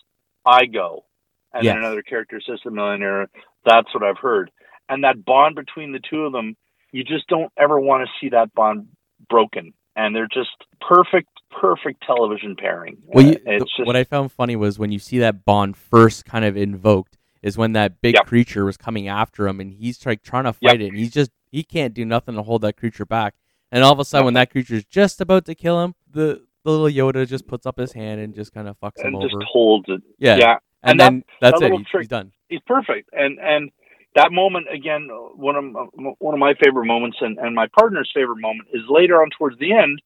I 0.45 0.65
go," 0.65 1.05
and 1.53 1.63
Yes. 1.63 1.73
then 1.73 1.83
another 1.83 2.01
character 2.01 2.41
says, 2.41 2.59
"The 2.63 2.71
millionaire." 2.71 3.29
That's 3.65 3.93
what 3.93 4.03
I've 4.03 4.17
heard, 4.17 4.51
and 4.89 5.03
that 5.03 5.23
bond 5.23 5.55
between 5.55 5.93
the 5.93 5.99
two 5.99 6.25
of 6.25 6.33
them, 6.33 6.57
you 6.91 7.03
just 7.03 7.27
don't 7.27 7.51
ever 7.57 7.79
want 7.79 8.05
to 8.05 8.11
see 8.19 8.29
that 8.29 8.53
bond 8.53 8.87
broken, 9.29 9.73
and 9.95 10.15
they're 10.15 10.27
just 10.27 10.49
perfect, 10.81 11.29
perfect 11.49 12.03
television 12.05 12.55
pairing. 12.55 12.97
Well, 13.05 13.25
you, 13.25 13.37
it's 13.45 13.75
just 13.75 13.87
what 13.87 13.95
I 13.95 14.03
found 14.03 14.31
funny 14.31 14.55
was 14.55 14.79
when 14.79 14.91
you 14.91 14.99
see 14.99 15.19
that 15.19 15.45
Bond 15.45 15.77
first 15.77 16.25
kind 16.25 16.43
of 16.45 16.57
invoked 16.57 17.17
is 17.43 17.57
when 17.57 17.73
that 17.73 18.01
big 18.01 18.15
Yep. 18.15 18.25
creature 18.25 18.65
was 18.65 18.77
coming 18.77 19.07
after 19.07 19.47
him, 19.47 19.59
and 19.59 19.71
he's 19.73 20.03
like 20.05 20.23
trying 20.23 20.45
to 20.45 20.53
fight 20.53 20.81
it, 20.81 20.87
and 20.87 20.97
he's 20.97 21.11
just 21.11 21.31
he 21.51 21.61
can't 21.63 21.93
do 21.93 22.03
nothing 22.05 22.33
to 22.35 22.41
hold 22.41 22.61
that 22.63 22.77
creature 22.77 23.05
back. 23.05 23.35
And 23.71 23.83
all 23.83 23.91
of 23.91 23.99
a 23.99 24.05
sudden, 24.05 24.25
when 24.25 24.33
that 24.35 24.49
creature 24.51 24.75
is 24.75 24.85
just 24.85 25.19
about 25.21 25.45
to 25.45 25.55
kill 25.55 25.83
him, 25.83 25.93
the, 26.09 26.43
the 26.63 26.71
little 26.71 26.87
Yoda 26.87 27.27
just 27.27 27.45
puts 27.47 27.65
up 27.65 27.77
his 27.77 27.91
hand 27.93 28.21
and 28.21 28.33
just 28.33 28.53
kind 28.53 28.67
of 28.67 28.79
fucks 28.79 28.99
him 28.99 29.07
and 29.07 29.15
over. 29.17 29.27
just 29.27 29.43
holds 29.51 29.85
it. 29.89 30.01
yeah. 30.19 30.35
yeah, 30.37 30.57
and, 30.83 30.91
and 30.91 30.99
that- 30.99 31.03
then 31.11 31.23
that's 31.41 31.59
that 31.59 31.71
it. 31.71 31.77
He's, 31.77 31.87
he's 31.91 32.07
done. 32.07 32.31
he's 32.49 32.61
perfect 32.65 33.09
and 33.13 33.39
and 33.39 33.71
that 34.15 34.31
moment 34.31 34.67
again 34.71 35.09
one 35.35 35.55
of 35.55 35.63
my- 35.63 36.13
one 36.19 36.33
of 36.35 36.39
my 36.39 36.53
favorite 36.63 36.85
moments 36.85 37.17
and, 37.21 37.37
and 37.39 37.55
my 37.55 37.67
partner's 37.77 38.11
favorite 38.13 38.39
moment 38.39 38.69
is 38.73 38.81
later 38.89 39.21
on 39.21 39.29
towards 39.37 39.57
the 39.59 39.73
end 39.73 40.01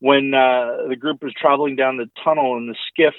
when 0.00 0.34
uh, 0.34 0.88
the 0.88 0.96
group 0.96 1.22
is 1.22 1.32
traveling 1.40 1.76
down 1.76 1.96
the 1.96 2.10
tunnel 2.24 2.56
in 2.56 2.66
the 2.66 2.74
skiff 2.88 3.14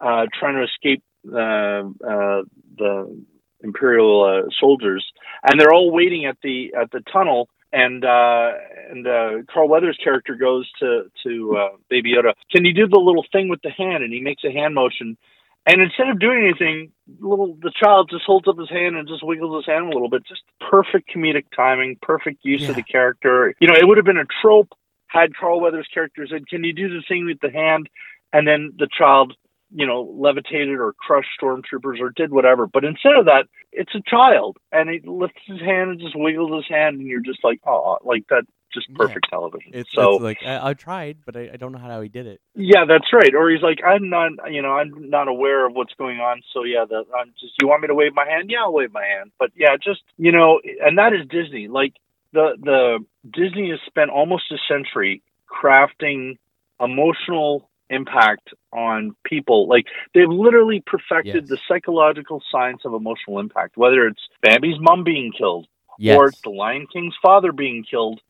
uh, 0.00 0.26
trying 0.38 0.56
to 0.56 0.62
escape 0.64 1.02
the 1.24 3.16
imperial 3.62 4.24
uh, 4.24 4.48
soldiers 4.58 5.04
and 5.44 5.60
they're 5.60 5.72
all 5.72 5.92
waiting 5.92 6.24
at 6.26 6.36
the 6.42 6.72
at 6.80 6.90
the 6.90 7.00
tunnel 7.12 7.48
and 7.72 8.04
uh, 8.04 8.50
and 8.90 9.06
uh, 9.06 9.30
Carl 9.52 9.68
Weathers' 9.68 9.98
character 10.02 10.34
goes 10.34 10.70
to 10.80 11.04
to 11.24 11.56
uh, 11.56 11.76
Baby 11.88 12.12
Yoda. 12.14 12.34
Can 12.50 12.64
you 12.66 12.74
do 12.74 12.86
the 12.86 12.98
little 12.98 13.24
thing 13.32 13.48
with 13.48 13.62
the 13.62 13.70
hand? 13.70 14.04
And 14.04 14.12
he 14.12 14.20
makes 14.20 14.44
a 14.44 14.50
hand 14.52 14.74
motion, 14.74 15.16
and 15.64 15.80
instead 15.80 16.10
of 16.10 16.18
doing 16.20 16.44
anything, 16.44 16.92
little 17.20 17.56
the 17.62 17.72
child 17.82 18.10
just 18.10 18.24
holds 18.26 18.46
up 18.46 18.58
his 18.58 18.68
hand 18.68 18.96
and 18.96 19.08
just 19.08 19.24
wiggles 19.24 19.64
his 19.64 19.72
hand 19.72 19.86
a 19.86 19.88
little 19.88 20.10
bit. 20.10 20.26
Just 20.26 20.42
perfect 20.60 21.08
comedic 21.14 21.44
timing, 21.56 21.96
perfect 22.02 22.44
use 22.44 22.62
Yeah. 22.62 22.70
of 22.70 22.76
the 22.76 22.82
character. 22.82 23.54
You 23.58 23.68
know, 23.68 23.74
it 23.74 23.86
would 23.88 23.96
have 23.96 24.04
been 24.06 24.18
a 24.18 24.26
trope 24.42 24.68
had 25.06 25.34
Carl 25.36 25.60
Weathers' 25.60 25.88
character 25.94 26.26
said, 26.26 26.46
"Can 26.48 26.64
you 26.64 26.74
do 26.74 26.88
the 26.90 27.02
thing 27.08 27.24
with 27.24 27.40
the 27.40 27.50
hand?" 27.50 27.88
And 28.34 28.46
then 28.46 28.72
the 28.76 28.88
child, 28.88 29.34
you 29.74 29.86
know, 29.86 30.02
levitated 30.02 30.78
or 30.78 30.92
crushed 30.94 31.30
stormtroopers 31.40 32.00
or 32.00 32.10
did 32.10 32.30
whatever. 32.32 32.66
But 32.66 32.84
instead 32.84 33.14
of 33.16 33.26
that, 33.26 33.46
it's 33.72 33.94
a 33.94 34.02
child, 34.08 34.58
and 34.70 34.90
he 34.90 35.00
lifts 35.04 35.40
his 35.46 35.60
hand 35.60 35.90
and 35.90 36.00
just 36.00 36.14
wiggles 36.16 36.64
his 36.64 36.68
hand, 36.68 36.98
and 36.98 37.06
you're 37.06 37.20
just 37.20 37.42
like, 37.44 37.60
"Oh, 37.66 37.98
like 38.04 38.26
that." 38.30 38.44
Just 38.74 38.88
Yeah. 38.88 38.96
perfect 38.96 39.26
television. 39.28 39.72
It's, 39.74 39.90
so 39.92 40.14
it's 40.14 40.22
like 40.22 40.38
I, 40.46 40.70
I 40.70 40.72
tried, 40.72 41.18
but 41.26 41.36
I, 41.36 41.50
I 41.52 41.56
don't 41.58 41.72
know 41.72 41.78
how 41.78 42.00
he 42.00 42.08
did 42.08 42.26
it. 42.26 42.40
yeah, 42.54 42.86
that's 42.88 43.12
right. 43.12 43.34
Or 43.34 43.50
he's 43.50 43.60
like, 43.60 43.80
I'm 43.84 44.08
not, 44.08 44.32
you 44.50 44.62
know, 44.62 44.70
I'm 44.72 45.10
not 45.10 45.28
aware 45.28 45.66
of 45.66 45.74
what's 45.74 45.92
going 45.98 46.20
on. 46.20 46.40
So 46.54 46.64
yeah, 46.64 46.86
the, 46.88 47.04
I'm 47.14 47.34
just. 47.38 47.52
You 47.60 47.68
want 47.68 47.82
me 47.82 47.88
to 47.88 47.94
wave 47.94 48.14
my 48.14 48.26
hand? 48.26 48.48
Yeah, 48.48 48.62
I'll 48.62 48.72
wave 48.72 48.90
my 48.90 49.04
hand. 49.04 49.30
But 49.38 49.50
yeah, 49.54 49.76
just 49.76 50.00
you 50.16 50.32
know, 50.32 50.62
and 50.80 50.96
that 50.96 51.12
is 51.12 51.26
Disney. 51.28 51.68
Like 51.68 51.92
the 52.32 52.56
the 52.62 53.04
Disney 53.30 53.68
has 53.72 53.80
spent 53.86 54.10
almost 54.10 54.44
a 54.50 54.56
century 54.66 55.22
crafting 55.50 56.38
emotional 56.80 57.68
impact 57.92 58.48
on 58.72 59.14
people. 59.24 59.68
Like 59.68 59.86
they've 60.14 60.28
literally 60.28 60.82
perfected 60.86 61.44
Yes. 61.44 61.48
the 61.48 61.58
psychological 61.68 62.42
science 62.50 62.82
of 62.84 62.94
emotional 62.94 63.38
impact. 63.38 63.76
Whether 63.76 64.06
it's 64.06 64.22
Bambi's 64.42 64.80
mom 64.80 65.04
being 65.04 65.32
killed, 65.32 65.66
Yes. 65.98 66.16
or 66.16 66.26
it's 66.28 66.40
the 66.40 66.50
Lion 66.50 66.86
King's 66.92 67.14
father 67.22 67.52
being 67.52 67.84
killed, 67.84 68.20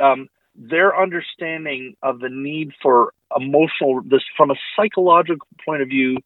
um, 0.00 0.28
their 0.54 0.98
understanding 1.00 1.94
of 2.02 2.20
the 2.20 2.28
need 2.28 2.72
for 2.82 3.12
emotional, 3.36 4.02
this 4.02 4.22
from 4.36 4.50
a 4.50 4.56
psychological 4.76 5.46
point 5.64 5.82
of 5.82 5.88
view, 5.88 6.18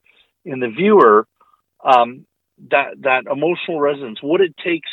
in 0.45 0.61
the 0.61 0.69
viewer, 0.69 1.27
um, 1.85 2.27
that 2.71 2.95
that 3.01 3.25
emotional 3.27 3.81
resonance, 3.81 4.23
what 4.23 4.41
it 4.41 4.55
takes 4.57 4.91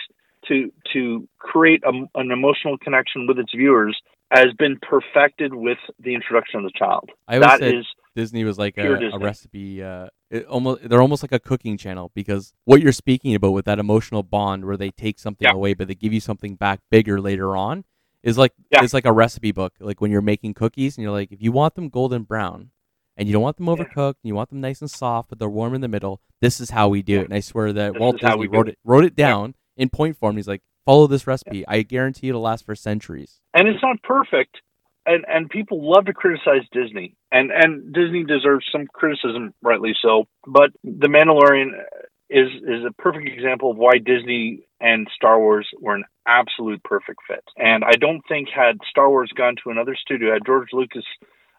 to 0.47 0.71
to 0.93 1.27
create 1.37 1.83
a, 1.83 1.91
an 2.15 2.31
emotional 2.31 2.77
connection 2.77 3.27
with 3.27 3.37
its 3.37 3.53
viewers, 3.53 3.99
has 4.31 4.47
been 4.57 4.77
perfected 4.81 5.53
with 5.53 5.77
the 5.99 6.13
introduction 6.13 6.59
of 6.59 6.63
the 6.65 6.71
child. 6.77 7.09
I 7.27 7.35
always 7.37 7.59
That 7.59 7.61
is 7.63 7.85
Disney 8.15 8.43
was 8.43 8.57
like 8.57 8.77
a, 8.77 9.09
a 9.13 9.17
recipe. 9.19 9.81
Uh, 9.83 10.07
it 10.29 10.45
almost 10.45 10.87
they're 10.87 11.01
almost 11.01 11.23
like 11.23 11.31
a 11.31 11.39
cooking 11.39 11.77
channel 11.77 12.11
because 12.13 12.53
what 12.65 12.81
you're 12.81 12.91
speaking 12.91 13.33
about 13.33 13.51
with 13.51 13.65
that 13.65 13.79
emotional 13.79 14.21
bond 14.23 14.65
where 14.65 14.77
they 14.77 14.91
take 14.91 15.17
something 15.19 15.47
Yeah. 15.49 15.55
away 15.55 15.73
but 15.73 15.87
they 15.87 15.95
give 15.95 16.13
you 16.13 16.19
something 16.19 16.55
back 16.55 16.79
bigger 16.91 17.19
later 17.19 17.55
on 17.57 17.85
is 18.21 18.37
like 18.37 18.51
Yeah. 18.71 18.83
it's 18.83 18.93
like 18.93 19.05
a 19.05 19.11
recipe 19.13 19.51
book. 19.51 19.73
Like 19.79 20.01
when 20.01 20.11
you're 20.11 20.21
making 20.21 20.53
cookies 20.53 20.97
and 20.97 21.03
you're 21.03 21.11
like, 21.13 21.31
if 21.31 21.41
you 21.41 21.51
want 21.51 21.75
them 21.75 21.89
golden 21.89 22.23
brown 22.23 22.69
and 23.17 23.27
you 23.27 23.33
don't 23.33 23.41
want 23.41 23.57
them 23.57 23.67
Yeah. 23.67 23.73
overcooked, 23.75 24.15
and 24.23 24.25
you 24.29 24.35
want 24.35 24.49
them 24.49 24.61
nice 24.61 24.81
and 24.81 24.91
soft, 24.91 25.29
but 25.29 25.39
they're 25.39 25.49
warm 25.49 25.73
in 25.73 25.81
the 25.81 25.87
middle. 25.87 26.21
This 26.41 26.59
is 26.59 26.69
how 26.69 26.87
we 26.89 27.01
do 27.01 27.13
Yeah. 27.13 27.19
it. 27.21 27.25
And 27.25 27.33
I 27.33 27.39
swear 27.39 27.73
that 27.73 27.93
This 27.93 27.99
Walt 27.99 28.19
Disney 28.19 28.35
we 28.37 28.47
wrote 28.47 28.67
it. 28.69 28.71
it 28.73 28.77
wrote 28.83 29.05
it 29.05 29.15
down 29.15 29.55
in 29.77 29.89
point 29.89 30.17
form. 30.17 30.35
He's 30.35 30.47
like, 30.47 30.61
follow 30.85 31.07
this 31.07 31.27
recipe. 31.27 31.67
I 31.67 31.81
guarantee 31.83 32.29
it'll 32.29 32.41
last 32.41 32.65
for 32.65 32.75
centuries. 32.75 33.41
and 33.53 33.67
it's 33.67 33.81
not 33.81 34.01
perfect 34.03 34.57
and 35.05 35.25
and 35.27 35.49
people 35.49 35.89
love 35.89 36.05
to 36.05 36.13
criticize 36.13 36.63
disney 36.71 37.15
and 37.31 37.51
and 37.51 37.93
disney 37.93 38.23
deserves 38.23 38.65
some 38.71 38.87
criticism 38.93 39.53
rightly 39.61 39.93
so 40.01 40.25
but 40.45 40.71
the 40.83 41.07
mandalorian 41.07 41.71
is 42.29 42.49
is 42.61 42.83
a 42.87 42.93
perfect 43.01 43.27
example 43.27 43.71
of 43.71 43.77
why 43.77 43.97
disney 43.97 44.67
and 44.79 45.07
star 45.15 45.39
wars 45.39 45.67
were 45.79 45.95
an 45.95 46.03
absolute 46.27 46.83
perfect 46.83 47.19
fit 47.27 47.43
and 47.57 47.83
i 47.83 47.93
don't 47.93 48.21
think 48.27 48.49
had 48.49 48.77
star 48.89 49.09
wars 49.09 49.31
gone 49.35 49.55
to 49.63 49.71
another 49.71 49.95
studio 49.99 50.33
had 50.33 50.45
george 50.45 50.69
lucas 50.73 51.05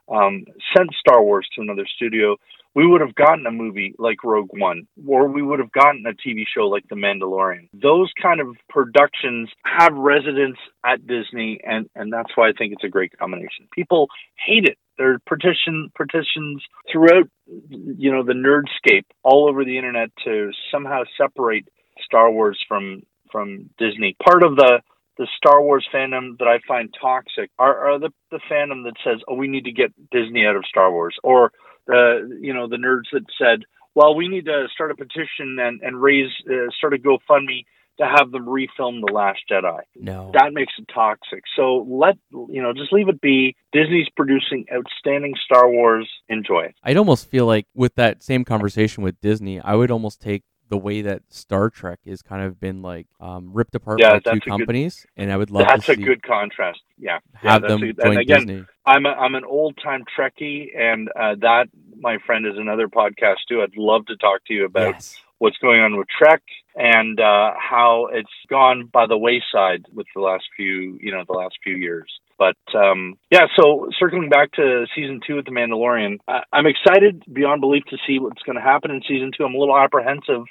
um, 0.09 0.45
sent 0.77 0.91
star 0.99 1.23
wars 1.23 1.49
to 1.55 1.61
another 1.61 1.87
studio 1.87 2.37
we 2.75 2.87
would 2.87 3.01
have 3.01 3.15
gotten 3.15 3.47
a 3.47 3.51
movie 3.51 3.95
like 3.99 4.23
Rogue 4.23 4.51
One, 4.51 4.87
or 5.07 5.29
we 5.29 5.43
would 5.43 5.59
have 5.59 5.73
gotten 5.73 6.05
a 6.07 6.13
TV 6.13 6.45
show 6.47 6.69
like 6.69 6.85
The 6.89 6.97
Mandalorian. 6.97 7.69
Those 7.73 8.11
kind 8.21 8.41
of 8.41 8.57
productions 8.69 9.51
have 9.65 9.93
residence 9.95 10.57
at 10.85 11.07
Disney, 11.07 11.61
and, 11.65 11.89
and 11.95 12.13
that's 12.13 12.31
why 12.37 12.49
I 12.49 12.53
think 12.57 12.73
it's 12.73 12.85
a 12.85 12.89
great 12.89 13.17
combination. 13.19 13.67
People 13.73 14.09
hate 14.47 14.65
it. 14.65 14.79
There 14.99 15.15
are 15.15 15.19
petition 15.27 15.91
petitions 15.97 16.63
throughout, 16.93 17.29
you 17.71 18.13
know, 18.13 18.23
the 18.23 18.35
nerdscape 18.35 19.07
all 19.23 19.49
over 19.49 19.65
the 19.65 19.77
internet 19.77 20.11
to 20.25 20.51
somehow 20.71 21.03
separate 21.17 21.67
Star 22.05 22.31
Wars 22.31 22.63
from 22.69 23.03
from 23.33 23.71
Disney. 23.79 24.17
Part 24.23 24.43
of 24.43 24.57
the 24.57 24.81
the 25.17 25.27
Star 25.37 25.63
Wars 25.63 25.87
fandom 25.93 26.39
that 26.39 26.49
I 26.49 26.61
find 26.67 26.95
toxic 27.01 27.51
are, 27.59 27.93
are 27.93 27.99
the 27.99 28.11
the 28.31 28.41
fandom 28.51 28.85
that 28.85 28.95
says, 29.05 29.21
"Oh, 29.27 29.35
we 29.35 29.49
need 29.49 29.65
to 29.65 29.73
get 29.73 29.93
Disney 30.11 30.45
out 30.47 30.57
of 30.57 30.65
Star 30.67 30.91
Wars," 30.91 31.17
or 31.23 31.51
the 31.91 32.39
you 32.41 32.55
know 32.55 32.69
the 32.69 32.77
nerds 32.77 33.11
that 33.13 33.25
said, 33.39 33.65
well, 33.95 34.15
we 34.15 34.29
need 34.29 34.47
to 34.47 34.67
start 34.73 34.91
a 34.91 34.95
petition 34.95 35.59
and 35.59 35.81
and 35.83 36.01
raise 36.01 36.31
uh, 36.49 36.71
start 36.77 36.95
a 36.95 36.99
GoFundMe 36.99 37.65
to 37.99 38.07
have 38.07 38.31
them 38.31 38.47
refilm 38.47 39.01
the 39.07 39.13
Last 39.13 39.41
Jedi. 39.51 39.81
No. 39.95 40.31
That 40.33 40.53
makes 40.55 40.73
it 40.79 40.87
toxic. 40.93 41.45
So 41.55 41.87
let 41.89 42.17
you 42.33 42.63
know, 42.63 42.73
just 42.73 42.93
leave 42.93 43.09
it 43.09 43.21
be. 43.21 43.57
Disney's 43.73 44.09
producing 44.17 44.65
outstanding 44.73 45.35
Star 45.45 45.71
Wars. 45.71 46.09
Enjoy 46.29 46.63
it. 46.63 46.75
I'd 46.83 46.97
almost 46.97 47.29
feel 47.29 47.47
like 47.47 47.67
with 47.75 47.95
that 47.97 48.23
same 48.23 48.45
conversation 48.45 49.03
with 49.05 49.21
Disney, 49.21 49.61
I 49.61 49.75
would 49.75 49.91
almost 49.91 50.21
take 50.21 50.43
the 50.71 50.79
way 50.79 51.03
that 51.03 51.21
Star 51.29 51.69
Trek 51.69 51.99
is 52.07 52.23
kind 52.23 52.43
of 52.43 52.59
been 52.59 52.81
like 52.81 53.07
um, 53.21 53.51
ripped 53.53 53.75
apart 53.75 54.01
Yeah, 54.01 54.13
by 54.15 54.33
two 54.33 54.41
good- 54.41 54.45
companies, 54.49 55.07
and 55.17 55.31
I 55.31 55.37
would 55.37 55.51
love 55.51 55.67
That's 55.67 55.85
to 55.87 55.93
a 55.93 55.97
good 55.97 56.23
contrast. 56.23 56.81
Yeah, 56.97 57.19
have 57.35 57.63
yeah, 57.63 57.69
them 57.69 57.83
a- 57.83 57.93
join 57.93 58.07
and 58.13 58.19
again, 58.19 58.47
Disney. 58.47 58.65
I'm 58.87 59.05
a, 59.05 59.11
I'm 59.11 59.35
an 59.35 59.45
old 59.45 59.77
time 59.83 60.05
Trekkie, 60.17 60.69
and 60.77 61.09
uh, 61.11 61.35
that, 61.41 61.67
my 61.99 62.17
friend, 62.25 62.47
is 62.47 62.55
another 62.57 62.89
podcast 62.89 63.37
too. 63.49 63.61
I'd 63.63 63.77
love 63.77 64.07
to 64.07 64.17
talk 64.17 64.45
to 64.47 64.55
you 64.55 64.65
about 64.65 64.95
Yes. 64.95 65.21
what's 65.39 65.59
going 65.59 65.81
on 65.81 65.97
with 65.99 66.09
Trek 66.09 66.43
and 66.77 67.21
uh, 67.21 67.53
how 67.59 68.09
it's 68.13 68.31
gone 68.49 68.89
by 68.93 69.07
the 69.07 69.19
wayside 69.19 69.85
with 69.93 70.07
the 70.15 70.21
last 70.23 70.45
few, 70.57 70.99
you 71.01 71.13
know, 71.13 71.25
the 71.27 71.33
last 71.37 71.57
few 71.63 71.75
years. 71.77 72.11
But 72.39 72.57
um, 72.75 73.17
yeah, 73.31 73.47
so 73.55 73.91
circling 73.99 74.31
back 74.31 74.53
to 74.53 74.87
season 74.95 75.21
two 75.27 75.37
of 75.39 75.45
The 75.45 75.51
Mandalorian, 75.51 76.19
I- 76.27 76.45
I'm 76.53 76.67
excited 76.67 77.23
beyond 77.31 77.61
belief 77.61 77.85
to 77.91 77.99
see 78.07 78.19
what's 78.19 78.43
going 78.43 78.57
to 78.57 78.63
happen 78.63 78.91
in 78.91 79.03
season 79.07 79.31
two. 79.37 79.45
I'm 79.45 79.55
a 79.55 79.59
little 79.59 79.77
apprehensive. 79.77 80.45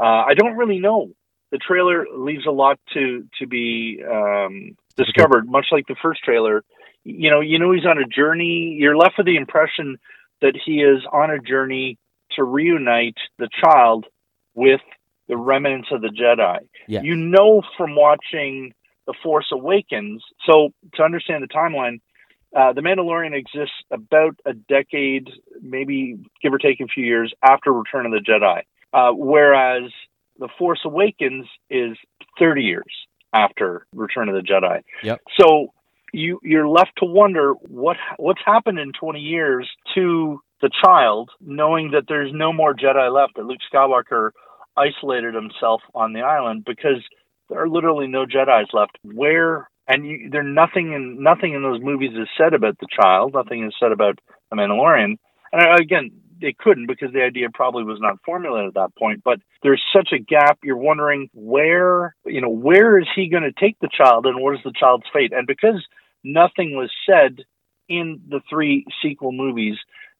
Uh, 0.00 0.24
I 0.28 0.34
don't 0.34 0.56
really 0.56 0.78
know. 0.78 1.10
The 1.52 1.58
trailer 1.58 2.06
leaves 2.16 2.46
a 2.46 2.52
lot 2.52 2.78
to 2.94 3.26
to 3.40 3.46
be 3.46 4.02
um, 4.08 4.76
discovered, 4.96 5.48
much 5.48 5.66
like 5.72 5.86
the 5.88 5.96
first 6.00 6.22
trailer. 6.22 6.62
You 7.04 7.30
know, 7.30 7.40
you 7.40 7.58
know 7.58 7.72
he's 7.72 7.86
on 7.86 7.98
a 7.98 8.06
journey. 8.06 8.76
You're 8.78 8.96
left 8.96 9.14
with 9.18 9.26
the 9.26 9.36
impression 9.36 9.98
that 10.40 10.54
he 10.64 10.80
is 10.80 11.02
on 11.12 11.30
a 11.30 11.38
journey 11.38 11.98
to 12.36 12.44
reunite 12.44 13.16
the 13.38 13.48
child 13.62 14.06
with 14.54 14.80
the 15.28 15.36
remnants 15.36 15.88
of 15.92 16.00
the 16.02 16.08
Jedi. 16.08 16.58
Yes. 16.88 17.04
You 17.04 17.16
know 17.16 17.62
from 17.76 17.94
watching 17.94 18.72
The 19.06 19.14
Force 19.22 19.48
Awakens. 19.52 20.22
So 20.46 20.70
to 20.94 21.02
understand 21.02 21.42
the 21.42 21.48
timeline, 21.48 22.00
uh, 22.56 22.72
The 22.72 22.80
Mandalorian 22.80 23.34
exists 23.34 23.76
about 23.90 24.36
a 24.44 24.54
decade, 24.54 25.28
maybe 25.60 26.18
give 26.42 26.52
or 26.52 26.58
take 26.58 26.80
a 26.80 26.86
few 26.86 27.04
years 27.04 27.32
after 27.42 27.72
Return 27.72 28.06
of 28.06 28.12
the 28.12 28.18
Jedi, 28.18 28.62
uh, 28.92 29.10
whereas 29.12 29.90
The 30.38 30.48
Force 30.58 30.80
Awakens 30.84 31.46
is 31.68 31.96
30 32.38 32.62
years 32.62 32.92
after 33.32 33.86
Return 33.94 34.28
of 34.28 34.34
the 34.34 34.40
Jedi. 34.40 34.82
Yep. 35.02 35.20
So 35.38 35.72
you 36.12 36.40
you're 36.42 36.68
left 36.68 36.90
to 36.98 37.04
wonder 37.04 37.52
what 37.52 37.96
what's 38.18 38.40
happened 38.44 38.78
in 38.78 38.92
20 38.92 39.20
years 39.20 39.68
to 39.94 40.40
the 40.60 40.70
child, 40.84 41.30
knowing 41.40 41.92
that 41.92 42.04
there's 42.08 42.32
no 42.34 42.52
more 42.52 42.74
Jedi 42.74 43.12
left. 43.12 43.34
That 43.36 43.44
Luke 43.44 43.60
Skywalker 43.72 44.30
isolated 44.76 45.34
himself 45.34 45.82
on 45.94 46.12
the 46.12 46.20
island 46.20 46.64
because 46.64 47.02
there 47.48 47.62
are 47.62 47.68
literally 47.68 48.06
no 48.06 48.26
Jedi's 48.26 48.70
left. 48.72 48.98
Where 49.02 49.68
and 49.88 50.06
you, 50.06 50.30
there 50.30 50.42
nothing 50.42 50.92
in 50.92 51.22
nothing 51.22 51.54
in 51.54 51.62
those 51.62 51.80
movies 51.82 52.12
is 52.12 52.28
said 52.38 52.54
about 52.54 52.78
the 52.78 52.86
child. 53.00 53.34
Nothing 53.34 53.64
is 53.64 53.74
said 53.80 53.92
about 53.92 54.18
the 54.50 54.56
Mandalorian. 54.56 55.16
And 55.52 55.62
uh, 55.62 55.74
again, 55.80 56.10
they 56.40 56.54
couldn't 56.58 56.86
because 56.86 57.12
the 57.12 57.22
idea 57.22 57.48
probably 57.52 57.84
was 57.84 58.00
not 58.00 58.18
formulated 58.24 58.68
at 58.68 58.74
that 58.74 58.96
point. 58.96 59.22
But 59.24 59.40
there's 59.62 59.82
such 59.94 60.10
a 60.12 60.18
gap. 60.18 60.58
You're 60.62 60.76
wondering 60.76 61.28
where 61.32 62.14
you 62.24 62.40
know 62.40 62.50
where 62.50 62.98
is 62.98 63.08
he 63.14 63.28
going 63.28 63.42
to 63.42 63.52
take 63.52 63.78
the 63.80 63.90
child 63.90 64.26
and 64.26 64.40
what 64.40 64.54
is 64.54 64.60
the 64.64 64.72
child's 64.78 65.06
fate? 65.12 65.32
And 65.32 65.46
because 65.46 65.84
nothing 66.24 66.76
was 66.76 66.90
said 67.08 67.44
in 67.88 68.20
the 68.28 68.40
three 68.48 68.86
sequel 69.02 69.32
movies, 69.32 69.76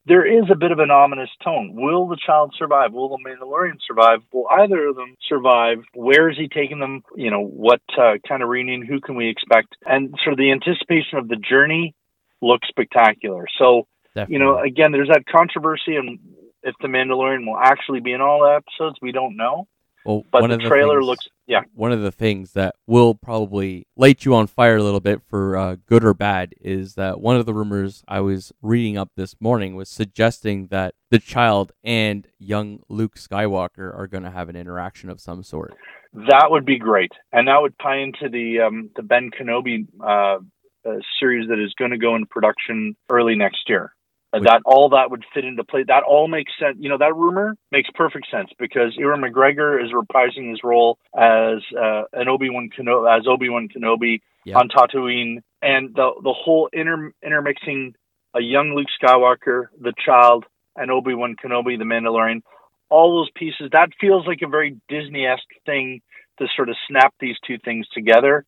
there 0.07 0.27
is 0.27 0.45
a 0.51 0.57
bit 0.57 0.73
of 0.73 0.79
an 0.79 0.91
ominous 0.91 1.31
tone. 1.45 1.73
Will 1.75 2.09
the 2.09 2.17
child 2.17 2.55
survive? 2.59 2.93
Will 2.93 3.11
the 3.11 3.25
Mandalorian 3.25 3.79
survive? 3.87 4.21
Will 4.33 4.49
either 4.51 4.89
of 4.89 4.97
them 4.97 5.15
survive? 5.29 5.79
Where 5.95 6.31
is 6.31 6.37
he 6.37 6.49
taking 6.49 6.81
them? 6.81 7.03
You 7.15 7.31
know, 7.31 7.45
what 7.45 7.83
uh, 7.99 8.15
kind 8.27 8.43
of 8.43 8.49
reunion? 8.49 8.85
Who 8.85 9.01
can 9.01 9.15
we 9.15 9.29
expect? 9.29 9.77
And 9.87 10.15
sort 10.25 10.33
of 10.33 10.39
the 10.39 10.53
anticipation 10.53 11.19
of 11.19 11.29
the 11.29 11.37
journey 11.37 11.95
looks 12.41 12.69
spectacular. 12.69 13.45
So, 13.59 13.87
Definitely. 14.15 14.33
you 14.35 14.39
know, 14.41 14.59
again, 14.61 14.93
there's 14.93 15.09
that 15.09 15.25
controversy 15.27 15.97
and 15.97 16.19
if 16.63 16.75
the 16.81 16.89
Mandalorian 16.89 17.47
will 17.47 17.59
actually 17.59 18.01
be 18.01 18.13
in 18.13 18.21
all 18.21 18.41
the 18.41 18.57
episodes, 18.57 18.99
we 19.01 19.13
don't 19.13 19.37
know. 19.37 19.67
well, 20.05 20.25
But 20.31 20.43
one 20.43 20.51
the 20.51 20.57
of 20.57 20.63
the 20.63 20.69
trailer 20.69 20.97
things- 20.97 21.07
looks, 21.07 21.29
yeah, 21.47 21.63
one 21.75 21.91
of 21.93 22.01
the 22.03 22.13
things 22.13 22.53
that 22.53 22.75
will 22.87 23.15
probably 23.15 23.87
light 23.97 24.25
you 24.25 24.35
on 24.35 24.47
fire 24.47 24.77
a 24.77 24.83
little 24.83 25.01
bit 25.01 25.23
for 25.27 25.57
uh, 25.57 25.77
good 25.87 26.05
or 26.05 26.15
bad 26.15 26.55
is 26.61 26.95
that 26.95 27.21
one 27.21 27.37
of 27.37 27.47
the 27.47 27.55
rumors 27.55 28.05
I 28.07 28.21
was 28.21 28.53
reading 28.63 28.99
up 28.99 29.11
this 29.17 29.35
morning 29.41 29.75
was 29.75 29.89
suggesting 29.89 30.67
that 30.69 30.95
the 31.11 31.19
child 31.19 31.73
and 31.83 32.27
young 32.39 32.81
Luke 32.89 33.17
Skywalker 33.17 33.97
are 33.97 34.07
going 34.07 34.25
to 34.25 34.31
have 34.31 34.49
an 34.49 34.57
interaction 34.57 35.09
of 35.11 35.21
some 35.21 35.43
sort. 35.43 35.75
That 36.13 36.49
would 36.51 36.67
be 36.67 36.79
great, 36.79 37.13
and 37.33 37.49
that 37.49 37.63
would 37.63 37.75
tie 37.81 37.99
into 37.99 38.29
the 38.29 38.61
um, 38.67 38.91
the 38.97 39.03
Ben 39.03 39.31
Kenobi 39.31 39.87
uh, 40.01 40.39
uh, 40.85 40.97
series 41.19 41.49
that 41.49 41.59
is 41.59 41.73
going 41.79 41.93
to 41.93 41.99
go 41.99 42.17
into 42.17 42.27
production 42.27 42.97
early 43.09 43.35
next 43.37 43.69
year. 43.69 43.93
Which- 44.39 44.45
that 44.45 44.63
all 44.65 44.91
that 44.91 45.11
would 45.11 45.25
fit 45.35 45.45
into 45.45 45.65
play. 45.65 45.83
That 45.83 46.05
all 46.05 46.29
makes 46.29 46.53
sense. 46.59 46.77
You 46.79 46.89
know, 46.89 46.99
that 46.99 47.15
rumor 47.17 47.57
makes 47.73 47.91
perfect 47.95 48.29
sense 48.31 48.51
because 48.59 48.97
Ewan 48.97 49.21
McGregor 49.21 49.83
is 49.85 49.91
reprising 49.93 50.51
his 50.51 50.61
role 50.63 50.99
as 51.17 51.59
uh, 51.77 52.05
an 52.13 52.29
Obi 52.29 52.49
Wan 52.51 52.71
Kenobi, 52.77 53.19
as 53.19 53.27
Obi 53.27 53.49
Wan 53.49 53.69
Kenobi 53.69 54.21
Yeah. 54.45 54.59
on 54.59 54.69
Tatooine, 54.69 55.43
and 55.63 55.95
the 55.95 56.13
the 56.23 56.33
whole 56.33 56.69
inter 56.73 57.13
intermixing 57.25 57.95
a 58.35 58.41
young 58.41 58.75
Luke 58.75 58.87
Skywalker, 59.03 59.67
the 59.81 59.93
child, 60.05 60.45
and 60.77 60.91
Obi 60.91 61.15
Wan 61.15 61.35
Kenobi, 61.43 61.77
the 61.77 61.85
Mandalorian. 61.85 62.43
All 62.89 63.19
those 63.19 63.31
pieces. 63.35 63.71
That 63.73 63.91
feels 64.01 64.27
like 64.27 64.43
a 64.43 64.49
very 64.49 64.77
Disney 64.89 65.27
esque 65.27 65.43
thing 65.67 66.01
to 66.39 66.47
sort 66.57 66.69
of 66.69 66.77
snap 66.89 67.15
these 67.21 67.37
two 67.47 67.59
things 67.65 67.87
together. 67.89 68.45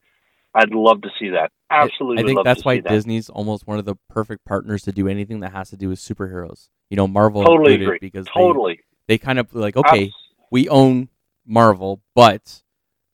I'd 0.55 0.71
love 0.75 1.03
to 1.03 1.09
see 1.19 1.31
that. 1.31 1.51
Absolutely, 1.71 2.23
I 2.23 2.27
think 2.27 2.45
that's 2.45 2.65
why 2.65 2.77
see 2.77 2.81
that. 2.83 2.91
Disney's 2.91 3.29
almost 3.31 3.67
one 3.67 3.79
of 3.79 3.85
the 3.87 3.95
perfect 4.11 4.45
partners 4.45 4.83
to 4.83 4.93
do 4.93 5.09
anything 5.09 5.41
that 5.41 5.53
has 5.53 5.71
to 5.71 5.77
do 5.77 5.89
with 5.89 5.99
superheroes. 5.99 6.69
You 6.91 6.97
know, 6.97 7.09
Marvel 7.09 7.43
Totally 7.45 7.75
agree. 7.83 7.99
because 8.01 8.27
Totally. 8.27 8.81
they, 9.09 9.15
they 9.15 9.19
kind 9.19 9.39
of 9.39 9.55
like 9.55 9.77
okay, 9.77 10.05
Abs- 10.07 10.15
we 10.51 10.69
own 10.69 11.09
Marvel, 11.47 12.03
but 12.15 12.63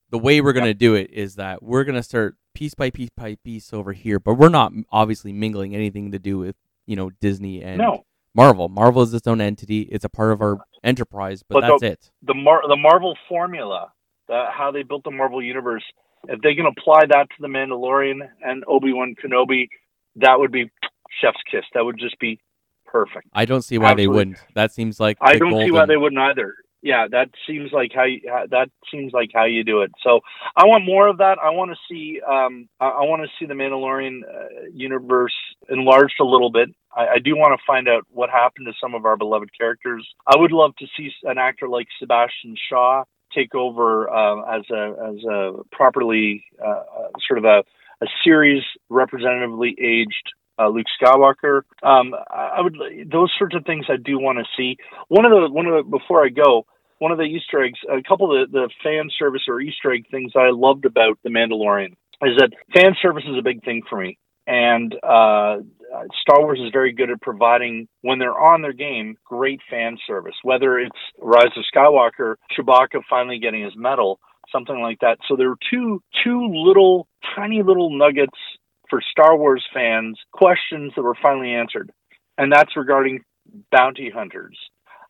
the 0.09 0.17
way 0.19 0.41
we're 0.41 0.53
going 0.53 0.65
to 0.65 0.73
do 0.73 0.95
it 0.95 1.11
is 1.11 1.35
that 1.35 1.63
we're 1.63 1.83
going 1.85 1.95
to 1.95 2.03
start 2.03 2.35
piece 2.53 2.73
by 2.73 2.89
piece 2.89 3.09
by 3.15 3.35
piece 3.43 3.71
over 3.73 3.93
here, 3.93 4.19
but 4.19 4.33
we're 4.33 4.49
not 4.49 4.73
obviously 4.91 5.31
mingling 5.31 5.73
anything 5.73 6.11
to 6.11 6.19
do 6.19 6.37
with, 6.37 6.55
you 6.85 6.95
know, 6.97 7.11
Disney 7.21 7.63
and 7.63 7.77
no, 7.77 8.03
Marvel. 8.35 8.67
Marvel 8.67 9.01
is 9.03 9.13
its 9.13 9.27
own 9.27 9.39
entity. 9.39 9.81
It's 9.83 10.03
a 10.03 10.09
part 10.09 10.33
of 10.33 10.41
our 10.41 10.57
enterprise, 10.83 11.41
but, 11.47 11.61
But 11.61 11.67
that's 11.69 11.81
the- 11.81 11.87
it. 11.91 12.11
the 12.23 12.33
Mar- 12.33 12.67
the 12.67 12.75
Marvel 12.75 13.15
formula, 13.29 13.93
the, 14.27 14.47
how 14.51 14.71
they 14.71 14.83
built 14.83 15.05
the 15.05 15.11
Marvel 15.11 15.41
universe. 15.41 15.83
If 16.27 16.41
they 16.41 16.55
can 16.55 16.65
apply 16.65 17.05
that 17.07 17.27
to 17.29 17.35
the 17.39 17.47
Mandalorian 17.47 18.27
and 18.41 18.63
Obi 18.67 18.93
Wan 18.93 19.15
Kenobi, 19.21 19.69
that 20.17 20.39
would 20.39 20.51
be 20.51 20.69
chef's 21.21 21.41
kiss. 21.49 21.63
That 21.73 21.85
would 21.85 21.97
just 21.97 22.19
be 22.19 22.39
perfect. 22.85 23.27
I 23.33 23.45
don't 23.45 23.61
see 23.61 23.77
why 23.77 23.93
they 23.93 24.07
wouldn't. 24.07 24.37
That 24.55 24.71
seems 24.73 24.99
like 24.99 25.17
I 25.21 25.37
don't 25.37 25.57
see 25.57 25.71
why 25.71 25.85
they 25.85 25.97
wouldn't 25.97 26.19
either. 26.19 26.55
Yeah, 26.81 27.07
that 27.11 27.29
seems 27.45 27.73
like 27.73 27.91
how 27.93 28.05
you, 28.05 28.21
that 28.51 28.69
seems 28.89 29.11
like 29.11 29.31
how 29.33 29.43
you 29.43 29.65
do 29.65 29.81
it. 29.81 29.91
So 30.01 30.21
I 30.55 30.65
want 30.65 30.85
more 30.85 31.07
of 31.07 31.17
that. 31.17 31.37
I 31.37 31.49
want 31.49 31.71
to 31.71 31.77
see 31.89 32.21
um 32.21 32.69
I, 32.79 32.87
I 32.87 33.03
want 33.03 33.21
to 33.23 33.29
see 33.37 33.45
the 33.45 33.53
Mandalorian 33.53 34.21
uh, 34.23 34.69
universe 34.73 35.33
enlarged 35.69 36.15
a 36.21 36.23
little 36.23 36.51
bit. 36.51 36.69
I, 36.95 37.07
I 37.07 37.19
do 37.19 37.35
want 37.35 37.59
to 37.59 37.63
find 37.67 37.89
out 37.89 38.05
what 38.09 38.29
happened 38.29 38.67
to 38.67 38.73
some 38.81 38.95
of 38.95 39.05
our 39.05 39.17
beloved 39.17 39.49
characters. 39.57 40.07
I 40.25 40.37
would 40.37 40.53
love 40.53 40.73
to 40.77 40.87
see 40.95 41.11
an 41.23 41.37
actor 41.37 41.67
like 41.67 41.87
Sebastian 41.99 42.55
Shaw 42.69 43.03
take 43.33 43.55
over 43.55 44.09
uh, 44.09 44.57
as 44.57 44.63
a 44.69 44.95
as 45.09 45.23
a 45.23 45.51
properly 45.71 46.43
uh, 46.63 46.69
uh, 46.69 47.09
sort 47.27 47.39
of 47.39 47.45
a 47.45 47.63
a 48.01 48.07
series 48.23 48.63
representatively 48.89 49.75
aged 49.79 50.33
uh, 50.57 50.69
Luke 50.69 50.87
Skywalker. 51.01 51.61
Um, 51.83 52.13
I 52.29 52.61
would 52.61 52.77
those 53.11 53.31
sorts 53.37 53.55
of 53.55 53.65
things 53.65 53.85
I 53.89 53.97
do 53.97 54.19
want 54.19 54.39
to 54.39 54.45
see. 54.57 54.77
One 55.07 55.25
of 55.25 55.31
the 55.31 55.49
one 55.49 55.65
of 55.65 55.85
the 55.85 55.89
before 55.89 56.25
I 56.25 56.29
go, 56.29 56.65
one 56.99 57.11
of 57.11 57.17
the 57.17 57.23
Easter 57.23 57.63
eggs, 57.63 57.79
a 57.89 58.03
couple 58.03 58.31
of 58.31 58.51
the, 58.51 58.59
the 58.59 58.69
fan 58.83 59.09
service 59.17 59.43
or 59.47 59.59
Easter 59.59 59.91
egg 59.93 60.05
things 60.11 60.33
I 60.35 60.49
loved 60.51 60.85
about 60.85 61.17
the 61.23 61.29
Mandalorian 61.29 61.93
is 62.21 62.37
that 62.37 62.51
fan 62.73 62.95
service 63.01 63.23
is 63.23 63.37
a 63.37 63.41
big 63.41 63.63
thing 63.63 63.83
for 63.89 63.97
me, 63.97 64.17
and 64.49 64.93
uh, 65.03 65.57
Star 66.21 66.41
Wars 66.41 66.59
is 66.59 66.71
very 66.73 66.91
good 66.91 67.11
at 67.11 67.21
providing 67.21 67.87
when 68.01 68.17
they're 68.19 68.37
on 68.37 68.61
their 68.63 68.73
game 68.73 69.15
great 69.23 69.61
fan 69.69 69.97
service. 70.07 70.35
Whether 70.43 70.79
it's 70.79 70.97
Rise 71.19 71.55
of 71.55 71.63
Skywalker, 71.73 72.35
Chewbacca 72.57 73.01
finally 73.09 73.37
getting 73.39 73.63
his 73.63 73.73
medal, 73.77 74.19
something 74.51 74.81
like 74.81 74.99
that. 75.01 75.19
So 75.27 75.35
there 75.35 75.49
were 75.49 75.57
two 75.71 76.01
two 76.23 76.47
little 76.51 77.07
tiny 77.35 77.61
little 77.61 77.95
nuggets 77.95 78.37
for 78.89 79.01
Star 79.11 79.37
Wars 79.37 79.63
fans, 79.71 80.17
questions 80.33 80.93
that 80.95 81.03
were 81.03 81.17
finally 81.21 81.53
answered, 81.53 81.91
and 82.39 82.51
that's 82.51 82.75
regarding 82.75 83.19
bounty 83.71 84.09
hunters. 84.09 84.57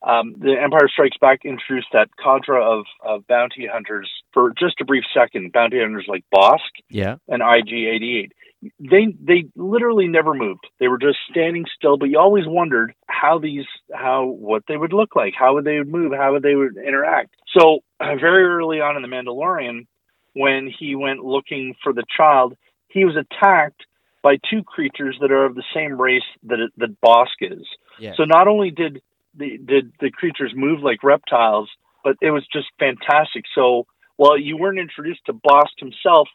Um, 0.02 0.36
the 0.40 0.56
Empire 0.62 0.88
Strikes 0.88 1.18
Back 1.20 1.40
introduced 1.44 1.88
that 1.92 2.08
cadre 2.24 2.62
of, 2.64 2.86
of 3.06 3.28
bounty 3.28 3.68
hunters 3.72 4.10
for 4.34 4.52
just 4.58 4.80
a 4.80 4.86
brief 4.86 5.04
second. 5.14 5.52
Bounty 5.52 5.80
hunters 5.82 6.06
like 6.08 6.24
Bossk 6.34 6.72
Yeah. 6.90 7.16
and 7.28 7.42
IG88. 7.42 8.30
They 8.62 9.16
they 9.22 9.46
literally 9.56 10.08
never 10.08 10.34
moved. 10.34 10.68
They 10.80 10.90
were 10.90 10.98
just 10.98 11.18
standing 11.32 11.66
still, 11.76 11.98
but 11.98 12.10
you 12.10 12.20
always 12.20 12.46
wondered 12.46 12.94
how 13.08 13.40
these 13.40 13.66
how 13.94 14.26
what 14.26 14.64
they 14.68 14.76
would 14.76 14.92
look 14.92 15.16
like, 15.16 15.34
how 15.38 15.54
would 15.54 15.64
they 15.64 15.78
would 15.78 15.88
move, 15.88 16.12
how 16.12 16.34
would 16.34 16.44
they 16.44 16.56
would 16.56 16.76
interact. 16.78 17.36
So 17.58 17.80
uh, 18.00 18.16
very 18.16 18.44
early 18.44 18.82
on 18.82 18.98
in 18.98 19.02
the 19.02 19.08
Mandalorian, 19.08 19.88
when 20.34 20.70
he 20.78 20.96
went 20.96 21.24
looking 21.24 21.76
for 21.82 21.94
the 21.94 22.04
child, 22.16 22.56
he 22.90 23.06
was 23.06 23.16
attacked 23.16 23.86
by 24.22 24.38
two 24.50 24.64
creatures 24.64 25.18
that 25.22 25.32
are 25.32 25.46
of 25.46 25.56
the 25.56 25.64
same 25.74 26.00
race 26.00 26.24
that 26.44 26.60
it, 26.60 26.72
that 26.78 27.00
Bossk 27.02 27.40
is. 27.42 27.66
Yeah. 27.98 28.14
So 28.18 28.26
not 28.26 28.48
only 28.48 28.72
did 28.72 29.02
the 29.36 29.58
did 29.58 29.94
the 30.02 30.12
creatures 30.12 30.52
move 30.56 30.82
like 30.82 31.04
reptiles, 31.04 31.70
but 32.04 32.18
it 32.22 32.32
was 32.32 32.46
just 32.52 32.68
fantastic. 32.78 33.46
So 33.56 33.86
while 34.18 34.38
you 34.38 34.58
weren't 34.58 34.80
introduced 34.80 35.22
to 35.28 35.34
Bossk 35.34 35.80
himself, 35.80 36.28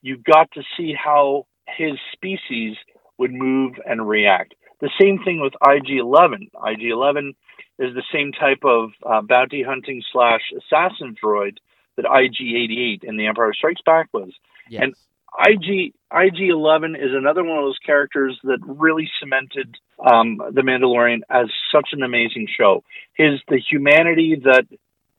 you 0.00 0.16
got 0.16 0.50
to 0.52 0.62
see 0.76 0.94
how 0.94 1.46
his 1.68 1.98
species 2.12 2.76
would 3.18 3.32
move 3.32 3.74
and 3.86 4.08
react. 4.08 4.54
The 4.80 4.90
same 5.00 5.18
thing 5.24 5.40
with 5.40 5.54
IG-11. 5.54 6.50
IG-11 6.54 7.30
is 7.78 7.94
the 7.94 8.02
same 8.12 8.32
type 8.32 8.64
of 8.64 8.90
uh, 9.04 9.22
bounty 9.22 9.62
hunting 9.62 10.02
slash 10.12 10.42
assassin 10.56 11.14
droid 11.22 11.56
that 11.96 12.04
IG-88 12.04 13.04
in 13.04 13.16
The 13.16 13.26
Empire 13.26 13.52
Strikes 13.54 13.80
Back 13.84 14.08
was. 14.12 14.32
yes. 14.68 14.82
and- 14.82 14.94
IG 15.38 15.92
IG-11 16.10 16.96
is 16.96 17.10
another 17.12 17.44
one 17.44 17.58
of 17.58 17.64
those 17.64 17.78
characters 17.84 18.38
that 18.44 18.58
really 18.62 19.10
cemented 19.20 19.76
um, 20.04 20.40
the 20.52 20.62
Mandalorian 20.62 21.20
as 21.28 21.48
such 21.70 21.90
an 21.92 22.02
amazing 22.02 22.48
show. 22.56 22.82
His 23.14 23.40
the 23.48 23.58
humanity 23.58 24.40
that 24.44 24.66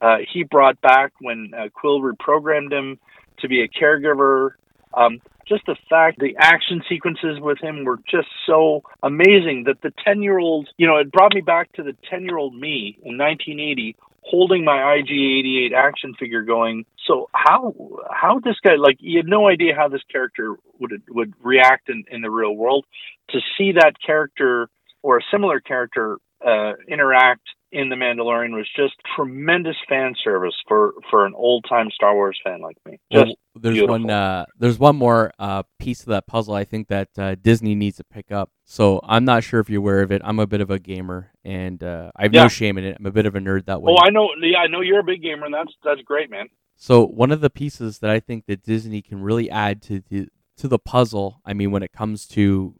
uh, 0.00 0.16
he 0.32 0.42
brought 0.42 0.80
back 0.80 1.12
when 1.20 1.52
uh, 1.56 1.68
Kuiil 1.68 2.00
reprogrammed 2.00 2.72
him 2.72 2.98
to 3.40 3.48
be 3.48 3.62
a 3.62 3.68
caregiver. 3.68 4.52
Um, 4.94 5.20
just 5.46 5.64
the 5.66 5.76
fact 5.88 6.18
the 6.18 6.36
action 6.38 6.82
sequences 6.88 7.40
with 7.40 7.58
him 7.58 7.84
were 7.84 7.98
just 8.10 8.28
so 8.46 8.82
amazing 9.02 9.64
that 9.66 9.80
the 9.82 9.92
10 10.04 10.22
year 10.22 10.38
old, 10.38 10.68
you 10.76 10.86
know, 10.86 10.96
it 10.96 11.10
brought 11.10 11.34
me 11.34 11.40
back 11.40 11.72
to 11.74 11.82
the 11.82 11.96
10 12.10 12.24
year 12.24 12.36
old 12.36 12.54
me 12.54 12.98
in 13.02 13.16
1980 13.16 13.96
holding 14.20 14.62
my 14.62 14.76
IG88 14.76 15.72
action 15.72 16.14
figure 16.18 16.42
going, 16.42 16.84
so 17.06 17.30
how, 17.32 17.74
how 18.10 18.38
this 18.40 18.56
guy, 18.62 18.74
like, 18.76 18.98
you 19.00 19.18
had 19.18 19.26
no 19.26 19.48
idea 19.48 19.74
how 19.74 19.88
this 19.88 20.02
character 20.12 20.56
would, 20.78 21.02
would 21.08 21.32
react 21.42 21.88
in, 21.88 22.04
in 22.10 22.20
the 22.20 22.30
real 22.30 22.54
world. 22.54 22.84
To 23.30 23.38
see 23.56 23.72
that 23.72 23.94
character 24.04 24.68
or 25.02 25.18
a 25.18 25.22
similar 25.30 25.60
character 25.60 26.18
uh, 26.46 26.74
interact 26.86 27.48
in 27.70 27.88
The 27.90 27.96
Mandalorian 27.96 28.54
was 28.56 28.66
just 28.74 28.94
tremendous 29.14 29.76
fan 29.88 30.14
service 30.24 30.54
for, 30.66 30.94
for 31.10 31.26
an 31.26 31.34
old 31.36 31.66
time 31.68 31.90
Star 31.94 32.14
Wars 32.14 32.38
fan 32.42 32.60
like 32.62 32.76
me. 32.86 32.98
Just 33.12 33.26
Well, 33.26 33.34
there's 33.56 33.74
beautiful. 33.74 33.98
one. 34.00 34.10
Uh, 34.10 34.46
there's 34.58 34.78
one 34.78 34.96
more 34.96 35.32
uh, 35.38 35.64
piece 35.78 36.00
of 36.00 36.06
that 36.06 36.26
puzzle. 36.26 36.54
I 36.54 36.64
think 36.64 36.88
that 36.88 37.08
uh, 37.18 37.34
Disney 37.40 37.74
needs 37.74 37.96
to 37.98 38.04
pick 38.04 38.30
up. 38.32 38.50
So 38.64 39.00
I'm 39.02 39.24
not 39.24 39.44
sure 39.44 39.60
if 39.60 39.68
you're 39.68 39.80
aware 39.80 40.00
of 40.02 40.12
it. 40.12 40.22
I'm 40.24 40.38
a 40.38 40.46
bit 40.46 40.60
of 40.60 40.70
a 40.70 40.78
gamer, 40.78 41.30
and 41.44 41.82
uh, 41.82 42.10
I 42.16 42.22
have 42.24 42.34
Yeah. 42.34 42.42
no 42.44 42.48
shame 42.48 42.78
in 42.78 42.84
it. 42.84 42.96
I'm 42.98 43.06
a 43.06 43.10
bit 43.10 43.26
of 43.26 43.34
a 43.34 43.40
nerd 43.40 43.66
that 43.66 43.82
way. 43.82 43.92
Oh, 43.92 43.98
I 44.02 44.10
know. 44.10 44.28
Yeah, 44.40 44.58
I 44.58 44.66
know 44.68 44.80
you're 44.80 45.00
a 45.00 45.04
big 45.04 45.22
gamer, 45.22 45.46
and 45.46 45.54
that's 45.54 45.72
that's 45.84 46.02
great, 46.02 46.30
man. 46.30 46.46
So 46.76 47.04
one 47.04 47.32
of 47.32 47.40
the 47.40 47.50
pieces 47.50 47.98
that 47.98 48.10
I 48.10 48.20
think 48.20 48.46
that 48.46 48.62
Disney 48.62 49.02
can 49.02 49.20
really 49.20 49.50
add 49.50 49.82
to 49.82 50.00
the 50.08 50.28
to 50.58 50.68
the 50.68 50.78
puzzle, 50.78 51.40
I 51.44 51.52
mean, 51.54 51.72
when 51.72 51.82
it 51.82 51.90
comes 51.92 52.26
to 52.28 52.74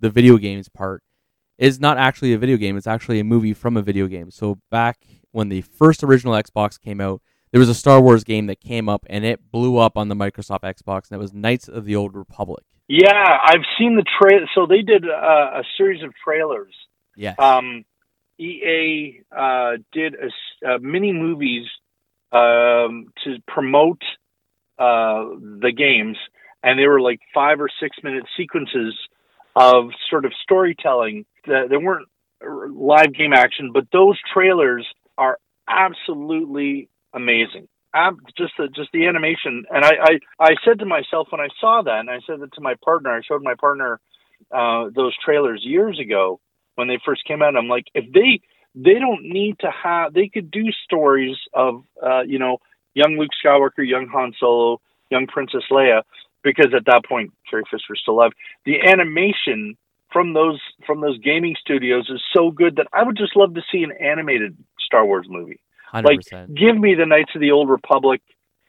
the 0.00 0.10
video 0.10 0.36
games 0.38 0.68
part, 0.68 1.02
is 1.58 1.80
not 1.80 1.98
actually 1.98 2.32
a 2.32 2.38
video 2.38 2.56
game. 2.56 2.76
It's 2.76 2.86
actually 2.86 3.20
a 3.20 3.24
movie 3.24 3.54
from 3.54 3.76
a 3.76 3.82
video 3.82 4.06
game. 4.06 4.30
So 4.30 4.58
back 4.70 4.98
when 5.32 5.48
the 5.48 5.62
first 5.62 6.02
original 6.02 6.34
Xbox 6.34 6.80
came 6.80 7.00
out, 7.00 7.20
there 7.52 7.60
was 7.60 7.68
a 7.68 7.74
Star 7.74 8.00
Wars 8.00 8.24
game 8.24 8.46
that 8.46 8.60
came 8.60 8.88
up 8.88 9.06
and 9.08 9.24
it 9.24 9.50
blew 9.52 9.78
up 9.78 9.96
on 9.96 10.08
the 10.08 10.16
Microsoft 10.16 10.62
Xbox, 10.62 11.10
and 11.10 11.16
it 11.16 11.18
was 11.18 11.32
Knights 11.32 11.68
of 11.68 11.84
the 11.84 11.94
Old 11.94 12.14
Republic. 12.14 12.64
Yeah, 12.88 13.38
I've 13.42 13.64
seen 13.78 13.96
the 13.96 14.04
trailer. 14.20 14.46
So 14.54 14.66
they 14.66 14.82
did 14.82 15.04
uh, 15.04 15.60
a 15.60 15.62
series 15.78 16.02
of 16.02 16.12
trailers. 16.22 16.74
Yes. 17.16 17.38
Um, 17.38 17.84
EA 18.38 19.20
uh, 19.30 19.72
did 19.92 20.14
a, 20.14 20.68
uh, 20.68 20.78
mini 20.80 21.12
movies 21.12 21.66
um, 22.32 23.12
to 23.22 23.36
promote 23.46 24.02
uh, 24.78 25.24
the 25.60 25.72
games, 25.76 26.16
and 26.62 26.78
they 26.78 26.86
were 26.86 27.00
like 27.00 27.20
five 27.32 27.60
or 27.60 27.68
six 27.80 27.96
minute 28.02 28.24
sequences 28.36 28.94
of 29.56 29.90
sort 30.10 30.24
of 30.24 30.32
storytelling. 30.42 31.24
That 31.46 31.68
they 31.68 31.76
weren't 31.76 32.08
live 32.42 33.14
game 33.14 33.32
action, 33.32 33.70
but 33.72 33.84
those 33.92 34.18
trailers 34.32 34.86
are 35.18 35.38
absolutely 35.68 36.88
amazing. 37.12 37.68
Just 38.36 38.54
the 38.58 38.66
just 38.74 38.90
the 38.92 39.06
animation, 39.06 39.64
and 39.70 39.84
I, 39.84 39.92
I 40.02 40.18
I 40.40 40.54
said 40.64 40.80
to 40.80 40.86
myself 40.86 41.28
when 41.30 41.40
I 41.40 41.48
saw 41.60 41.82
that, 41.82 42.00
and 42.00 42.10
I 42.10 42.18
said 42.26 42.40
that 42.40 42.52
to 42.54 42.60
my 42.60 42.74
partner. 42.84 43.14
I 43.14 43.20
showed 43.22 43.42
my 43.42 43.54
partner 43.54 44.00
uh, 44.50 44.90
those 44.94 45.14
trailers 45.24 45.62
years 45.64 46.00
ago 46.00 46.40
when 46.74 46.88
they 46.88 46.98
first 47.04 47.24
came 47.24 47.40
out. 47.40 47.56
I'm 47.56 47.68
like, 47.68 47.84
if 47.94 48.12
they 48.12 48.40
they 48.74 48.98
don't 48.98 49.22
need 49.22 49.60
to 49.60 49.70
have, 49.70 50.12
they 50.12 50.28
could 50.28 50.50
do 50.50 50.64
stories 50.84 51.36
of 51.52 51.84
uh, 52.02 52.22
you 52.22 52.40
know 52.40 52.58
young 52.94 53.16
Luke 53.16 53.30
Skywalker, 53.44 53.86
young 53.86 54.08
Han 54.08 54.32
Solo, 54.40 54.80
young 55.10 55.28
Princess 55.28 55.62
Leia, 55.70 56.02
because 56.44 56.72
at 56.76 56.84
that 56.86 57.04
point 57.08 57.32
Carrie 57.50 57.64
Fisher's 57.70 58.00
still 58.02 58.14
alive. 58.14 58.32
The 58.64 58.80
animation 58.80 59.76
from 60.12 60.32
those 60.32 60.60
from 60.86 61.00
those 61.00 61.18
gaming 61.18 61.56
studios 61.60 62.08
is 62.08 62.22
so 62.32 62.50
good 62.50 62.76
that 62.76 62.86
I 62.92 63.02
would 63.02 63.16
just 63.16 63.34
love 63.34 63.54
to 63.54 63.62
see 63.72 63.82
an 63.82 63.92
animated 64.00 64.56
Star 64.78 65.04
Wars 65.04 65.26
movie. 65.28 65.60
Hundred 65.90 66.08
like, 66.08 66.18
percent. 66.18 66.54
Give 66.54 66.76
me 66.78 66.94
the 66.94 67.06
Knights 67.06 67.32
of 67.34 67.40
the 67.40 67.50
Old 67.50 67.68
Republic 67.68 68.20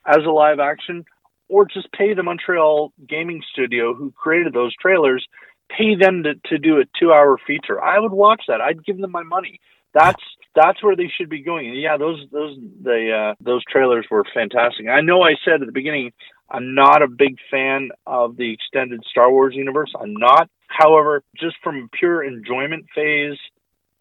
as 0.08 0.24
a 0.26 0.32
live 0.32 0.60
action, 0.60 1.06
or 1.48 1.66
just 1.66 1.92
pay 1.92 2.14
the 2.14 2.24
Montreal 2.24 2.94
gaming 3.08 3.42
studio 3.52 3.94
who 3.94 4.12
created 4.12 4.54
those 4.54 4.74
trailers, 4.76 5.26
pay 5.70 5.96
them 5.96 6.24
to, 6.24 6.34
to 6.50 6.58
do 6.58 6.80
a 6.80 6.84
two 7.00 7.12
hour 7.12 7.38
feature. 7.46 7.82
I 7.82 8.00
would 8.00 8.12
watch 8.12 8.44
that. 8.48 8.62
I'd 8.62 8.84
give 8.84 9.00
them 9.00 9.12
my 9.12 9.24
money. 9.24 9.60
That's 9.94 10.24
that's 10.56 10.82
where 10.84 10.96
they 10.96 11.12
should 11.16 11.30
be 11.30 11.42
going. 11.42 11.68
And 11.70 11.80
yeah, 11.80 11.98
those 11.98 12.26
those 12.32 12.58
the 12.82 13.32
uh, 13.32 13.36
those 13.42 13.64
trailers 13.66 14.06
were 14.10 14.24
fantastic. 14.34 14.88
I 14.88 15.02
know 15.02 15.22
I 15.22 15.36
said 15.44 15.62
at 15.62 15.66
the 15.66 15.72
beginning 15.72 16.12
I'm 16.50 16.76
not 16.76 17.02
a 17.02 17.08
big 17.08 17.38
fan 17.52 17.90
of 18.06 18.38
the 18.38 18.54
extended 18.54 19.02
Star 19.10 19.32
Wars 19.32 19.54
universe. 19.56 19.92
I'm 20.00 20.14
not. 20.14 20.50
However, 20.68 21.24
just 21.36 21.56
from 21.64 21.90
pure 21.92 22.24
enjoyment 22.24 22.86
phase, 22.94 23.38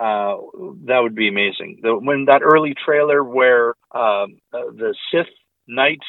uh, 0.01 0.37
that 0.87 0.99
would 1.01 1.15
be 1.15 1.29
amazing. 1.29 1.81
The, 1.83 1.97
when 1.97 2.27
that 2.27 2.43
early 2.43 2.75
trailer 2.85 3.23
where 3.23 3.69
um, 3.93 4.39
uh, 4.53 4.71
the 4.75 4.95
Sith 5.11 5.27
Knights 5.67 6.07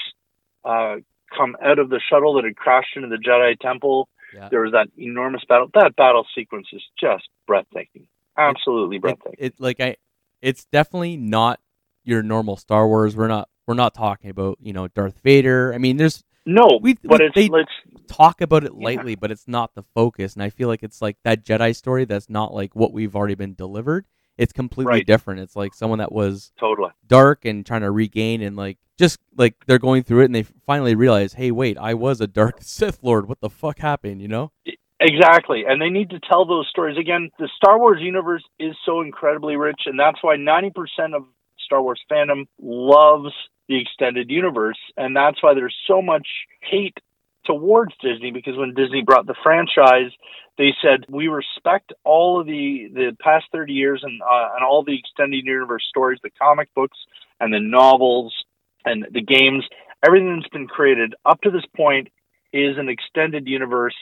uh, 0.63 0.95
come 1.35 1.55
out 1.63 1.79
of 1.79 1.89
the 1.89 2.01
shuttle 2.09 2.33
that 2.35 2.43
had 2.45 2.55
crashed 2.55 2.95
into 2.95 3.07
the 3.09 3.17
Jedi 3.17 3.57
Temple, 3.59 4.09
Yeah. 4.33 4.49
there 4.49 4.61
was 4.61 4.71
that 4.73 4.87
enormous 4.97 5.43
battle. 5.47 5.69
That 5.73 5.95
battle 5.95 6.25
sequence 6.35 6.67
is 6.73 6.81
just 6.99 7.27
breathtaking. 7.47 8.07
Absolutely 8.37 8.97
it, 8.97 9.01
breathtaking. 9.01 9.35
it 9.37 9.53
like 9.59 9.79
I 9.79 9.95
it's 10.45 10.65
definitely 10.65 11.17
not 11.17 11.59
your 12.03 12.21
normal 12.21 12.55
Star 12.55 12.87
Wars. 12.87 13.15
We're 13.15 13.27
not 13.27 13.49
we're 13.67 13.73
not 13.73 13.95
talking 13.95 14.29
about, 14.29 14.59
you 14.61 14.73
know, 14.73 14.87
Darth 14.89 15.19
Vader. 15.23 15.73
I 15.73 15.79
mean, 15.79 15.97
there's 15.97 16.23
no, 16.45 16.77
we- 16.81 16.97
but 17.03 17.19
we- 17.19 17.25
it's 17.25 17.35
they- 17.35 17.49
talk 18.07 18.41
about 18.41 18.63
it 18.63 18.71
Yeah. 18.77 18.83
lightly, 18.85 19.15
but 19.15 19.31
it's 19.31 19.47
not 19.47 19.73
the 19.73 19.81
focus. 19.95 20.35
And 20.35 20.43
I 20.43 20.49
feel 20.51 20.67
like 20.67 20.83
it's 20.83 21.01
like 21.01 21.17
that 21.23 21.43
Jedi 21.43 21.75
story 21.75 22.05
that's 22.05 22.29
not 22.29 22.53
like 22.53 22.75
what 22.75 22.93
we've 22.93 23.15
already 23.15 23.33
been 23.33 23.55
delivered. 23.55 24.05
It's 24.37 24.53
completely 24.53 24.91
Right. 24.93 25.07
different. 25.07 25.39
It's 25.39 25.55
like 25.55 25.73
someone 25.73 25.97
that 25.99 26.11
was 26.11 26.51
totally. 26.59 26.91
dark 27.07 27.45
and 27.45 27.65
trying 27.65 27.81
to 27.81 27.89
regain 27.89 28.41
and 28.43 28.55
like 28.55 28.77
just 28.99 29.17
like 29.35 29.55
they're 29.65 29.79
going 29.79 30.03
through 30.03 30.21
it 30.21 30.25
and 30.25 30.35
they 30.35 30.43
finally 30.43 30.93
realize, 30.93 31.33
hey, 31.33 31.49
wait, 31.51 31.77
I 31.79 31.95
was 31.95 32.21
a 32.21 32.27
dark 32.27 32.57
Sith 32.61 32.99
Lord. 33.01 33.27
What 33.27 33.39
the 33.41 33.49
fuck 33.49 33.79
happened? 33.79 34.21
You 34.21 34.27
know? 34.27 34.51
Exactly. 35.05 35.65
And 35.67 35.79
they 35.79 35.89
need 35.89 36.09
to 36.09 36.19
tell 36.19 36.45
those 36.45 36.67
stories. 36.67 36.97
Again, 36.97 37.29
the 37.37 37.47
Star 37.55 37.77
Wars 37.77 37.99
universe 38.01 38.43
is 38.57 38.75
so 38.85 39.01
incredibly 39.01 39.55
rich, 39.55 39.81
and 39.85 39.99
that's 39.99 40.17
why 40.23 40.35
90% 40.35 40.71
of 41.15 41.25
Star 41.63 41.81
Wars 41.81 42.01
fandom 42.11 42.47
loves 42.59 43.31
the 43.67 43.79
extended 43.79 44.31
universe. 44.31 44.79
And 44.97 45.15
that's 45.15 45.43
why 45.43 45.53
there's 45.53 45.75
so 45.87 46.01
much 46.01 46.27
hate 46.61 46.97
towards 47.45 47.93
Disney 48.01 48.31
because 48.31 48.57
when 48.57 48.73
Disney 48.73 49.03
brought 49.03 49.27
the 49.27 49.35
franchise, 49.43 50.11
they 50.57 50.71
said, 50.81 51.05
we 51.07 51.27
respect 51.27 51.93
all 52.03 52.41
of 52.41 52.47
the, 52.47 52.89
the 52.91 53.15
past 53.19 53.45
30 53.51 53.73
years 53.73 54.01
and, 54.03 54.19
uh, 54.23 54.49
and 54.55 54.65
all 54.65 54.83
the 54.83 54.97
extended 54.97 55.45
universe 55.45 55.85
stories, 55.87 56.19
the 56.23 56.31
comic 56.31 56.73
books 56.73 56.97
and 57.39 57.53
the 57.53 57.59
novels 57.59 58.33
and 58.85 59.05
the 59.11 59.21
games. 59.21 59.63
Everything 60.03 60.35
that's 60.35 60.49
been 60.49 60.67
created 60.67 61.13
up 61.27 61.41
to 61.41 61.51
this 61.51 61.65
point 61.77 62.07
is 62.51 62.77
an 62.79 62.89
extended 62.89 63.47
universe 63.47 63.95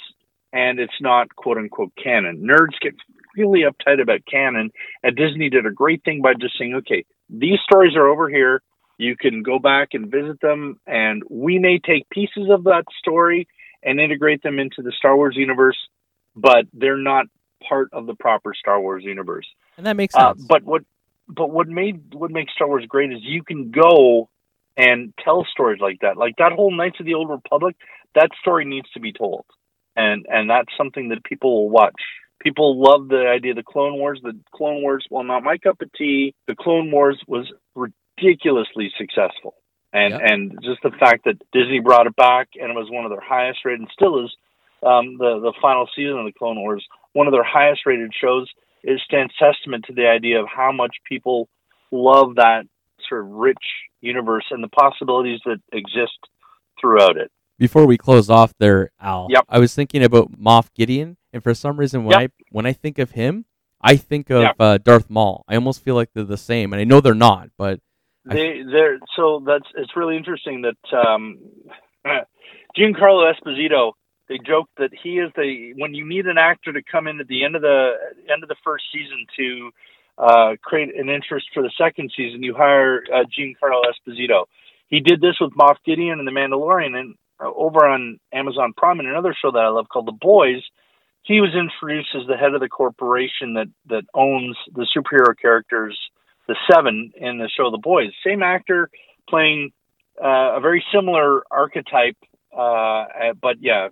and 0.53 0.79
it's 0.79 1.01
not 1.01 1.35
quote 1.35 1.57
unquote 1.57 1.91
canon. 2.01 2.47
Nerds 2.47 2.79
get 2.79 2.93
really 3.35 3.61
uptight 3.61 4.01
about 4.01 4.21
canon, 4.29 4.69
and 5.01 5.15
Disney 5.17 5.49
did 5.49 5.65
a 5.65 5.71
great 5.71 6.03
thing 6.05 6.21
by 6.21 6.33
just 6.39 6.57
saying, 6.57 6.75
okay, 6.75 7.03
these 7.29 7.59
stories 7.63 7.95
are 7.95 8.07
over 8.07 8.29
here. 8.29 8.61
You 8.97 9.17
can 9.17 9.41
go 9.41 9.57
back 9.57 9.89
and 9.93 10.09
visit 10.09 10.39
them, 10.39 10.79
and 10.85 11.23
we 11.29 11.57
may 11.57 11.79
take 11.79 12.07
pieces 12.09 12.49
of 12.49 12.63
that 12.65 12.85
story 12.99 13.47
and 13.81 13.99
integrate 13.99 14.43
them 14.43 14.59
into 14.59 14.81
the 14.83 14.93
Star 14.97 15.17
Wars 15.17 15.35
universe, 15.35 15.77
but 16.35 16.67
they're 16.71 16.95
not 16.97 17.25
part 17.67 17.89
of 17.91 18.05
the 18.05 18.13
proper 18.13 18.53
Star 18.53 18.79
Wars 18.79 19.03
universe. 19.03 19.47
And 19.77 19.85
that 19.87 19.97
makes 19.97 20.15
Uh, 20.15 20.33
sense. 20.33 20.45
but 20.45 20.63
what 20.63 20.83
but 21.27 21.49
what 21.49 21.67
made 21.67 22.13
what 22.13 22.29
makes 22.31 22.53
Star 22.53 22.67
Wars 22.67 22.85
great 22.87 23.11
is 23.11 23.19
you 23.23 23.43
can 23.43 23.71
go 23.71 24.29
and 24.77 25.13
tell 25.23 25.45
stories 25.45 25.81
like 25.81 25.99
that. 26.01 26.17
Like 26.17 26.35
that 26.37 26.51
whole 26.51 26.71
Knights 26.71 26.99
of 26.99 27.05
the 27.05 27.13
Old 27.15 27.29
Republic, 27.29 27.75
that 28.13 28.29
story 28.41 28.65
needs 28.65 28.89
to 28.91 28.99
be 28.99 29.11
told. 29.11 29.45
And 29.95 30.25
and 30.29 30.49
that's 30.49 30.69
something 30.77 31.09
that 31.09 31.23
people 31.23 31.63
will 31.63 31.69
watch. 31.69 32.01
People 32.41 32.81
love 32.81 33.07
the 33.07 33.25
idea 33.27 33.51
of 33.51 33.57
the 33.57 33.63
Clone 33.63 33.97
Wars. 33.97 34.19
The 34.21 34.37
Clone 34.53 34.81
Wars, 34.81 35.05
well, 35.09 35.23
not 35.23 35.43
my 35.43 35.57
cup 35.57 35.81
of 35.81 35.91
tea. 35.93 36.35
The 36.47 36.55
Clone 36.55 36.91
Wars 36.91 37.21
was 37.27 37.51
ridiculously 37.75 38.91
successful, 38.97 39.55
and 39.93 40.13
and 40.21 40.59
just 40.63 40.81
the 40.83 40.91
fact 40.91 41.25
that 41.25 41.41
Disney 41.51 41.79
brought 41.79 42.07
it 42.07 42.15
back 42.15 42.49
and 42.59 42.69
it 42.69 42.75
was 42.75 42.89
one 42.89 43.05
of 43.05 43.11
their 43.11 43.21
highest 43.21 43.59
rated, 43.65 43.81
and 43.81 43.89
still 43.93 44.25
is 44.25 44.31
um, 44.81 45.17
the 45.17 45.39
the 45.39 45.53
final 45.61 45.87
season 45.95 46.17
of 46.17 46.25
the 46.25 46.33
Clone 46.37 46.59
Wars, 46.59 46.85
one 47.13 47.27
of 47.27 47.33
their 47.33 47.43
highest 47.43 47.85
rated 47.85 48.11
shows. 48.13 48.49
It 48.83 48.99
stands 49.05 49.33
testament 49.39 49.85
to 49.87 49.93
the 49.93 50.07
idea 50.07 50.41
of 50.41 50.47
how 50.53 50.73
much 50.73 50.97
people 51.07 51.47
love 51.91 52.35
that 52.35 52.63
sort 53.07 53.21
of 53.21 53.31
rich 53.31 53.63
universe 54.01 54.45
and 54.51 54.61
the 54.61 54.67
possibilities 54.67 55.39
that 55.45 55.61
exist 55.71 56.17
throughout 56.79 57.17
it. 57.17 57.31
Before 57.59 57.85
we 57.85 57.97
close 57.97 58.29
off 58.29 58.53
there, 58.59 58.91
Al, 58.99 59.27
Yep. 59.29 59.45
I 59.47 59.59
was 59.59 59.73
thinking 59.75 60.03
about 60.03 60.31
Moff 60.31 60.73
Gideon, 60.73 61.17
and 61.31 61.43
for 61.43 61.53
some 61.53 61.77
reason, 61.79 62.03
when 62.03 62.17
I 62.17 62.27
when 62.51 62.65
I 62.65 62.73
think 62.73 62.99
of 62.99 63.11
him, 63.11 63.45
I 63.81 63.95
think 63.95 64.29
of 64.29 64.41
Yep. 64.41 64.55
uh, 64.59 64.77
Darth 64.79 65.09
Maul. 65.09 65.43
I 65.47 65.55
almost 65.55 65.83
feel 65.83 65.95
like 65.95 66.09
they're 66.13 66.23
the 66.23 66.37
same, 66.37 66.73
and 66.73 66.79
I 66.79 66.83
know 66.83 66.99
they're 66.99 67.13
not, 67.13 67.49
but 67.57 67.79
I- 68.29 68.33
They 68.33 68.63
they're 68.63 68.99
so 69.15 69.43
that's 69.45 69.67
it's 69.75 69.95
really 69.95 70.17
interesting 70.17 70.63
that 70.63 70.97
um, 71.07 71.37
Giancarlo 72.77 73.31
Esposito. 73.33 73.93
They 74.29 74.39
joke 74.39 74.69
that 74.77 74.91
he 75.03 75.19
is 75.19 75.31
the 75.35 75.73
when 75.75 75.93
you 75.93 76.07
need 76.07 76.25
an 76.27 76.37
actor 76.37 76.71
to 76.73 76.81
come 76.81 77.07
in 77.07 77.19
at 77.19 77.27
the 77.27 77.43
end 77.43 77.55
of 77.55 77.61
the 77.61 77.91
end 78.31 78.41
of 78.41 78.49
the 78.49 78.55
first 78.63 78.85
season 78.91 79.25
to 79.37 79.71
uh, 80.17 80.55
create 80.63 80.95
an 80.95 81.09
interest 81.09 81.47
for 81.53 81.61
the 81.61 81.71
second 81.77 82.11
season, 82.15 82.41
you 82.41 82.53
hire 82.55 83.03
uh, 83.13 83.23
Giancarlo 83.37 83.81
Esposito. 83.91 84.45
He 84.87 85.01
did 85.01 85.19
this 85.21 85.35
with 85.41 85.51
Moff 85.53 85.75
Gideon 85.85 86.19
and 86.19 86.27
The 86.27 86.31
Mandalorian, 86.31 86.95
and 86.95 87.15
over 87.39 87.85
on 87.85 88.19
Amazon 88.31 88.73
Prime, 88.75 88.99
and 88.99 89.07
another 89.07 89.35
show 89.39 89.51
that 89.51 89.59
I 89.59 89.69
love 89.69 89.87
called 89.89 90.07
The 90.07 90.11
Boys. 90.11 90.63
He 91.23 91.39
was 91.39 91.51
introduced 91.55 92.09
as 92.15 92.27
the 92.27 92.35
head 92.35 92.53
of 92.53 92.59
the 92.59 92.69
corporation 92.69 93.53
that 93.53 93.67
that 93.87 94.03
owns 94.13 94.57
the 94.73 94.87
superhero 94.95 95.33
characters 95.39 95.97
the 96.47 96.55
seven 96.71 97.11
in 97.15 97.37
the 97.37 97.49
show 97.49 97.71
The 97.71 97.77
Boys. 97.77 98.11
Same 98.25 98.43
actor 98.43 98.89
playing 99.29 99.71
uh, 100.21 100.57
a 100.57 100.59
very 100.59 100.83
similar 100.93 101.43
archetype, 101.49 102.17
uh, 102.55 102.61
uh, 102.61 103.33
but 103.41 103.57
yeah, 103.61 103.89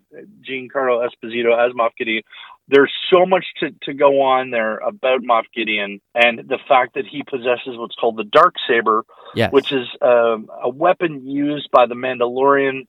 Giancarlo 0.47 1.07
Esposito 1.07 1.57
as 1.57 1.73
Moff 1.73 1.91
Gideon. 1.97 2.23
There's 2.67 2.93
so 3.11 3.25
much 3.25 3.45
to, 3.59 3.71
to 3.83 3.93
go 3.93 4.21
on 4.21 4.51
there 4.51 4.77
about 4.77 5.21
Moff 5.21 5.43
Gideon 5.53 5.99
and 6.15 6.39
the 6.47 6.59
fact 6.67 6.93
that 6.93 7.05
he 7.05 7.23
possesses 7.23 7.77
what's 7.77 7.95
called 7.95 8.17
the 8.17 8.23
dark 8.23 8.55
saber, 8.67 9.03
yes, 9.35 9.51
which 9.51 9.71
is 9.71 9.87
um, 10.01 10.49
a 10.61 10.69
weapon 10.69 11.27
used 11.27 11.69
by 11.71 11.85
the 11.85 11.95
Mandalorian 11.95 12.87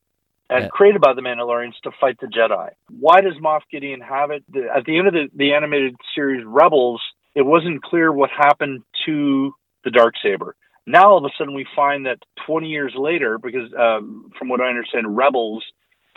and 0.53 0.65
Yeah. 0.65 0.69
created 0.69 1.01
by 1.01 1.13
the 1.15 1.23
Mandalorians 1.23 1.79
to 1.83 1.91
fight 2.01 2.19
the 2.21 2.27
Jedi. 2.27 2.71
Why 3.01 3.21
does 3.21 3.35
Moff 3.39 3.63
Gideon 3.71 4.01
have 4.01 4.31
it? 4.31 4.45
At 4.75 4.85
the 4.85 4.99
end 4.99 5.09
of 5.09 5.15
the, 5.15 5.29
the 5.35 5.55
animated 5.55 5.97
series 6.15 6.45
Rebels, 6.45 7.03
it 7.35 7.43
wasn't 7.43 7.83
clear 7.83 8.13
what 8.13 8.31
happened 8.31 8.83
to 9.07 9.55
the 9.85 9.91
dark 9.91 10.15
saber. 10.23 10.55
Now 10.87 11.11
all 11.11 11.19
of 11.19 11.25
a 11.25 11.31
sudden 11.39 11.55
we 11.55 11.67
find 11.77 12.07
that 12.07 12.19
20 12.47 12.69
years 12.69 12.93
later, 12.97 13.39
because 13.39 13.73
um, 13.79 14.31
from 14.39 14.49
what 14.49 14.61
I 14.61 14.69
understand, 14.69 15.17
Rebels 15.17 15.65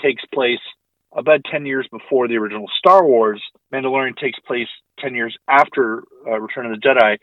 takes 0.01 0.23
place 0.33 0.59
about 1.15 1.41
10 1.49 1.65
years 1.65 1.87
before 1.91 2.27
the 2.27 2.35
original 2.37 2.65
Star 2.77 3.05
Wars. 3.05 3.41
Mandalorian 3.73 4.17
takes 4.17 4.37
place 4.39 4.67
10 4.99 5.15
years 5.15 5.37
after 5.47 6.03
uh, 6.27 6.39
Return 6.39 6.65
of 6.65 6.79
the 6.79 6.85
Jedi. 6.87 7.17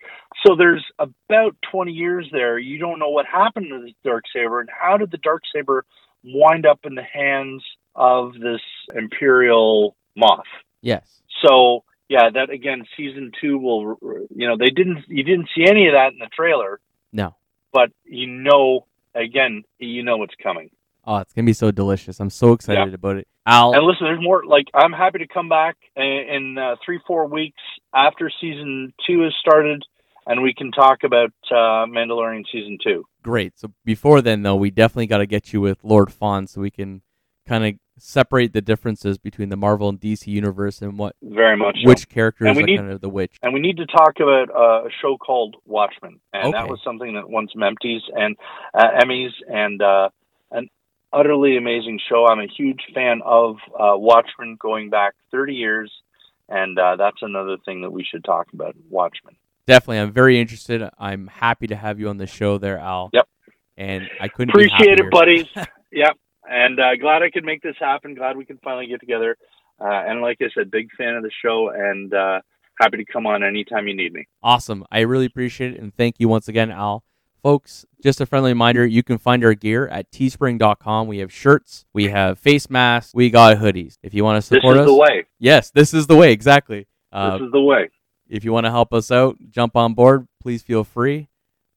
So 0.46 0.56
there's 0.56 0.84
about 0.98 1.56
20 1.70 1.92
years 1.92 2.26
there. 2.32 2.58
You 2.58 2.78
don't 2.78 2.98
know 2.98 3.10
what 3.10 3.26
happened 3.26 3.66
to 3.70 3.80
the 3.82 3.92
dark 4.04 4.24
saber 4.34 4.60
and 4.60 4.70
how 4.70 4.96
did 4.96 5.10
the 5.10 5.18
dark 5.18 5.42
saber 5.54 5.84
wind 6.24 6.66
up 6.66 6.80
in 6.84 6.94
the 6.94 7.02
hands 7.02 7.62
of 7.94 8.32
this 8.34 8.60
Imperial 8.94 9.96
Moff. 10.16 10.44
yes, 10.80 11.22
So 11.44 11.84
yeah, 12.08 12.30
that 12.34 12.50
again, 12.50 12.84
season 12.96 13.32
two 13.40 13.58
will, 13.58 13.96
you 14.34 14.46
know, 14.46 14.56
they 14.58 14.70
didn't, 14.70 15.04
you 15.08 15.22
didn't 15.22 15.48
see 15.56 15.64
any 15.66 15.86
of 15.86 15.94
that 15.94 16.12
in 16.12 16.18
the 16.18 16.28
trailer, 16.34 16.80
no. 17.12 17.34
but 17.72 17.90
you 18.04 18.26
know, 18.26 18.86
again, 19.14 19.62
you 19.78 20.02
know 20.02 20.16
what's 20.18 20.34
coming. 20.42 20.70
Oh, 21.04 21.18
it's 21.18 21.32
gonna 21.32 21.46
be 21.46 21.52
so 21.52 21.70
delicious. 21.70 22.20
I'm 22.20 22.30
so 22.30 22.52
excited 22.52 22.94
about 22.94 23.16
it, 23.16 23.26
Al. 23.44 23.74
And 23.74 23.84
listen, 23.84 24.06
there's 24.06 24.22
more. 24.22 24.44
Like 24.44 24.66
I'm 24.72 24.92
happy 24.92 25.18
to 25.18 25.26
come 25.26 25.48
back 25.48 25.76
in, 25.96 26.04
in 26.04 26.58
uh, 26.58 26.76
three, 26.84 27.00
four 27.06 27.26
weeks 27.26 27.60
after 27.92 28.30
season 28.40 28.94
two 29.04 29.22
has 29.22 29.32
started, 29.40 29.82
and 30.26 30.42
we 30.42 30.54
can 30.54 30.70
talk 30.70 31.02
about 31.02 31.32
uh, 31.50 31.86
Mandalorian 31.90 32.44
season 32.52 32.78
two. 32.82 33.04
Great. 33.22 33.58
So 33.58 33.72
before 33.84 34.20
then, 34.20 34.42
though, 34.42 34.56
we 34.56 34.70
definitely 34.70 35.06
got 35.06 35.18
to 35.18 35.26
get 35.26 35.52
you 35.52 35.60
with 35.60 35.78
Lord 35.82 36.12
Fawn 36.12 36.46
so 36.46 36.60
we 36.60 36.70
can 36.70 37.02
kind 37.46 37.64
of 37.66 37.74
separate 37.98 38.52
the 38.52 38.60
differences 38.60 39.18
between 39.18 39.48
the 39.48 39.56
Marvel 39.56 39.88
and 39.88 40.00
DC 40.00 40.26
universe 40.26 40.80
and 40.82 40.98
what 40.98 41.14
Very 41.22 41.56
much. 41.56 41.76
so. 41.82 41.88
which 41.88 42.08
characters 42.08 42.48
And 42.48 42.56
we 42.56 42.62
are 42.62 42.66
need- 42.66 42.78
kind 42.78 42.90
of 42.90 43.00
the 43.00 43.08
which. 43.08 43.36
And 43.42 43.52
we 43.54 43.60
need 43.60 43.76
to 43.76 43.86
talk 43.86 44.18
about 44.20 44.48
uh, 44.50 44.86
a 44.86 44.90
show 45.00 45.16
called 45.16 45.56
Watchmen, 45.66 46.18
and 46.32 46.52
that 46.54 46.68
was 46.68 46.80
something 46.84 47.14
that 47.14 47.28
won 47.28 47.48
some 47.52 47.62
Empties 47.62 48.02
and 48.14 48.36
uh, 48.74 48.86
Emmys, 49.04 49.30
and 49.48 49.80
uh, 49.82 50.08
an 50.50 50.68
utterly 51.12 51.56
amazing 51.56 52.00
show. 52.08 52.26
I'm 52.26 52.40
a 52.40 52.46
huge 52.48 52.80
fan 52.94 53.20
of 53.24 53.56
uh, 53.78 53.96
Watchmen, 53.96 54.56
going 54.58 54.90
back 54.90 55.14
30 55.30 55.54
years, 55.54 55.92
and 56.48 56.78
uh, 56.78 56.96
that's 56.96 57.18
another 57.22 57.56
thing 57.64 57.82
that 57.82 57.90
we 57.90 58.04
should 58.04 58.24
talk 58.24 58.48
about. 58.52 58.74
Watchmen. 58.90 59.36
Definitely, 59.66 59.98
I'm 59.98 60.12
very 60.12 60.40
interested. 60.40 60.88
I'm 60.98 61.28
happy 61.28 61.68
to 61.68 61.76
have 61.76 62.00
you 62.00 62.08
on 62.08 62.16
the 62.16 62.26
show 62.26 62.58
there, 62.58 62.78
Al. 62.78 63.10
Yep. 63.12 63.28
And 63.76 64.08
I 64.20 64.28
couldn't 64.28 64.50
Appreciate 64.50 64.98
it, 64.98 65.10
buddies. 65.10 65.46
yep. 65.92 66.16
And 66.48 66.78
uh, 66.78 66.96
glad 67.00 67.22
I 67.22 67.30
could 67.30 67.44
make 67.44 67.62
this 67.62 67.76
happen. 67.78 68.14
Glad 68.14 68.36
we 68.36 68.44
can 68.44 68.58
finally 68.62 68.86
get 68.86 69.00
together. 69.00 69.36
Uh, 69.80 69.86
and 69.88 70.20
like 70.20 70.38
I 70.40 70.46
said, 70.54 70.70
big 70.70 70.88
fan 70.96 71.14
of 71.14 71.22
the 71.22 71.30
show, 71.42 71.70
and 71.74 72.12
uh, 72.12 72.40
happy 72.80 72.98
to 72.98 73.04
come 73.04 73.26
on 73.26 73.42
anytime 73.42 73.88
you 73.88 73.96
need 73.96 74.12
me. 74.12 74.26
Awesome. 74.42 74.84
I 74.90 75.00
really 75.00 75.26
appreciate 75.26 75.74
it. 75.74 75.80
And 75.80 75.94
thank 75.94 76.16
you 76.18 76.28
once 76.28 76.48
again, 76.48 76.70
Al. 76.70 77.04
Folks, 77.42 77.84
just 78.00 78.20
a 78.20 78.26
friendly 78.26 78.52
reminder 78.52 78.86
you 78.86 79.02
can 79.02 79.18
find 79.18 79.44
our 79.44 79.54
gear 79.54 79.88
at 79.88 80.10
teespring.com. 80.12 81.08
We 81.08 81.18
have 81.18 81.32
shirts, 81.32 81.84
we 81.92 82.08
have 82.08 82.38
face 82.38 82.70
masks, 82.70 83.12
we 83.14 83.30
got 83.30 83.56
hoodies. 83.56 83.98
If 84.00 84.14
you 84.14 84.22
want 84.22 84.36
to 84.36 84.42
support 84.42 84.76
us. 84.76 84.84
This 84.84 84.86
is 84.86 84.86
us, 84.86 84.86
the 84.86 84.94
way. 84.94 85.26
yes, 85.40 85.70
this 85.70 85.94
is 85.94 86.06
the 86.06 86.16
way. 86.16 86.32
Exactly. 86.32 86.86
Uh, 87.10 87.38
this 87.38 87.46
is 87.46 87.52
the 87.52 87.60
way. 87.60 87.90
If 88.32 88.44
you 88.44 88.52
want 88.52 88.64
to 88.64 88.70
help 88.70 88.94
us 88.94 89.10
out, 89.10 89.36
jump 89.50 89.76
on 89.76 89.92
board, 89.92 90.26
please 90.40 90.62
feel 90.62 90.84
free. 90.84 91.28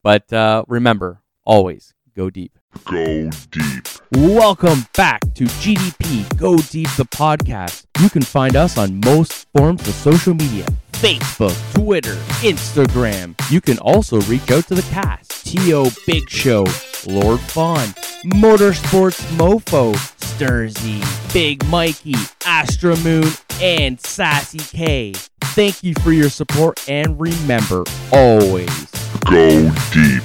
But 0.02 0.32
uh, 0.32 0.64
remember, 0.68 1.22
always 1.44 1.94
go 2.16 2.30
deep. 2.30 2.58
Go 2.86 3.30
deep. 3.52 3.88
Welcome 4.14 4.86
back 4.96 5.20
to 5.34 5.44
GDP 5.44 6.38
Go 6.38 6.58
Deep 6.58 6.90
the 6.96 7.04
podcast. 7.06 7.86
You 8.00 8.10
can 8.10 8.22
find 8.22 8.56
us 8.56 8.78
on 8.78 9.02
most 9.04 9.48
forms 9.54 9.86
of 9.86 9.94
social 9.96 10.34
media 10.34 10.66
Facebook, 11.06 11.76
Twitter, 11.76 12.16
Instagram. 12.42 13.36
You 13.52 13.62
can 13.62 13.78
also 13.78 14.20
reach 14.22 14.50
out 14.50 14.66
to 14.70 14.74
the 14.74 14.82
cast 14.92 15.46
T.O. 15.46 15.92
Big 16.08 16.28
Show, 16.28 16.66
Lord 17.06 17.40
Fawn, 17.42 17.90
Motorsports 18.34 19.22
Mofo, 19.38 19.94
Sturzy, 20.18 21.04
Big 21.32 21.64
Mikey, 21.68 22.16
Astra 22.44 22.98
Moon, 23.02 23.30
and 23.62 24.02
Sassy 24.02 24.58
K. 24.58 25.14
Thank 25.54 25.84
you 25.84 25.94
for 26.02 26.12
your 26.12 26.32
support 26.32 26.84
and 26.90 27.22
remember 27.22 27.84
always 28.12 28.90
Go 29.30 29.72
deep. 29.94 30.24